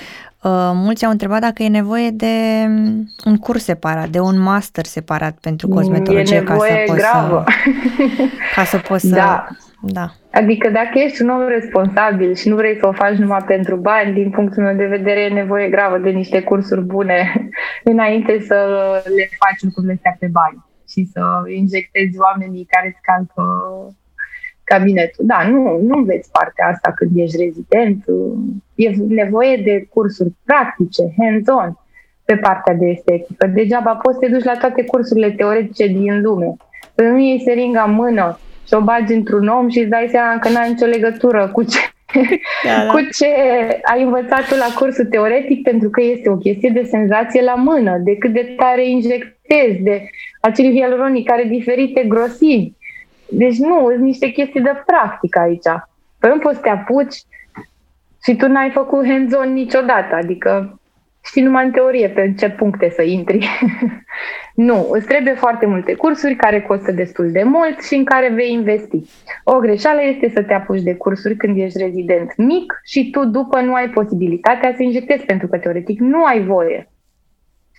[0.74, 5.38] mulți au întrebat dacă e nevoie de mm, un curs separat, de un master separat
[5.40, 6.36] pentru cosmetologie.
[6.36, 7.44] E nevoie ca să poți gravă.
[7.46, 8.22] Să,
[8.54, 9.14] ca să poți să...
[9.14, 9.46] Da.
[9.80, 10.10] da.
[10.32, 14.12] Adică dacă ești un om responsabil și nu vrei să o faci numai pentru bani,
[14.12, 17.48] din punctul meu de vedere e nevoie gravă de niște cursuri bune
[17.92, 18.56] înainte să
[19.16, 21.22] le faci lucrurile astea pe bani și să
[21.56, 23.42] injectezi oamenii care îți calcă
[24.64, 25.24] cabinetul.
[25.26, 28.04] Da, nu, nu înveți partea asta când ești rezident.
[28.74, 31.78] E nevoie de cursuri practice, hands-on,
[32.24, 33.46] pe partea de estetică.
[33.46, 36.56] Degeaba poți să te duci la toate cursurile teoretice din lume.
[36.94, 40.38] Să nu iei seringa în mână și o bagi într-un om și îți dai seama
[40.38, 41.78] că n-ai nicio legătură cu ce,
[42.66, 42.92] da, da.
[42.92, 43.26] cu ce
[43.82, 47.98] ai învățat tu la cursul teoretic, pentru că este o chestie de senzație la mână,
[48.04, 50.04] de cât de tare injectezi, de
[50.40, 52.76] acele hialuronic care diferite grosimi.
[53.28, 55.68] Deci nu, sunt niște chestii de practică aici.
[56.18, 57.16] Păi nu poți să te apuci
[58.24, 60.80] și tu n-ai făcut hands-on niciodată, adică
[61.24, 63.48] știi numai în teorie pe ce puncte să intri.
[64.68, 68.52] nu, îți trebuie foarte multe cursuri care costă destul de mult și în care vei
[68.52, 69.02] investi.
[69.44, 73.60] O greșeală este să te apuci de cursuri când ești rezident mic și tu după
[73.60, 76.88] nu ai posibilitatea să injectezi, pentru că teoretic nu ai voie.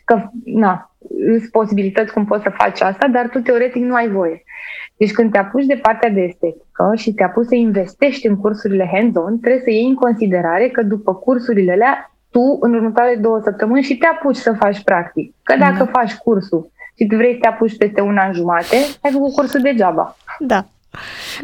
[0.05, 0.91] Că, na,
[1.25, 4.43] sunt posibilități cum poți să faci asta, dar tu teoretic nu ai voie.
[4.97, 8.89] Deci când te apuci de partea de estetică și te apuci să investești în cursurile
[8.93, 13.83] hands-on, trebuie să iei în considerare că după cursurile alea, tu în următoarele două săptămâni
[13.83, 15.33] și te apuci să faci practic.
[15.43, 15.89] Că dacă mm.
[15.91, 19.61] faci cursul și tu vrei să te apuci peste un an jumate, ai făcut cursul
[19.61, 20.15] degeaba.
[20.39, 20.65] Da,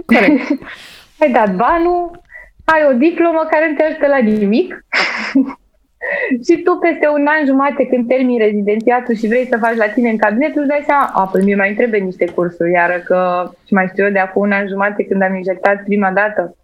[0.05, 0.47] corect.
[1.21, 2.21] ai dat banul,
[2.63, 4.85] ai o diplomă care nu te ajută la nimic
[6.45, 10.09] și tu peste un an jumate când termini rezidențiatul și vrei să faci la tine
[10.09, 13.73] în cabinet, îți dai seama, a, păi mie mai trebuie niște cursuri, iar că și
[13.73, 16.55] mai știu eu de acum un an jumate când am injectat prima dată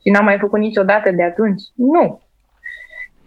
[0.00, 1.62] și n-am mai făcut niciodată de atunci.
[1.74, 2.20] Nu.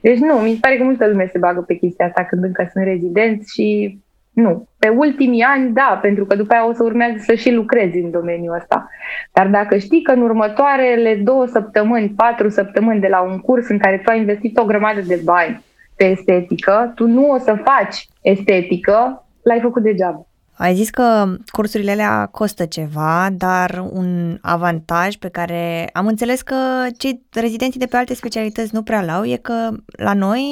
[0.02, 2.70] Deci nu, mi se pare că multă lume se bagă pe chestia asta când încă
[2.72, 4.00] sunt rezidenți și
[4.40, 4.68] nu.
[4.80, 8.12] Pe ultimii ani, da, pentru că după aia o să urmează să și lucrezi în
[8.12, 8.90] domeniul ăsta.
[9.34, 13.78] Dar dacă știi că în următoarele două săptămâni, patru săptămâni de la un curs în
[13.78, 15.64] care tu ai investit o grămadă de bani
[15.96, 20.24] pe estetică, tu nu o să faci estetică, l-ai făcut degeaba.
[20.60, 26.56] Ai zis că cursurile alea costă ceva, dar un avantaj pe care am înțeles că
[26.98, 30.44] cei rezidenții de pe alte specialități nu prea l-au e că la noi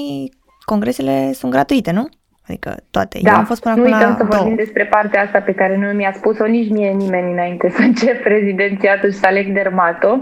[0.66, 2.08] congresele sunt gratuite, nu?
[2.48, 3.20] Adică toate.
[3.22, 4.42] Da, Eu am fost până nu acum uităm la să două.
[4.42, 8.26] vorbim despre partea asta pe care nu mi-a spus-o nici mie nimeni înainte să încep
[8.26, 10.20] rezidențiatul și să aleg dermato.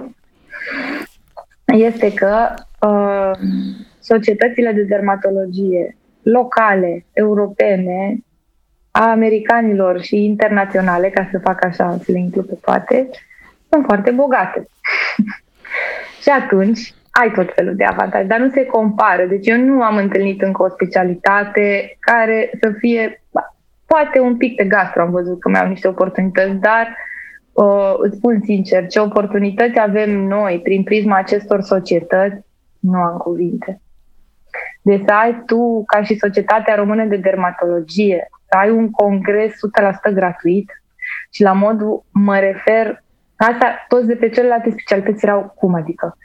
[1.65, 3.32] Este că uh,
[3.99, 8.17] societățile de dermatologie locale, europene,
[8.91, 13.09] a americanilor și internaționale, ca să fac așa, să le includ pe toate,
[13.69, 14.67] sunt foarte bogate.
[16.23, 19.26] și atunci, ai tot felul de avantaje, dar nu se compară.
[19.26, 23.24] Deci eu nu am întâlnit încă o specialitate care să fie,
[23.86, 26.97] poate un pic de gastro am văzut că mai au niște oportunități, dar
[27.53, 32.45] uh, îți spun sincer, ce oportunități avem noi prin prisma acestor societăți,
[32.80, 33.82] nu am cuvinte.
[34.82, 39.53] Deci să ai tu, ca și Societatea Română de Dermatologie, să ai un congres
[40.11, 40.72] 100% gratuit
[41.30, 43.03] și la modul, mă refer,
[43.36, 46.18] asta toți de pe celelalte specialități erau cum adică?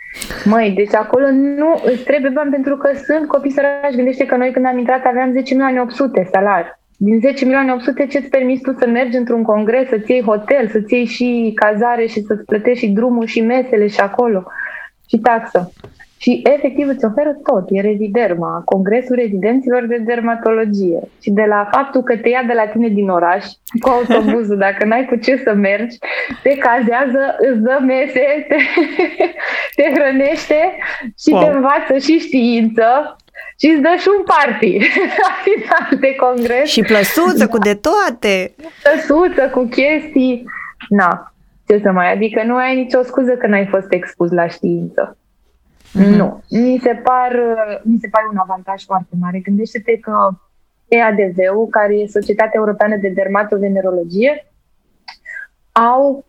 [0.44, 3.94] Măi, deci acolo nu îți trebuie bani pentru că sunt copii săraci.
[3.94, 6.78] Gândește că noi când am intrat aveam 10 milioane 800 salari.
[6.96, 10.94] Din 10 milioane 800 ce-ți permis tu să mergi într-un congres, să-ți iei hotel, să-ți
[10.94, 14.44] iei și cazare și să-ți plătești și drumul și mesele și acolo
[15.08, 15.72] și taxă.
[16.22, 17.64] Și efectiv îți oferă tot.
[17.68, 21.00] E Reziderma, Congresul Rezidenților de Dermatologie.
[21.22, 23.44] Și de la faptul că te ia de la tine din oraș
[23.80, 25.96] cu autobuzul, dacă n-ai cu ce să mergi,
[26.42, 28.56] te cazează, îți dă mese, te,
[29.76, 30.76] te hrănește
[31.22, 31.42] și wow.
[31.42, 33.16] te învață și știință
[33.60, 34.78] și îți dă și un party
[35.22, 36.68] la final de congres.
[36.68, 38.54] Și plăsuță cu de toate.
[38.82, 40.44] Plăsuță cu chestii.
[40.88, 41.32] Na,
[41.66, 45.14] ce să mai, adică nu ai nicio scuză că n-ai fost expus la știință.
[45.98, 46.16] Mm-hmm.
[46.16, 46.42] Nu.
[46.50, 47.36] Mi se, par,
[47.82, 49.38] mi se pare un avantaj foarte mare.
[49.38, 50.30] Gândește-te că
[50.88, 54.46] EADV-ul, care e Societatea Europeană de Dermatovenerologie,
[55.72, 56.24] au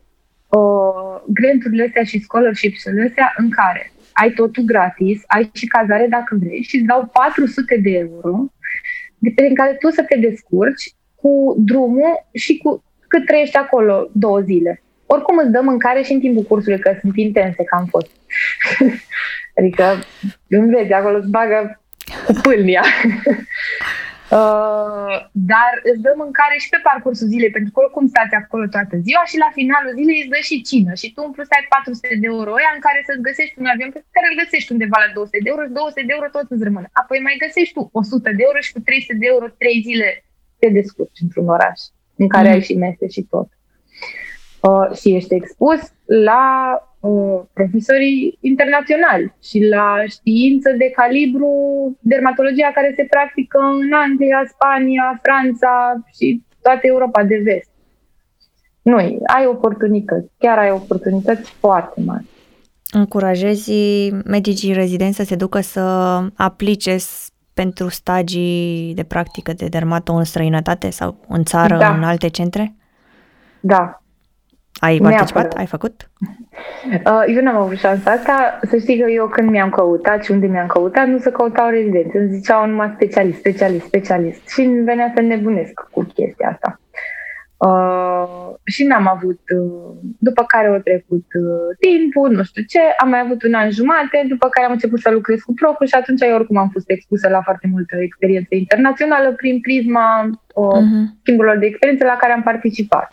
[0.49, 6.37] uh, granturile astea și scholarships-urile astea în care ai totul gratis, ai și cazare dacă
[6.39, 8.45] vrei și îți dau 400 de euro
[9.35, 14.81] prin care tu să te descurci cu drumul și cu cât trăiești acolo două zile.
[15.13, 18.11] Oricum îți dă mâncare și în timpul cursului, că sunt intense, că am fost.
[19.57, 19.85] adică,
[20.47, 21.59] îmi vezi, acolo îți bagă
[22.25, 22.83] cu pâlnia.
[24.39, 25.15] Uh,
[25.51, 29.23] dar îți dă mâncare și pe parcursul zilei, pentru că oricum stați acolo toată ziua
[29.31, 30.91] și la finalul zilei îți dă și cină.
[31.01, 33.91] Și tu în plus ai 400 de euro ăia în care să-ți găsești un avion
[33.93, 36.65] pe care îl găsești undeva la 200 de euro și 200 de euro tot îți
[36.67, 36.87] rămâne.
[37.01, 40.09] Apoi mai găsești tu 100 de euro și cu 300 de euro 3 zile
[40.59, 41.79] te descurci într-un oraș
[42.21, 42.53] în care mm.
[42.55, 43.47] ai și mese și tot.
[44.61, 46.43] Uh, și ești expus la
[46.99, 51.51] uh, profesorii internaționali și la știință de calibru
[51.99, 57.69] dermatologia care se practică în Anglia, Spania, Franța și toată Europa de vest.
[58.81, 58.95] Nu,
[59.35, 62.25] ai oportunități, chiar ai oportunități foarte mari.
[62.91, 63.73] Încurajezi
[64.25, 65.81] medicii rezidenți să se ducă să
[66.35, 66.97] aplice
[67.53, 71.93] pentru stagii de practică de dermato în străinătate sau în țară, da.
[71.93, 72.75] în alte centre?
[73.59, 74.01] Da,
[74.79, 75.33] ai participat?
[75.33, 75.57] Neapărat.
[75.57, 76.09] Ai făcut?
[77.05, 78.59] Uh, eu n-am avut șansa asta.
[78.69, 82.15] Să știi că eu când mi-am căutat și unde mi-am căutat, nu se căutau rezidenți.
[82.15, 84.49] Îmi ziceau numai specialist, specialist, specialist.
[84.49, 86.79] Și îmi venea să nebunesc cu chestia asta.
[87.67, 93.09] Uh, și n-am avut, uh, după care au trecut uh, timpul, nu știu ce, am
[93.09, 96.21] mai avut un an jumate, după care am început să lucrez cu profu și atunci
[96.21, 101.03] eu oricum am fost expusă la foarte multă experiență internațională prin prisma uh, uh-huh.
[101.21, 103.09] schimburilor de experiență la care am participat.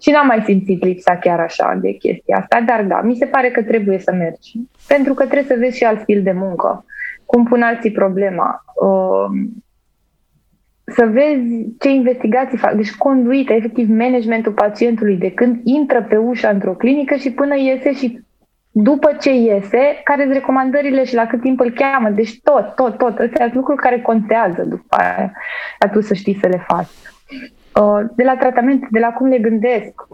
[0.00, 3.50] Și n-am mai simțit lipsa chiar așa de chestia asta, dar da, mi se pare
[3.50, 4.52] că trebuie să mergi.
[4.86, 6.84] Pentru că trebuie să vezi și alt stil de muncă.
[7.24, 8.64] Cum pun alții problema.
[8.82, 9.48] Uh,
[10.84, 12.72] să vezi ce investigații fac.
[12.72, 17.92] Deci conduită, efectiv managementul pacientului de când intră pe ușa într-o clinică și până iese
[17.92, 18.20] și
[18.70, 22.10] după ce iese, care sunt recomandările și la cât timp îl cheamă.
[22.10, 23.18] Deci tot, tot, tot.
[23.18, 25.32] Astea sunt lucruri care contează după aia,
[25.92, 26.88] tu să știi să le faci.
[27.80, 30.06] Uh, de la tratament, de la cum le gândesc.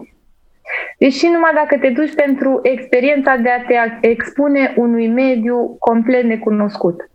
[0.97, 3.63] Deci și numai dacă te duci pentru experiența de a
[3.99, 7.09] te expune unui mediu complet necunoscut,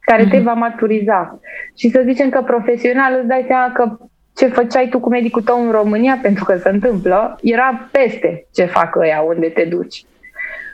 [0.00, 0.44] care te mhm.
[0.44, 1.40] va maturiza.
[1.76, 3.98] Și să zicem că profesional îți dai seama că
[4.36, 8.64] ce făceai tu cu medicul tău în România, pentru că se întâmplă, era peste ce
[8.64, 10.04] fac ăia unde te duci.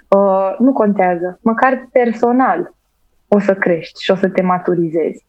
[0.08, 1.38] Uh, nu contează.
[1.42, 2.74] Măcar personal
[3.28, 5.24] o să crești și o să te maturizezi.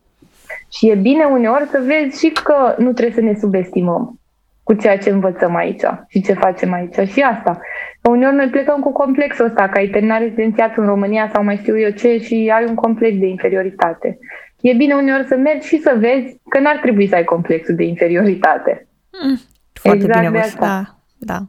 [0.72, 4.20] Și e bine uneori să vezi și că nu trebuie să ne subestimăm
[4.64, 7.10] cu ceea ce învățăm aici și ce facem aici.
[7.12, 7.60] Și asta.
[8.02, 11.58] Că uneori noi plecăm cu complexul ăsta, că ai terminat rezidențiat în România sau mai
[11.58, 14.20] știu eu ce și ai un complex de inferioritate.
[14.62, 17.84] E bine uneori să mergi și să vezi că n-ar trebui să ai complexul de
[17.84, 18.88] inferioritate.
[19.24, 19.40] Mm,
[19.74, 21.40] foarte exact bine văzut, da, da.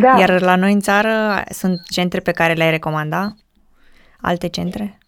[0.00, 0.18] Da.
[0.18, 3.34] Iar la noi în țară sunt centre pe care le-ai recomanda?
[4.20, 4.98] Alte centre?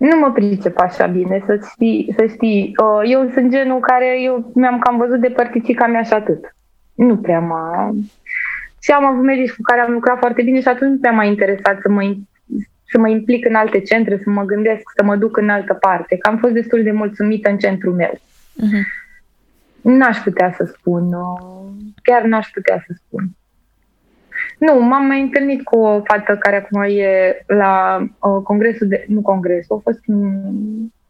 [0.00, 2.14] Nu mă pricep așa bine, să știi.
[2.16, 2.72] Să știi.
[3.04, 6.54] Eu sunt genul care eu mi-am cam văzut de părticica mea și atât.
[6.94, 7.90] Nu prea mă...
[8.82, 11.24] Și am avut medici cu care am lucrat foarte bine și atunci nu prea m-a
[11.24, 12.14] interesat să mă,
[12.90, 16.16] să mă implic în alte centre, să mă gândesc, să mă duc în altă parte.
[16.16, 18.12] Că am fost destul de mulțumită în centrul meu.
[18.12, 18.84] Uh-huh.
[19.80, 21.10] N-aș putea să spun.
[22.02, 23.24] Chiar n-aș putea să spun.
[24.60, 29.04] Nu, m-am mai întâlnit cu o fată care acum e la uh, congresul de...
[29.08, 30.00] Nu congresul, a fost...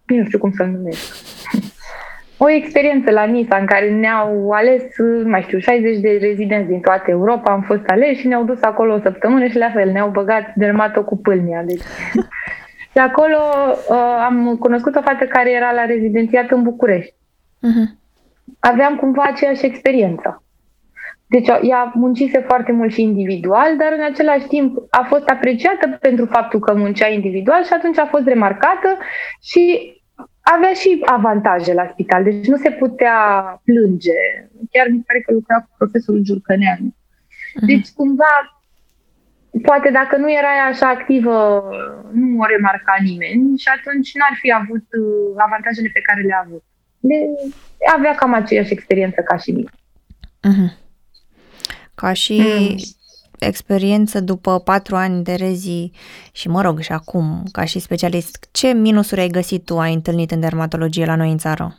[0.07, 1.14] Nu știu cum să-l numesc.
[2.44, 4.82] o experiență la Nisa în care ne-au ales,
[5.24, 8.94] mai știu, 60 de rezidenți din toată Europa, am fost aleși și ne-au dus acolo
[8.94, 11.62] o săptămână și la fel, ne-au băgat dermato cu pâlnia.
[11.62, 11.82] Deci.
[12.92, 13.38] și acolo
[13.88, 17.14] uh, am cunoscut o fată care era la rezidențiat în București.
[17.14, 17.98] Uh-huh.
[18.59, 20.42] Aveam cumva aceeași experiență.
[21.34, 26.24] Deci ea muncise foarte mult și individual, dar în același timp a fost apreciată pentru
[26.26, 28.98] faptul că muncea individual și atunci a fost remarcată
[29.42, 29.94] și
[30.40, 33.16] avea și avantaje la spital, deci nu se putea
[33.64, 34.20] plânge.
[34.70, 36.94] Chiar mi pare că lucra cu profesorul Giurcăneanu.
[37.54, 37.66] Mhm.
[37.66, 38.34] Deci cumva,
[39.62, 41.34] poate dacă nu era așa activă,
[42.12, 46.64] nu o remarca nimeni și atunci n-ar fi avut uh, avantajele pe care le-a avut.
[46.98, 47.14] De,
[47.96, 49.70] avea cam aceeași experiență ca și mine.
[50.50, 50.79] Uh-huh.
[52.01, 52.76] Ca și mm.
[53.38, 55.90] experiență după patru ani de rezi
[56.32, 60.30] și mă rog și acum ca și specialist, ce minusuri ai găsit tu, ai întâlnit
[60.30, 61.74] în dermatologie la noi în țară?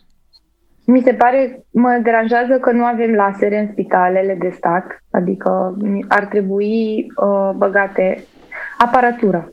[0.85, 6.25] Mi se pare, mă deranjează că nu avem lasere în spitalele de stat, adică ar
[6.25, 8.23] trebui uh, băgate
[8.77, 9.51] aparatură.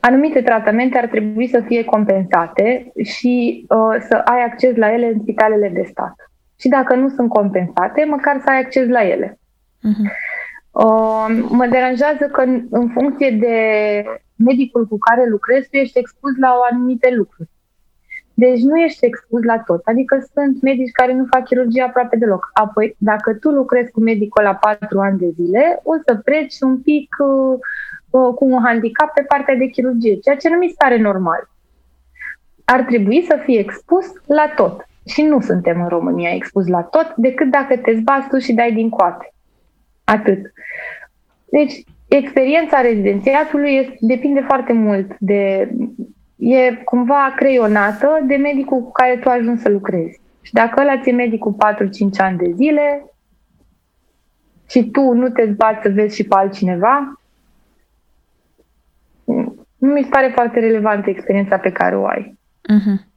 [0.00, 5.20] anumite tratamente ar trebui să fie compensate și uh, să ai acces la ele în
[5.20, 6.14] spitalele de stat.
[6.58, 9.38] Și dacă nu sunt compensate, măcar să ai acces la ele.
[9.88, 10.10] Uh-huh.
[10.70, 13.56] Uh, mă deranjează că în, în funcție de
[14.36, 17.48] medicul cu care lucrezi, tu ești expus la o anumite lucruri.
[18.34, 19.80] Deci nu ești expus la tot.
[19.84, 22.50] Adică sunt medici care nu fac chirurgie aproape deloc.
[22.52, 26.80] Apoi, dacă tu lucrezi cu medicul la patru ani de zile, o să pleci un
[26.80, 27.58] pic uh,
[28.10, 31.50] uh, cu un handicap pe partea de chirurgie, ceea ce nu mi se pare normal.
[32.64, 34.86] Ar trebui să fii expus la tot.
[35.06, 38.72] Și nu suntem în România expus la tot, decât dacă te zbați tu și dai
[38.72, 39.32] din coate.
[40.12, 40.52] Atât.
[41.50, 45.70] Deci, experiența rezidențiatului este, depinde foarte mult de
[46.38, 50.20] e cumva creionată de medicul cu care tu ajungi să lucrezi.
[50.40, 51.56] Și dacă ăla ți-e medicul 4-5
[52.16, 53.04] ani de zile
[54.68, 57.20] și tu nu te zbați să vezi și pe altcineva,
[59.76, 62.38] nu mi se pare foarte relevantă experiența pe care o ai.
[62.72, 63.11] Uh-huh.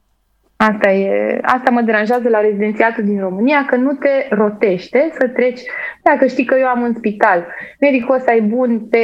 [0.56, 5.60] Asta, e, asta mă deranjează la rezidențiatul din România, că nu te rotește să treci.
[6.02, 7.46] Dacă știi că eu am un spital,
[7.80, 8.98] medicul ăsta e bun pe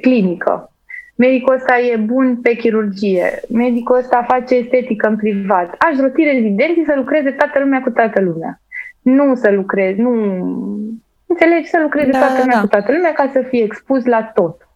[0.00, 0.72] clinică,
[1.16, 5.74] medicul ăsta e bun pe chirurgie, medicul ăsta face estetică în privat.
[5.78, 8.60] Aș roti rezidenții să lucreze toată lumea cu toată lumea.
[9.02, 10.12] Nu să lucrezi, nu...
[11.26, 11.68] Înțelegi?
[11.68, 12.60] Să lucreze da, toată lumea da.
[12.60, 14.68] cu toată lumea ca să fie expus la tot.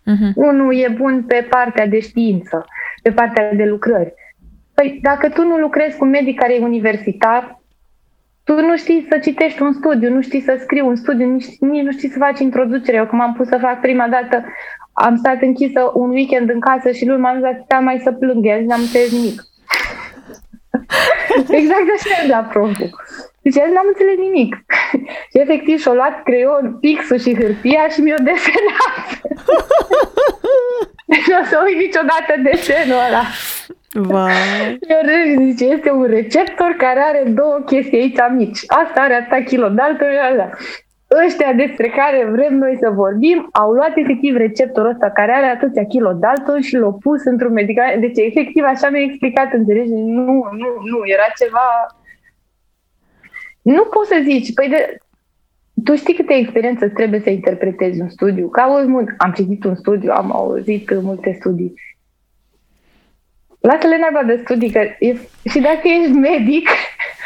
[0.00, 0.32] Uh-huh.
[0.34, 2.64] Unul e bun pe partea de știință,
[3.02, 4.14] pe partea de lucrări.
[4.80, 7.60] Păi dacă tu nu lucrezi cu un medic care e universitar,
[8.44, 11.82] tu nu știi să citești un studiu, nu știi să scrii un studiu, nici, nici
[11.82, 12.96] nu știi să faci introducere.
[12.96, 14.44] Eu cum am pus să fac prima dată
[14.92, 18.64] am stat închisă un weekend în casă și luni m-am dat mai să plâng, și
[18.66, 19.42] n-am înțeles nimic.
[21.60, 22.90] exact așa la proful.
[23.42, 24.56] Deci el n-am înțeles nimic.
[25.30, 29.06] și efectiv și-o luat creion, pixul și hârtia și mi-o desenat.
[31.28, 33.22] nu o să uit niciodată desenul ăla.
[33.94, 34.28] Wow.
[34.80, 38.60] Eu zice, este un receptor care are două chestii aici mici.
[38.66, 40.04] Asta are atâta kilo, de altă
[41.26, 45.84] ăștia despre care vrem noi să vorbim au luat efectiv receptorul ăsta care are atâția
[45.84, 48.00] kilo Dalton și l-au pus într-un medicament.
[48.00, 49.90] Deci efectiv așa mi-a explicat, înțelegi?
[49.90, 51.96] Nu, nu, nu, era ceva...
[53.62, 54.98] Nu poți să zici, păi de...
[55.84, 58.48] Tu știi câte experiență trebuie să interpretezi un studiu?
[58.48, 61.74] Ca mult, am citit un studiu, am auzit multe studii.
[63.60, 65.16] Lasă-le naiba de studii, că e...
[65.50, 66.68] și dacă ești medic,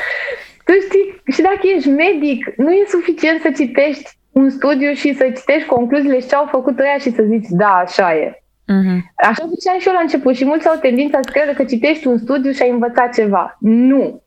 [0.66, 5.24] tu știi, și dacă ești medic, nu e suficient să citești un studiu și să
[5.36, 8.38] citești concluziile și ce au făcut ăia și să zici, da, așa e.
[8.72, 8.98] Uh-huh.
[9.14, 12.18] Așa ziceam și eu la început și mulți au tendința să creadă că citești un
[12.18, 13.56] studiu și ai învățat ceva.
[13.60, 14.22] Nu.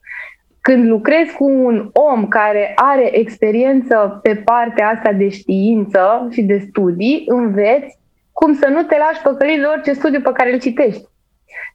[0.60, 6.58] Când lucrezi cu un om care are experiență pe partea asta de știință și de
[6.68, 7.98] studii, înveți
[8.32, 11.02] cum să nu te lași păcălit de orice studiu pe care îl citești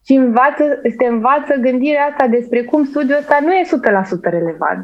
[0.05, 4.83] și învață, se învață gândirea asta despre cum studiul ăsta nu e 100% relevant.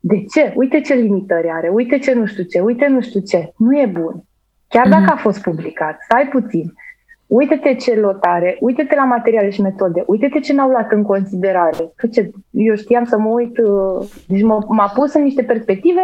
[0.00, 0.52] De ce?
[0.56, 3.52] Uite ce limitări are, uite ce nu știu ce, uite nu știu ce.
[3.56, 4.22] Nu e bun.
[4.68, 5.12] Chiar dacă mhm.
[5.12, 6.72] a fost publicat, stai puțin.
[7.26, 11.92] Uite-te ce lotare, uite-te la materiale și metode, uite-te ce n-au luat în considerare.
[11.96, 16.00] Că ce, eu știam să mă uit, uh, deci m-a pus în niște perspective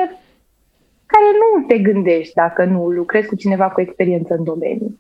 [1.06, 4.98] care nu te gândești dacă nu lucrezi cu cineva cu experiență în domeniu.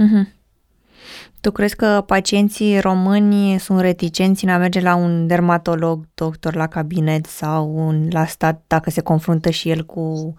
[0.00, 0.41] Uh-huh.
[1.42, 6.66] Tu crezi că pacienții români sunt reticenți în a merge la un dermatolog, doctor la
[6.66, 10.34] cabinet sau un, la stat dacă se confruntă și el cu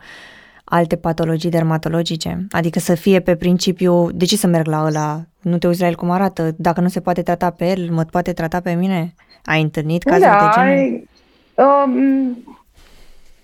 [0.63, 2.47] alte patologii dermatologice?
[2.51, 5.21] Adică să fie pe principiu, de ce să merg la ăla?
[5.41, 6.51] Nu te uiți la el cum arată?
[6.57, 9.13] Dacă nu se poate trata pe el, mă poate trata pe mine?
[9.45, 11.07] Ai întâlnit cazuri da, de genul?
[11.53, 12.37] Um,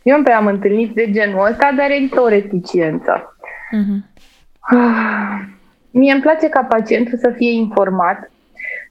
[0.03, 3.35] eu nu prea am întâlnit de genul ăsta, dar există o reticență.
[3.75, 4.07] Uh-huh.
[5.91, 8.31] Mie îmi place ca pacientul să fie informat,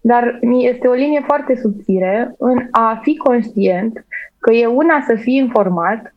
[0.01, 4.05] dar este o linie foarte subțire în a fi conștient
[4.39, 6.15] că e una să fii informat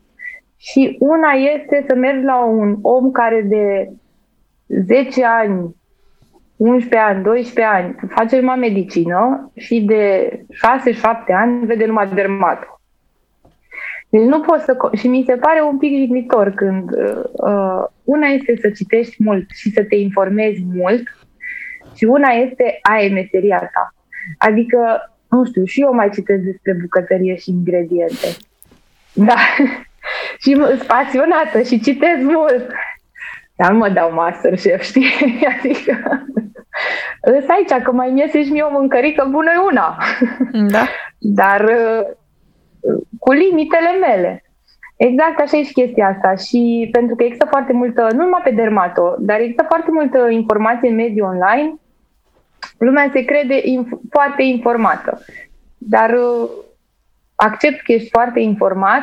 [0.56, 3.90] și una este să mergi la un om care de
[4.66, 5.76] 10 ani,
[6.56, 10.30] 11 ani, 12 ani face numai medicină și de
[10.94, 12.80] 6-7 ani vede numai dermatul.
[14.12, 14.76] Deci nu poți să...
[14.96, 19.70] Și mi se pare un pic jignitor când uh, una este să citești mult și
[19.70, 21.02] să te informezi mult
[21.94, 23.94] și una este aia e meseria ta.
[24.38, 24.78] Adică,
[25.28, 28.28] nu știu, și eu mai citesc despre bucătărie și ingrediente.
[29.12, 29.36] Da.
[30.42, 32.66] și sunt pasionată și citesc mult.
[33.56, 35.06] Dar nu mă dau master chef, știi?
[35.58, 36.26] adică...
[37.20, 39.98] Însă aici, că mai mi și mie o mâncărică bună e una.
[40.68, 40.86] Da.
[41.18, 42.06] Dar uh,
[43.18, 44.44] cu limitele mele.
[44.96, 48.50] Exact așa e și chestia asta și pentru că există foarte multă, nu numai pe
[48.50, 51.74] dermato, dar există foarte multă informație în mediul online
[52.78, 55.20] Lumea se crede inf- foarte informată,
[55.78, 56.50] dar uh,
[57.34, 59.02] accept că ești foarte informat,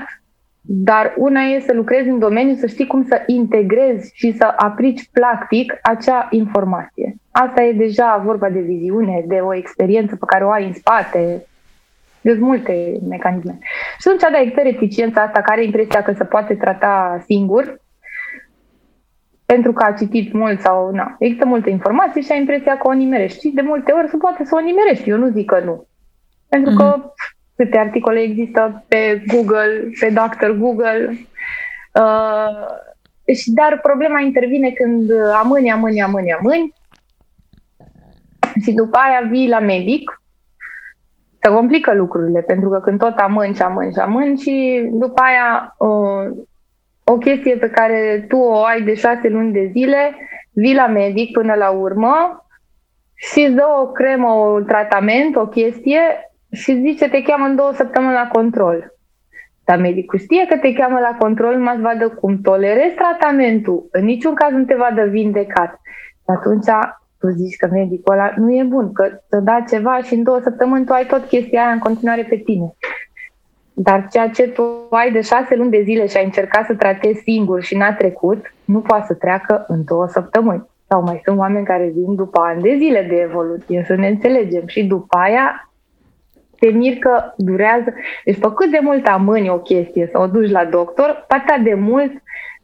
[0.61, 5.09] dar una e să lucrezi în domeniu, să știi cum să integrezi și să aplici
[5.11, 7.15] practic acea informație.
[7.31, 11.45] Asta e deja vorba de viziune, de o experiență pe care o ai în spate,
[12.21, 13.57] de multe mecanisme.
[13.99, 17.81] Și atunci, da, există reticența asta care are impresia că se poate trata singur,
[19.45, 21.15] pentru că a citit mult sau nu.
[21.19, 23.39] Există multe informații și ai impresia că o nimerești.
[23.39, 25.09] Și de multe ori se poate să o nimerești.
[25.09, 25.87] Eu nu zic că nu.
[26.49, 26.77] Pentru mm-hmm.
[26.77, 27.13] că mhm.
[27.55, 30.49] câte articole există pe Google, pe Dr.
[30.49, 31.09] Google.
[31.93, 35.11] Uh, și dar problema intervine când
[35.41, 36.73] amâni, amâni, amâni, amâni
[38.61, 40.18] și după aia vii la medic
[41.41, 45.75] se complică lucrurile, pentru că când tot amâni și amâni și amâni și după aia
[45.77, 46.37] uh,
[47.03, 50.15] o chestie pe care tu o ai de șase luni de zile,
[50.53, 52.45] vii la medic până la urmă
[53.15, 55.99] și îți dă o cremă, un tratament, o chestie
[56.51, 58.93] și zice te cheamă în două săptămâni la control.
[59.65, 63.87] Dar medicul știe că te cheamă la control numai să vadă cum tolerezi tratamentul.
[63.91, 65.79] În niciun caz nu te vadă vindecat.
[66.13, 66.65] Și atunci
[67.19, 70.39] tu zici că medicul ăla nu e bun, că să da ceva și în două
[70.43, 72.73] săptămâni tu ai tot chestia aia în continuare pe tine.
[73.73, 77.21] Dar ceea ce tu ai de șase luni de zile și ai încercat să tratezi
[77.21, 80.67] singur și n-a trecut, nu poate să treacă în două săptămâni.
[80.87, 84.67] Sau mai sunt oameni care vin după ani de zile de evoluție, să ne înțelegem.
[84.67, 85.71] Și după aia
[86.59, 87.93] te mir că durează.
[88.25, 91.73] Deci pe cât de mult amâni o chestie să o duci la doctor, atât de
[91.73, 92.11] mult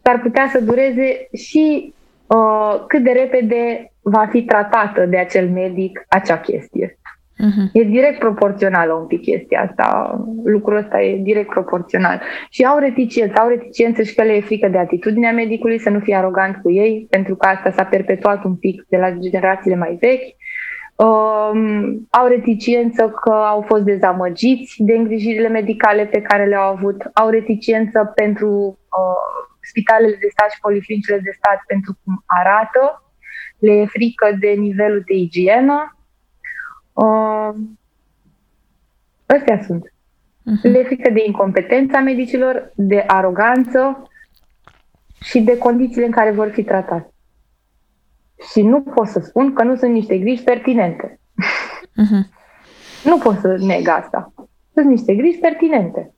[0.01, 1.93] s-ar putea să dureze și
[2.27, 6.97] uh, cât de repede va fi tratată de acel medic acea chestie.
[7.35, 7.71] Uh-huh.
[7.73, 10.17] E direct proporțională un pic chestia asta.
[10.43, 12.21] Lucrul ăsta e direct proporțional.
[12.49, 15.99] Și au reticență, au reticență și că le e frică de atitudinea medicului, să nu
[15.99, 19.97] fie arogant cu ei, pentru că asta s-a perpetuat un pic de la generațiile mai
[19.99, 20.35] vechi.
[20.95, 27.29] Um, au reticență că au fost dezamăgiți de îngrijirile medicale pe care le-au avut, au
[27.29, 33.13] reticență pentru uh, spitalele de stat și policlinicile de stat pentru cum arată,
[33.59, 35.97] le e frică de nivelul de igienă.
[36.93, 37.49] Uh,
[39.25, 39.87] astea sunt.
[39.87, 40.61] Uh-huh.
[40.61, 44.09] Le e frică de incompetența medicilor, de aroganță
[45.21, 47.13] și de condițiile în care vor fi tratați.
[48.51, 51.19] Și nu pot să spun că nu sunt niște griji pertinente.
[52.01, 52.33] Uh-huh.
[53.09, 54.33] nu pot să neg asta.
[54.73, 56.14] Sunt niște griji pertinente.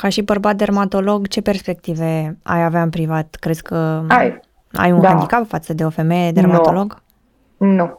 [0.00, 3.36] Ca și bărbat dermatolog, ce perspective ai avea în privat?
[3.40, 4.40] Crezi că ai,
[4.72, 5.08] ai un da.
[5.08, 7.02] handicap față de o femeie dermatolog?
[7.56, 7.66] Nu.
[7.68, 7.96] nu.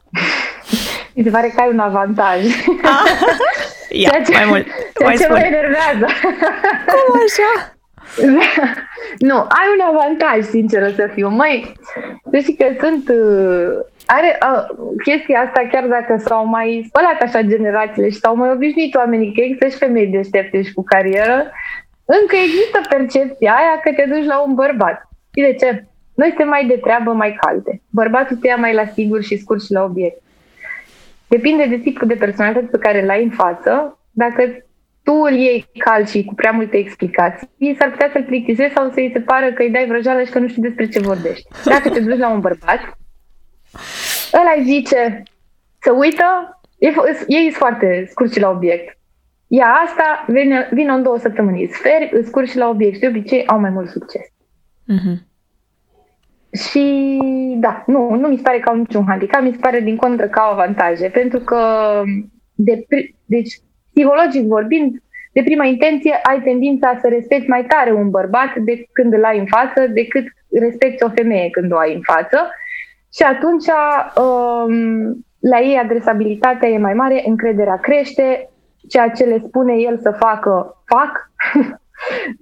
[1.16, 2.39] Mi se pare că ai un avantaj.
[2.84, 3.06] Ah.
[4.04, 4.66] Ia, ce, mai mult.
[4.97, 5.39] Ceea mai ce spune.
[5.39, 6.06] mă enervează.
[6.91, 7.52] Cum așa?
[9.18, 11.30] nu, ai un avantaj, sincer să fiu.
[11.30, 11.74] Mai,
[12.24, 13.10] deci că sunt...
[13.10, 14.64] Uh, are uh,
[15.04, 19.41] chestia asta, chiar dacă s-au mai spălat așa generațiile și s-au mai obișnuit oamenii că
[19.41, 21.52] există și femei deștepte și cu carieră,
[22.18, 24.97] încă există percepția aia că te duci la un bărbat.
[25.34, 25.86] Și de ce?
[26.16, 27.82] Noi suntem mai de treabă, mai calde.
[27.89, 30.22] Bărbatul te ia mai la sigur și scurt și la obiect.
[31.28, 33.99] Depinde de tipul de personalitate pe care l ai în față.
[34.12, 34.43] Dacă
[35.03, 39.10] tu îl iei cald și cu prea multe explicații, s-ar putea să-l plictisezi sau să-i
[39.14, 41.47] se pară că îi dai vrăjeală și că nu știi despre ce vorbești.
[41.66, 42.80] Dacă te duci la un bărbat,
[44.34, 45.24] ăla îi zice
[45.79, 46.59] să uită,
[47.28, 48.97] ei sunt foarte scurt și la obiect.
[49.51, 53.08] Ia asta, vine, vine în două săptămâni, sferi, îți scurgi și la obiect și de
[53.08, 54.26] obicei au mai mult succes.
[54.93, 55.17] Uh-huh.
[56.70, 57.17] Și
[57.59, 60.28] da, nu, nu mi se pare că au niciun handicap, mi se pare din contră
[60.28, 61.62] că au avantaje, pentru că
[62.55, 62.86] de,
[63.26, 63.54] deci,
[63.93, 65.01] psihologic vorbind,
[65.34, 69.39] de prima intenție ai tendința să respecti mai tare un bărbat de când îl ai
[69.39, 70.24] în față decât
[70.59, 72.50] respecti o femeie când o ai în față
[73.13, 73.66] și atunci
[74.24, 78.49] um, la ei adresabilitatea e mai mare, încrederea crește,
[78.88, 81.32] ceea ce le spune el să facă, fac,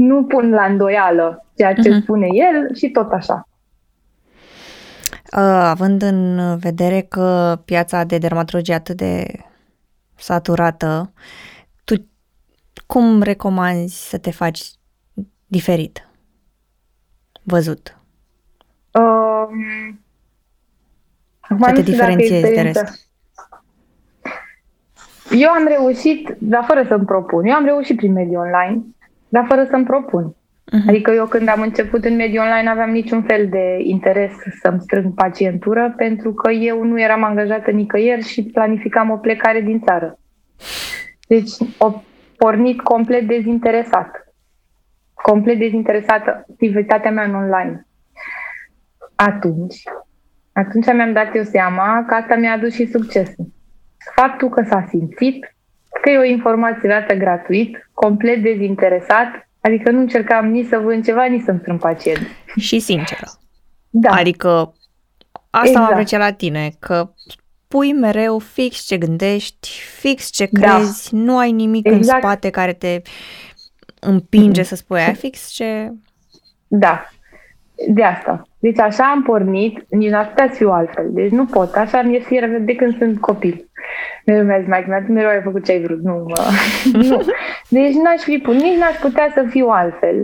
[0.09, 2.01] nu pun la îndoială ceea ce uh-huh.
[2.01, 3.47] spune el și tot așa.
[5.33, 9.25] Uh, având în vedere că piața de dermatologie atât de
[10.15, 11.11] saturată,
[11.83, 11.95] tu
[12.85, 14.61] cum recomanzi să te faci
[15.45, 16.07] diferit?
[17.43, 17.97] Văzut?
[18.91, 19.99] Um,
[21.59, 23.06] să te diferențiezi de rest.
[25.31, 27.45] Eu am reușit, dar fără să-mi propun.
[27.45, 28.83] Eu am reușit prin mediul online,
[29.29, 30.31] dar fără să-mi propun.
[30.31, 30.87] Uh-huh.
[30.87, 34.31] Adică eu când am început în mediul online aveam niciun fel de interes
[34.61, 39.81] să-mi strâng pacientură pentru că eu nu eram angajată nicăieri și planificam o plecare din
[39.81, 40.19] țară.
[41.27, 42.01] Deci o
[42.37, 44.33] pornit complet dezinteresat.
[45.13, 47.87] Complet dezinteresată activitatea mea în online.
[49.15, 49.83] Atunci
[50.57, 53.45] Atunci mi-am dat eu seama că asta mi-a adus și succesul.
[54.21, 55.55] Faptul că s-a simțit,
[56.01, 61.25] că e o informație dată gratuit, complet dezinteresat, adică nu încercam nici să vând ceva,
[61.25, 62.27] nici să-mi strâng pacient.
[62.55, 63.27] Și sinceră.
[63.89, 64.09] Da.
[64.11, 64.73] Adică
[65.49, 65.85] asta exact.
[65.85, 67.09] am apreciat la tine, că
[67.67, 69.69] pui mereu fix ce gândești,
[69.99, 70.75] fix ce da.
[70.75, 71.17] crezi, da.
[71.17, 72.03] nu ai nimic exact.
[72.03, 73.01] în spate care te
[73.99, 75.91] împinge să spui aia fix ce...
[76.67, 77.09] Da,
[77.87, 78.46] de asta.
[78.59, 81.07] Deci așa am pornit, nici n-aș putea să fiu altfel.
[81.09, 83.69] Deci nu pot, așa mi-e fie de când sunt copil.
[84.25, 86.01] Mereu mi-a zis, mai mereu ai făcut ce ai vrut.
[86.01, 86.37] Nu, mă.
[86.91, 87.21] nu.
[87.69, 90.15] Deci n-aș fi, nici n-aș putea să fiu altfel.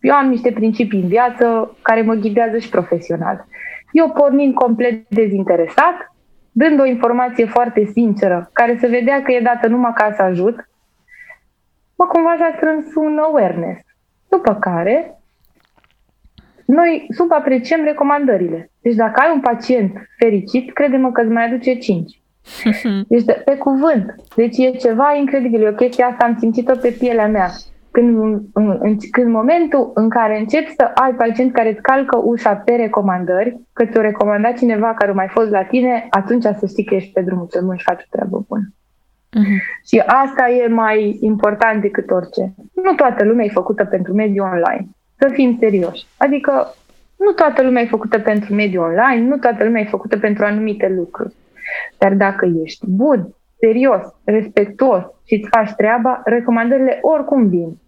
[0.00, 3.46] Eu am niște principii în viață care mă ghidează și profesional.
[3.92, 6.14] Eu pornind complet dezinteresat,
[6.52, 10.68] dând o informație foarte sinceră, care se vedea că e dată numai ca să ajut,
[11.96, 13.80] mă cumva s-a strâns un awareness.
[14.28, 15.20] După care,
[16.66, 18.70] noi subapreciem recomandările.
[18.82, 22.22] Deci dacă ai un pacient fericit, crede-mă că îți mai aduce 5.
[23.08, 24.14] Deci, de, pe cuvânt.
[24.36, 25.62] Deci e ceva incredibil.
[25.62, 27.50] Eu chestia asta am simțit-o pe pielea mea.
[27.90, 28.18] Când,
[28.52, 32.72] în, în, când momentul în care începi să ai pacient care îți calcă ușa pe
[32.72, 36.94] recomandări, că ți-o recomanda cineva care a mai fost la tine, atunci să știi că
[36.94, 38.72] ești pe drumul cel bun și faci o treabă bună.
[39.34, 39.60] Uh-huh.
[39.86, 42.54] Și asta e mai important decât orice.
[42.72, 44.88] Nu toată lumea e făcută pentru mediul online.
[45.26, 46.06] Să fim serioși.
[46.16, 46.74] Adică
[47.16, 50.88] nu toată lumea e făcută pentru mediul online, nu toată lumea e făcută pentru anumite
[50.88, 51.34] lucruri.
[51.98, 57.78] Dar dacă ești bun, serios, respectuos și îți faci treaba, recomandările oricum vin.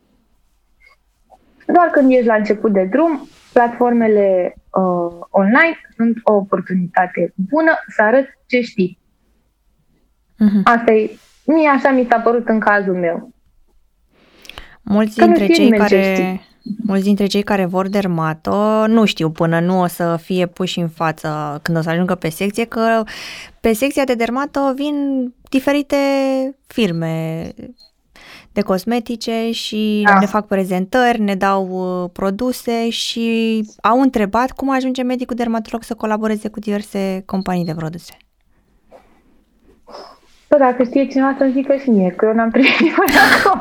[1.66, 8.02] Doar când ești la început de drum, platformele uh, online sunt o oportunitate bună să
[8.02, 8.98] arăți ce știi.
[10.34, 10.62] Uh-huh.
[10.64, 11.10] Asta e,
[11.44, 13.30] mie așa mi s-a părut în cazul meu.
[14.82, 16.40] Mulți dintre cei care
[16.86, 20.88] Mulți dintre cei care vor dermato nu știu până nu o să fie puși în
[20.88, 23.02] față când o să ajungă pe secție că
[23.60, 24.94] pe secția de dermato vin
[25.48, 25.96] diferite
[26.66, 27.48] firme
[28.52, 30.18] de cosmetice și da.
[30.18, 35.94] ne fac prezentări, ne dau uh, produse și au întrebat cum ajunge medicul dermatolog să
[35.94, 38.16] colaboreze cu diverse companii de produse.
[40.48, 43.60] Bă, dacă știe cineva să zică și mie, că eu n-am primit până acum.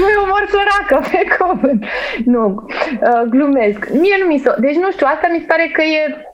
[0.00, 1.84] Mă umor săracă pe cuvânt.
[2.24, 2.64] Nu,
[3.00, 3.90] uh, glumesc.
[3.90, 4.54] Mie nu mi se...
[4.58, 6.26] Deci nu știu, asta mi se pare că e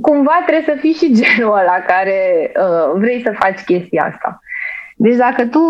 [0.00, 4.40] cumva trebuie să fii și genul ăla care uh, vrei să faci chestia asta.
[4.96, 5.60] Deci dacă tu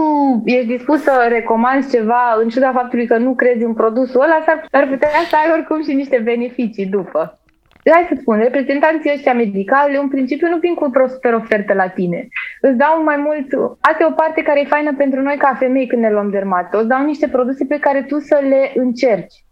[0.44, 4.86] ești dispus să recomanzi ceva în ciuda faptului că nu crezi în produsul ăla, s-ar
[4.88, 7.41] putea să ai oricum și niște beneficii după
[7.90, 11.88] hai să spun, reprezentanții ăștia medicali, în principiu, nu vin cu o super ofertă la
[11.88, 12.28] tine.
[12.60, 15.86] Îți dau mai mult, asta e o parte care e faină pentru noi ca femei
[15.86, 19.44] când ne luăm dermato, îți dau niște produse pe care tu să le încerci,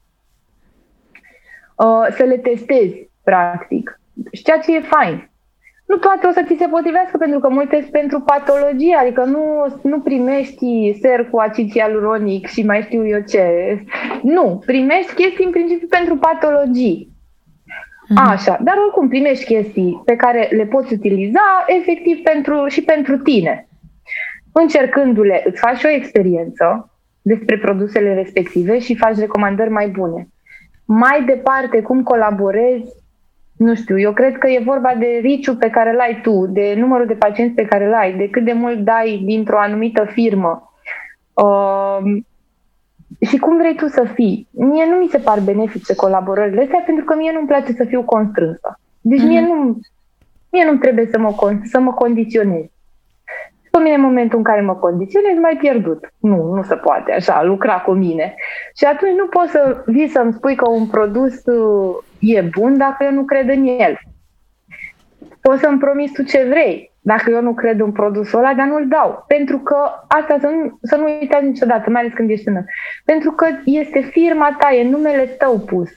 [1.76, 4.00] uh, să le testezi, practic.
[4.32, 5.30] Și ceea ce e fain.
[5.86, 9.66] Nu toate o să ți se potrivească pentru că multe sunt pentru patologie, adică nu,
[9.82, 13.44] nu primești ser cu acid hialuronic și mai știu eu ce.
[14.22, 17.08] Nu, primești chestii în principiu pentru patologii.
[18.10, 18.30] Mm-hmm.
[18.30, 23.68] Așa, dar oricum primești chestii pe care le poți utiliza efectiv pentru, și pentru tine.
[24.52, 26.90] Încercându-le, îți faci o experiență
[27.22, 30.28] despre produsele respective și faci recomandări mai bune.
[30.84, 32.90] Mai departe, cum colaborezi,
[33.56, 36.74] nu știu, eu cred că e vorba de riciu pe care îl ai tu, de
[36.76, 40.72] numărul de pacienți pe care îl ai, de cât de mult dai dintr-o anumită firmă.
[41.32, 42.20] Uh,
[43.20, 44.48] și cum vrei tu să fii.
[44.50, 48.02] Mie nu mi se par benefice colaborările astea pentru că mie nu-mi place să fiu
[48.02, 48.80] constrânsă.
[49.00, 49.26] Deci mm-hmm.
[49.26, 49.50] mie mhm.
[49.50, 49.80] nu
[50.50, 52.64] mie nu trebuie să mă, să mă condiționez.
[53.70, 56.12] Pe mine în momentul în care mă condiționez, mai pierdut.
[56.18, 58.34] Nu, nu se poate așa, lucra cu mine.
[58.76, 63.04] Și atunci nu poți să vii să-mi spui că un produs uh, e bun dacă
[63.04, 63.98] eu nu cred în el.
[65.40, 68.88] Poți să-mi promiți tu ce vrei, dacă eu nu cred în produsul ăla, dar nu-l
[68.88, 69.24] dau.
[69.26, 69.76] Pentru că
[70.08, 72.64] asta să nu, să nu uitați niciodată, mai ales când ești tânăr.
[73.04, 75.90] Pentru că este firma ta, e numele tău pus.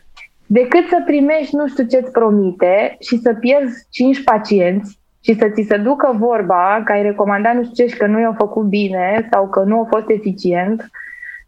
[0.45, 5.65] Decât să primești nu știu ce-ți promite și să pierzi 5 pacienți și să ți
[5.67, 9.27] se ducă vorba că ai recomandat nu știu ce și că nu i-au făcut bine
[9.31, 10.89] sau că nu a fost eficient,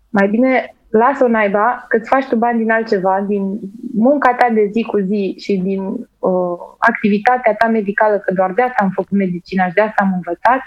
[0.10, 3.60] mai bine lasă-o naiba că îți faci tu bani din altceva, din
[3.96, 5.82] munca ta de zi cu zi și din
[6.20, 10.12] uh, activitatea ta medicală, că doar de asta am făcut medicina și de asta am
[10.14, 10.60] învățat,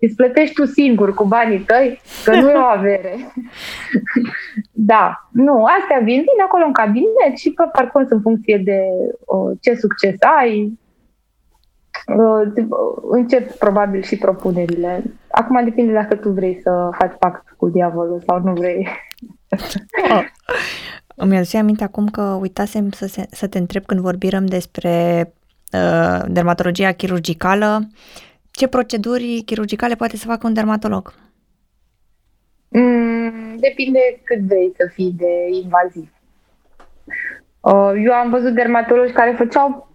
[0.00, 3.16] îți plătești tu singur cu banii tăi, că nu e o avere.
[4.92, 8.80] da, nu, astea vin, vin acolo în cabinet și pe parcurs în funcție de
[9.24, 10.72] uh, ce succes ai, uh,
[13.10, 15.02] încep probabil și propunerile.
[15.30, 18.88] Acum depinde dacă tu vrei să faci pact cu diavolul sau nu vrei.
[20.10, 20.24] oh.
[21.18, 25.24] Îmi aduce aminte acum că uitasem să, se, să te întreb când vorbim despre
[25.72, 27.88] uh, dermatologia chirurgicală,
[28.50, 31.14] ce proceduri chirurgicale poate să facă un dermatolog?
[32.68, 36.10] Mm, depinde cât vrei să fii de invaziv.
[37.60, 39.90] Uh, eu am văzut dermatologi care făceau,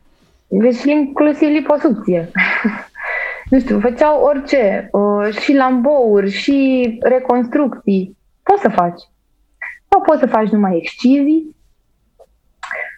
[0.52, 2.30] deci inclusiv liposucție.
[3.52, 8.18] nu știu, făceau orice, uh, și lambouri, și reconstrucții.
[8.44, 9.02] Poți să faci.
[9.90, 11.56] Sau poți să faci numai excizii,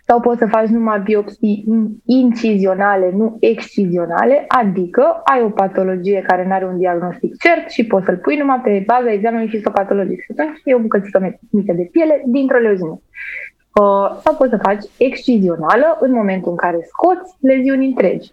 [0.05, 1.65] sau poți să faci numai biopsii
[2.05, 8.05] incizionale, nu excizionale, adică ai o patologie care nu are un diagnostic cert și poți
[8.05, 10.21] să-l pui numai pe baza examenului histopatologic.
[10.21, 13.01] Și atunci e o bucățică mică de piele dintr-o leziune.
[13.73, 18.31] Uh, sau poți să faci excizională în momentul în care scoți leziuni întregi.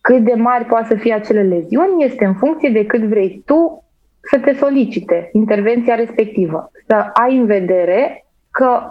[0.00, 3.84] Cât de mari poate să fie acele leziuni este în funcție de cât vrei tu
[4.20, 6.70] să te solicite intervenția respectivă.
[6.86, 8.90] Să ai în vedere că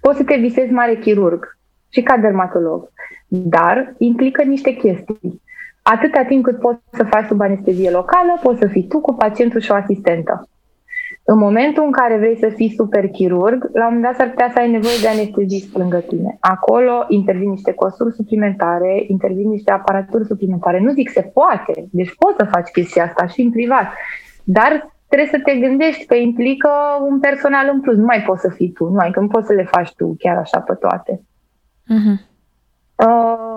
[0.00, 2.88] poți să te visezi mare chirurg și ca dermatolog,
[3.28, 5.42] dar implică niște chestii.
[5.82, 9.60] Atâta timp cât poți să faci sub anestezie locală, poți să fii tu cu pacientul
[9.60, 10.48] și o asistentă.
[11.26, 14.50] În momentul în care vrei să fii super chirurg, la un moment dat s-ar putea
[14.52, 16.36] să ai nevoie de anestezist lângă tine.
[16.40, 20.80] Acolo intervin niște costuri suplimentare, intervin niște aparaturi suplimentare.
[20.80, 23.86] Nu zic se poate, deci poți să faci chestia asta și în privat,
[24.44, 26.70] dar trebuie să te gândești că implică
[27.08, 27.96] un personal în plus.
[27.96, 30.36] Nu mai poți să fii tu, nu, adică nu poți să le faci tu chiar
[30.36, 31.20] așa pe toate.
[31.94, 32.18] Uh-huh.
[32.96, 33.56] Uh,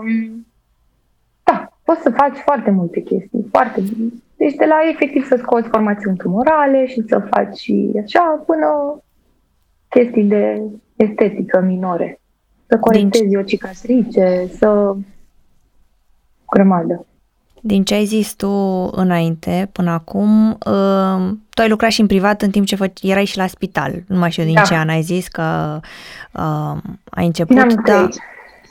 [1.43, 3.81] da, poți să faci foarte multe chestii, foarte
[4.37, 9.01] Deci de la efectiv să scoți formațiuni tumorale și să faci și așa până
[9.89, 10.61] chestii de
[10.95, 12.19] estetică minore.
[12.67, 14.95] Să corectezi o cicatrice, să
[16.49, 17.05] grămadă.
[17.61, 18.49] Din ce ai zis tu
[18.91, 23.25] înainte, până acum, uh, tu ai lucrat și în privat în timp ce fă, erai
[23.25, 24.03] și la spital.
[24.07, 24.61] Nu mai știu din da.
[24.61, 25.79] ce an ai zis că
[26.33, 26.77] uh,
[27.09, 27.55] ai început.
[27.55, 28.07] Din anul da,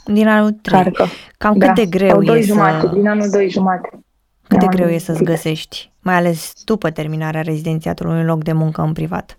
[0.05, 0.15] 3.
[0.15, 0.83] Din anul 3.
[0.83, 1.07] Carcă.
[1.39, 1.67] Cam da.
[1.67, 2.93] cât de greu e jumate, să...
[2.93, 4.06] Din anul 2 jumate.
[4.49, 8.83] Cât de greu e să-ți găsești, mai ales după terminarea rezidențiatului, un loc de muncă
[8.83, 9.39] în privat?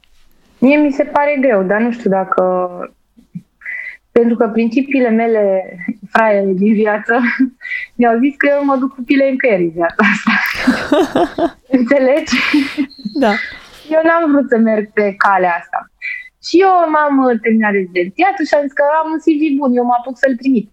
[0.59, 2.43] Mie mi se pare greu, dar nu știu dacă
[4.11, 5.43] pentru că principiile mele
[6.09, 7.19] fraiere din viață
[7.97, 10.33] mi-au zis că eu mă duc cu pile în căieri viața asta.
[11.77, 12.35] Înțelegi?
[13.13, 13.33] Da.
[13.89, 15.91] Eu n-am vrut să merg pe calea asta.
[16.43, 19.85] Și eu m-am uh, terminat rezidențiatul și am zis că am un CV bun, eu
[19.85, 20.69] mă apuc să-l trimit.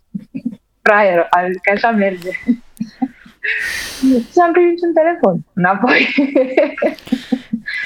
[0.86, 1.28] Fraier,
[1.62, 2.30] că așa merge.
[4.32, 6.00] Și am primit un telefon înapoi.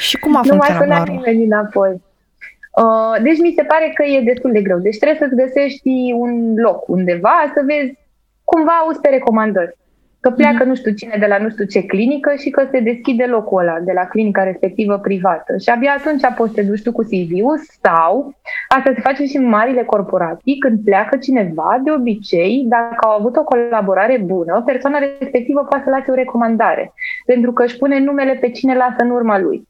[0.06, 0.78] și cum a funcționat?
[0.78, 2.02] Nu mai sunat nimeni înapoi.
[2.82, 4.78] Uh, deci mi se pare că e destul de greu.
[4.78, 7.98] Deci trebuie să-ți găsești un loc undeva, să vezi
[8.44, 9.76] cumva auzi pe recomandări.
[10.20, 10.66] Că pleacă mm-hmm.
[10.66, 13.78] nu știu cine de la nu știu ce clinică și că se deschide locul ăla
[13.80, 15.56] de la clinica respectivă privată.
[15.56, 18.34] Și abia atunci poți să te duci tu cu CV-ul sau
[18.68, 20.58] asta se face și în marile corporații.
[20.58, 25.90] Când pleacă cineva, de obicei, dacă au avut o colaborare bună, persoana respectivă poate să
[25.90, 26.92] lase o recomandare.
[27.26, 29.68] Pentru că își pune numele pe cine lasă în urma lui.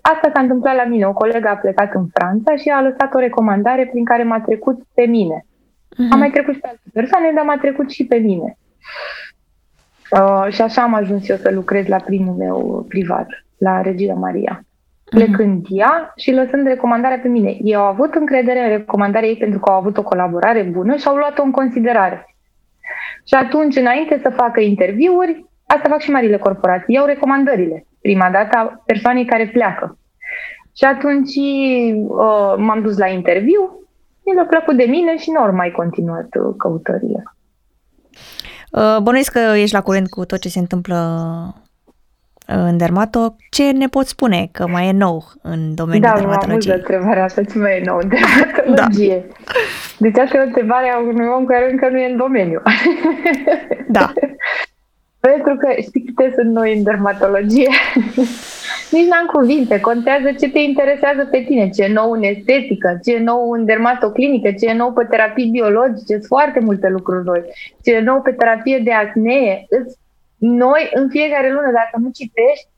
[0.00, 1.06] Asta s-a întâmplat la mine.
[1.06, 4.82] O colegă a plecat în Franța și a lăsat o recomandare prin care m-a trecut
[4.94, 5.44] pe mine.
[5.44, 6.10] Uh-huh.
[6.10, 8.58] Am mai trecut și pe alte persoane, dar m-a trecut și pe mine.
[10.10, 13.26] Uh, și așa am ajuns eu să lucrez la primul meu privat,
[13.58, 14.64] la Regina Maria.
[15.12, 15.24] Mhm.
[15.24, 15.68] Plecând uh-huh.
[15.68, 17.56] ea și lăsând recomandarea pe mine.
[17.62, 21.08] Ei au avut încredere în recomandarea ei pentru că au avut o colaborare bună și
[21.08, 22.34] au luat-o în considerare.
[23.26, 28.56] Și atunci, înainte să facă interviuri, asta fac și marile corporații, iau recomandările prima dată
[28.56, 29.98] a persoanei care pleacă.
[30.76, 33.80] Și atunci uh, m-am dus la interviu,
[34.24, 37.22] mi a plăcut de mine și nu mai continuat uh, căutările.
[38.70, 40.96] Uh, bănuiesc că ești la curent cu tot ce se întâmplă
[42.48, 43.36] uh, în dermato.
[43.50, 46.72] Ce ne poți spune că mai e nou în domeniul da, dermatologiei?
[46.72, 49.24] Da, mă întrebarea asta, ce mai e nou în dermatologie.
[49.28, 49.52] da.
[49.98, 52.62] Deci asta e o întrebare a unui om care încă nu e în domeniu.
[53.88, 54.12] Da.
[55.20, 57.68] Pentru că știi câte sunt noi în dermatologie?
[58.90, 59.80] Nici n-am cuvinte.
[59.80, 63.64] Contează ce te interesează pe tine, ce e nou în estetică, ce e nou în
[63.64, 66.12] dermatoclinică, ce e nou pe terapii biologice.
[66.12, 67.42] Sunt foarte multe lucruri noi.
[67.82, 69.66] Ce e nou pe terapie de acnee.
[70.36, 72.68] Noi, în fiecare lună, dacă nu citești,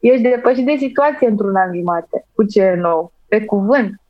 [0.00, 4.00] ești depășit de situație într-un an jumate cu ce e nou, pe cuvânt.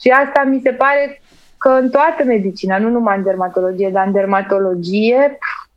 [0.00, 1.20] Și asta mi se pare
[1.58, 5.68] că în toată medicina, nu numai în dermatologie, dar în dermatologie, pf,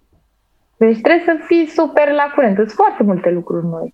[0.77, 2.55] deci trebuie să fii super la curent.
[2.55, 3.93] Sunt foarte multe lucruri noi.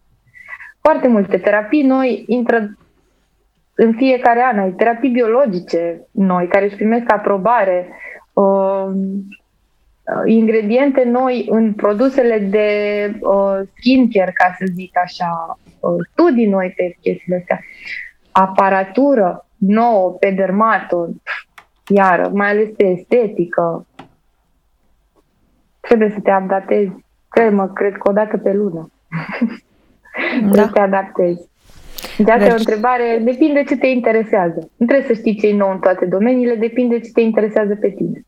[0.88, 2.78] Foarte multe terapii noi intră
[3.76, 4.60] în fiecare an.
[4.60, 7.88] Ai terapii biologice noi care își primesc aprobare,
[8.34, 8.92] uh,
[10.26, 12.70] ingrediente noi în produsele de
[13.20, 17.60] uh, skincare, ca să zic așa, uh, studii noi pe chestiile astea,
[18.32, 21.08] aparatură, nouă pe dermato,
[21.88, 23.86] iară, mai ales pe estetică,
[25.80, 26.92] trebuie să te adaptezi.
[27.30, 28.92] Cred, mă, cred că o dată pe lună.
[30.42, 30.62] Da.
[30.62, 31.42] să te adaptezi.
[32.18, 32.48] De asta deci...
[32.48, 34.70] e o întrebare, depinde ce te interesează.
[34.76, 37.90] Nu trebuie să știi ce e nou în toate domeniile, depinde ce te interesează pe
[37.90, 38.26] tine.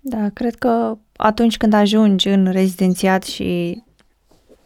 [0.00, 3.82] Da, cred că atunci când ajungi în rezidențiat și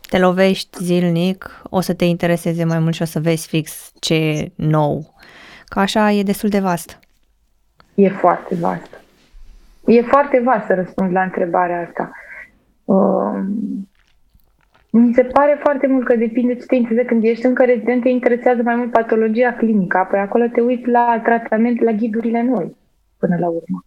[0.09, 4.15] te lovești zilnic, o să te intereseze mai mult și o să vezi fix ce
[4.15, 5.15] e nou.
[5.65, 6.99] Că așa e destul de vast.
[7.95, 9.03] E foarte vast.
[9.87, 12.11] E foarte vast să răspund la întrebarea asta.
[12.85, 13.45] Uh,
[14.97, 17.09] mi se pare foarte mult că depinde ce te interesează.
[17.09, 21.21] Când ești încă rezident, te interesează mai mult patologia clinică, apoi acolo te uiți la
[21.25, 22.77] tratament, la ghidurile noi,
[23.19, 23.85] până la urmă.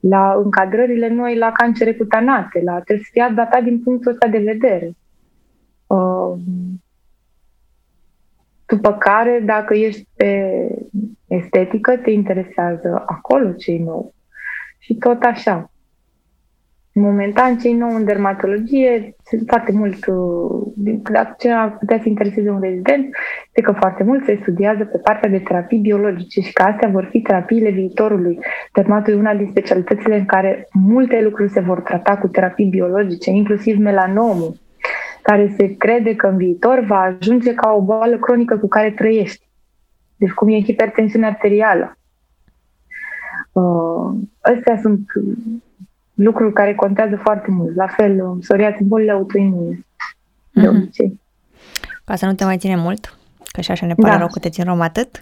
[0.00, 4.38] La încadrările noi la cancere cutanate, la trebuie să fie adaptat din punctul ăsta de
[4.38, 4.90] vedere.
[5.86, 6.38] Uh,
[8.66, 10.52] după care, dacă ești pe
[11.26, 14.14] estetică, te interesează acolo ce nou.
[14.78, 15.70] Și tot așa.
[17.00, 22.50] Momentan, cei nou în dermatologie sunt foarte mult, uh, dacă ce ar putea să intereseze
[22.50, 23.08] un rezident,
[23.46, 27.08] este că foarte mult se studiază pe partea de terapii biologice și că astea vor
[27.10, 28.38] fi terapiile viitorului.
[28.72, 33.30] Dermatul e una din specialitățile în care multe lucruri se vor trata cu terapii biologice,
[33.30, 34.56] inclusiv melanomul,
[35.22, 39.46] care se crede că în viitor va ajunge ca o boală cronică cu care trăiești.
[40.16, 41.96] Deci cum e hipertensiunea arterială.
[43.52, 44.10] Uh,
[44.40, 45.06] astea sunt
[46.18, 47.76] lucruri care contează foarte mult.
[47.76, 49.86] La fel, psoriații, bolile autoimune,
[50.50, 50.68] de mm-hmm.
[50.68, 51.20] obicei.
[52.04, 53.18] Ca să nu te mai ține mult,
[53.52, 54.18] că și așa ne pare da.
[54.18, 55.18] rău că te țin rom atât.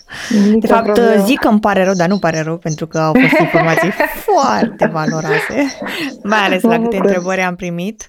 [0.51, 1.24] Nici de fapt, problemă.
[1.24, 3.90] zic că îmi pare rău, dar nu pare rău, pentru că au fost informații
[4.28, 5.66] foarte valoroase,
[6.23, 8.09] mai ales la câte întrebări am primit.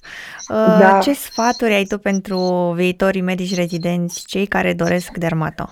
[0.49, 0.99] Uh, da.
[1.01, 2.39] Ce sfaturi ai tu pentru
[2.75, 5.69] viitorii medici rezidenți, cei care doresc dermato?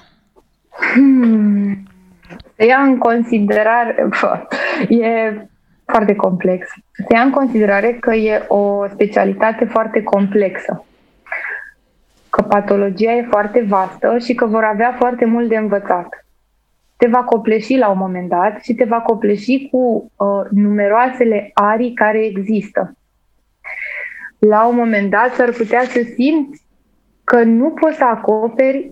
[0.94, 1.88] Hmm.
[2.56, 4.10] Să ia în considerare,
[4.90, 5.48] e
[5.86, 6.68] foarte complex.
[6.92, 10.86] Să ia în considerare că e o specialitate foarte complexă,
[12.30, 16.26] că patologia e foarte vastă și că vor avea foarte mult de învățat.
[16.98, 21.94] Te va copleși la un moment dat și te va copleși cu uh, numeroasele arii
[21.94, 22.98] care există.
[24.40, 26.66] La un moment dat s-ar putea să simți
[27.24, 28.92] că nu poți să acoperi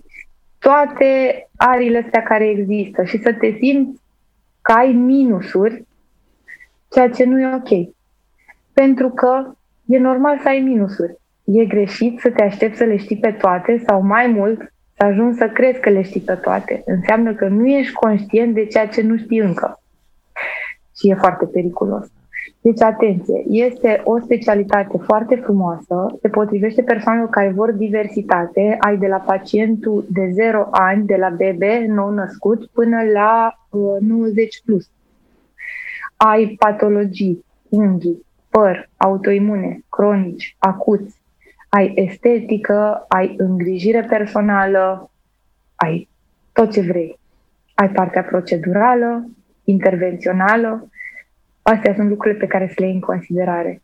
[0.60, 1.10] toate
[1.56, 4.02] arile astea care există și să te simți
[4.62, 5.86] că ai minusuri
[6.94, 7.94] ceea ce nu e ok.
[8.74, 9.52] Pentru că
[9.86, 11.18] e normal să ai minusuri.
[11.44, 15.38] E greșit să te aștepți să le știi pe toate sau mai mult să ajungi
[15.38, 16.84] să crezi că le știi pe toate.
[16.86, 19.82] Înseamnă că nu ești conștient de ceea ce nu știi încă.
[20.98, 22.08] Și e foarte periculos.
[22.62, 29.08] Deci, atenție, este o specialitate foarte frumoasă, se potrivește persoanelor care vor diversitate, ai de
[29.08, 34.90] la pacientul de 0 ani, de la bebe nou născut, până la uh, 90 plus
[36.26, 41.22] ai patologii, unghii, păr, autoimune, cronici, acuți,
[41.70, 45.12] ai estetică, ai îngrijire personală,
[45.76, 46.10] ai
[46.54, 47.20] tot ce vrei.
[47.76, 49.30] Ai partea procedurală,
[49.64, 50.90] intervențională.
[51.62, 53.82] Astea sunt lucrurile pe care să le iei în considerare.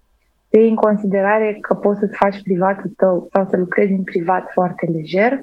[0.49, 4.49] Să iei în considerare că poți să-ți faci privatul tău sau să lucrezi în privat
[4.53, 5.41] foarte lejer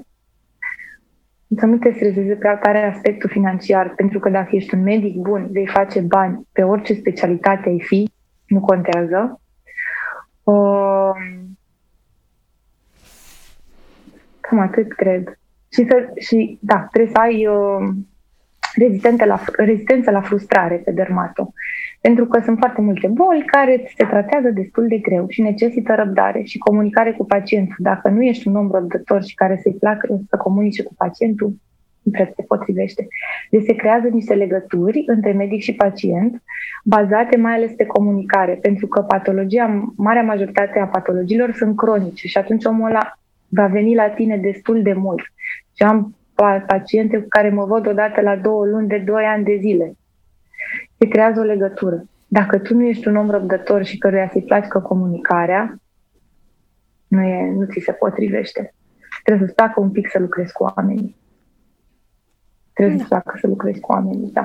[1.55, 5.47] să nu te streseze prea tare aspectul financiar, pentru că dacă ești un medic bun,
[5.51, 8.11] vei face bani pe orice specialitate ai fi,
[8.47, 9.41] nu contează.
[10.43, 11.11] Uh,
[14.39, 15.39] cam atât, cred.
[15.71, 17.89] Și, să, și da, trebuie să ai uh,
[18.75, 21.53] rezistență la, rezistență la frustrare pe dermato.
[22.01, 26.41] Pentru că sunt foarte multe boli care se tratează destul de greu și necesită răbdare
[26.41, 27.75] și comunicare cu pacientul.
[27.77, 31.53] Dacă nu ești un om răbdător și care să-i placă să comunice cu pacientul,
[32.01, 33.07] nu prea se potrivește.
[33.49, 36.43] Deci se creează niște legături între medic și pacient,
[36.83, 42.37] bazate mai ales pe comunicare, pentru că patologia, marea majoritate a patologiilor sunt cronice și
[42.37, 45.21] atunci omul ăla va veni la tine destul de mult.
[45.73, 46.15] Și am
[46.67, 49.95] paciente cu care mă văd odată la două luni de doi ani de zile
[50.97, 52.03] se creează o legătură.
[52.27, 55.79] Dacă tu nu ești un om răbdător și căruia să-i placă comunicarea,
[57.07, 58.73] nu, e, nu ți se potrivește.
[59.23, 61.15] Trebuie să-ți placă un pic să lucrezi cu oamenii.
[62.73, 63.01] Trebuie da.
[63.01, 64.43] să-ți placă să lucrezi cu oamenii, da.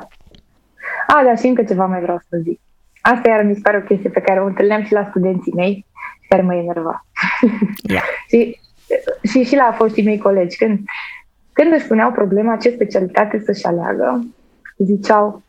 [1.06, 2.60] A, dar și încă ceva mai vreau să zic.
[3.00, 5.86] Asta iar mi se pare o chestie pe care o întâlneam și la studenții mei
[6.20, 7.06] și care mă enerva.
[7.82, 8.02] Yeah.
[8.30, 8.60] și,
[9.22, 10.56] și, și la foștii mei colegi.
[10.56, 10.78] Când,
[11.52, 14.26] când își spuneau problema ce specialitate să-și aleagă,
[14.76, 15.42] ziceau,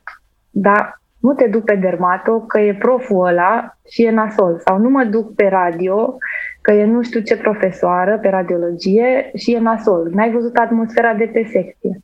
[0.56, 4.60] dar nu te duc pe dermato că e proful ăla și e nasol.
[4.66, 6.18] Sau nu mă duc pe radio
[6.62, 10.10] că e nu știu ce profesoară pe radiologie și e nasol.
[10.12, 12.00] N-ai văzut atmosfera de pe secție.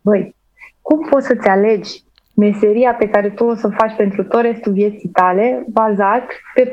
[0.00, 0.36] Băi,
[0.82, 2.04] cum poți să-ți alegi
[2.34, 6.24] meseria pe care tu o să o faci pentru tot restul vieții tale, bazat
[6.54, 6.72] pe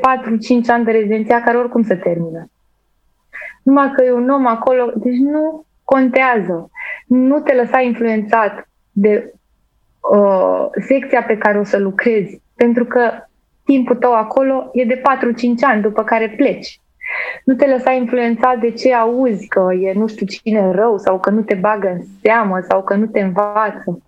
[0.66, 2.50] ani de rezidenția care oricum se termină.
[3.62, 6.70] Numai că e un om acolo, deci nu contează.
[7.06, 9.32] Nu te lăsa influențat de
[10.00, 13.10] uh, secția pe care o să lucrezi, pentru că
[13.64, 15.02] timpul tău acolo e de 4-5
[15.60, 16.80] ani, după care pleci.
[17.44, 21.30] Nu te lăsa influențat de ce auzi, că e nu știu cine rău sau că
[21.30, 24.02] nu te bagă în seamă sau că nu te învață.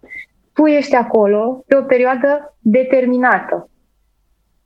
[0.53, 3.71] Tu ești acolo pe o perioadă determinată.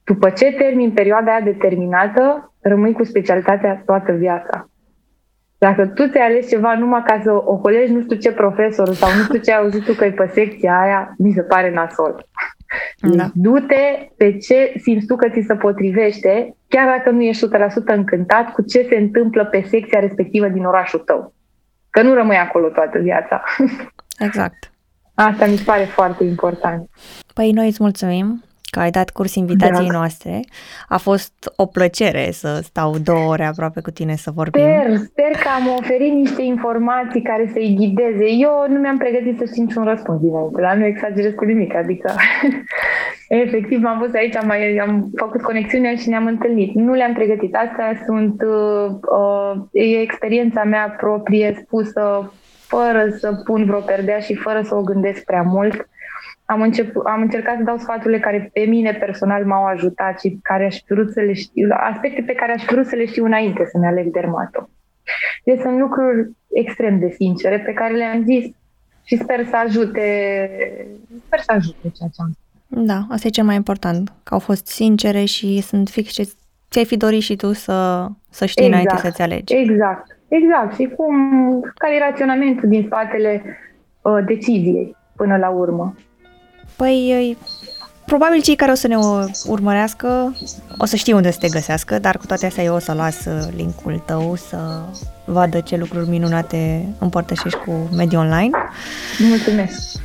[0.04, 4.68] După ce termin perioada aia determinată, rămâi cu specialitatea toată viața.
[5.68, 9.22] Dacă tu ți-ai ales ceva numai ca să ocolești nu știu ce profesor sau nu
[9.22, 12.26] știu ce ai auzit tu că e pe secția aia, mi se pare nasol.
[13.00, 13.08] Da.
[13.08, 17.48] Deci, du-te pe ce simți tu că ți se potrivește, chiar dacă nu ești 100%
[17.84, 21.34] încântat cu ce se întâmplă pe secția respectivă din orașul tău.
[21.90, 23.42] Că nu rămâi acolo toată viața.
[24.26, 24.72] Exact.
[25.14, 26.88] Asta mi se pare foarte important.
[27.34, 28.42] Păi noi îți mulțumim
[28.76, 29.98] că ai dat curs invitației Drag.
[29.98, 30.40] noastre.
[30.88, 34.62] A fost o plăcere să stau două ore aproape cu tine să vorbim.
[34.62, 38.26] Sper, sper că am oferit niște informații care să-i ghideze.
[38.46, 42.12] Eu nu mi-am pregătit să știu niciun răspuns dinainte, dar nu exagerez cu nimic, adică
[43.44, 46.74] efectiv m-am văzut aici, am, mai, am făcut conexiunea și ne-am întâlnit.
[46.74, 47.54] Nu le-am pregătit.
[47.54, 48.86] Astea sunt uh,
[49.20, 52.32] uh, e experiența mea proprie spusă
[52.66, 55.88] fără să pun vreo perdea și fără să o gândesc prea mult
[56.46, 60.64] am, început, am încercat să dau sfaturile care pe mine personal m-au ajutat și care
[60.64, 63.78] aș vrut să le știu, aspecte pe care aș vrut să le știu înainte să
[63.78, 64.68] ne aleg dermato.
[65.44, 68.44] Deci sunt lucruri extrem de sincere pe care le-am zis
[69.04, 70.00] și sper să ajute,
[71.26, 72.32] sper să ajute ceea ce am
[72.66, 76.28] Da, asta e cel mai important, că au fost sincere și sunt fix ce
[76.70, 79.54] ți-ai fi dorit și tu să, să știi exact, înainte să-ți alegi.
[79.54, 80.74] Exact, exact.
[80.74, 81.14] Și cum,
[81.74, 83.42] care e raționamentul din spatele
[84.02, 85.94] uh, deciziei până la urmă.
[86.76, 87.36] Păi,
[88.04, 88.96] probabil cei care o să ne
[89.46, 90.36] urmărească
[90.78, 93.24] o să știu unde să te găsească, dar cu toate astea eu o să las
[93.24, 94.58] uh, linkul tău să
[95.24, 98.50] vadă ce lucruri minunate împărtășești cu mediul online.
[99.28, 100.04] Mulțumesc!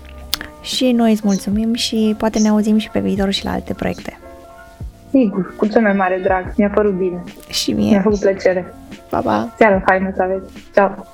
[0.62, 4.20] Și noi îți mulțumim și poate ne auzim și pe viitor și la alte proiecte.
[5.10, 6.54] Sigur, cu cel mai mare drag.
[6.58, 7.24] Mi-a părut bine.
[7.50, 7.90] Și mie.
[7.90, 8.74] Mi-a făcut plăcere.
[9.10, 9.54] Pa, pa!
[9.58, 10.52] Seara faină să aveți.
[10.74, 11.06] Ciao!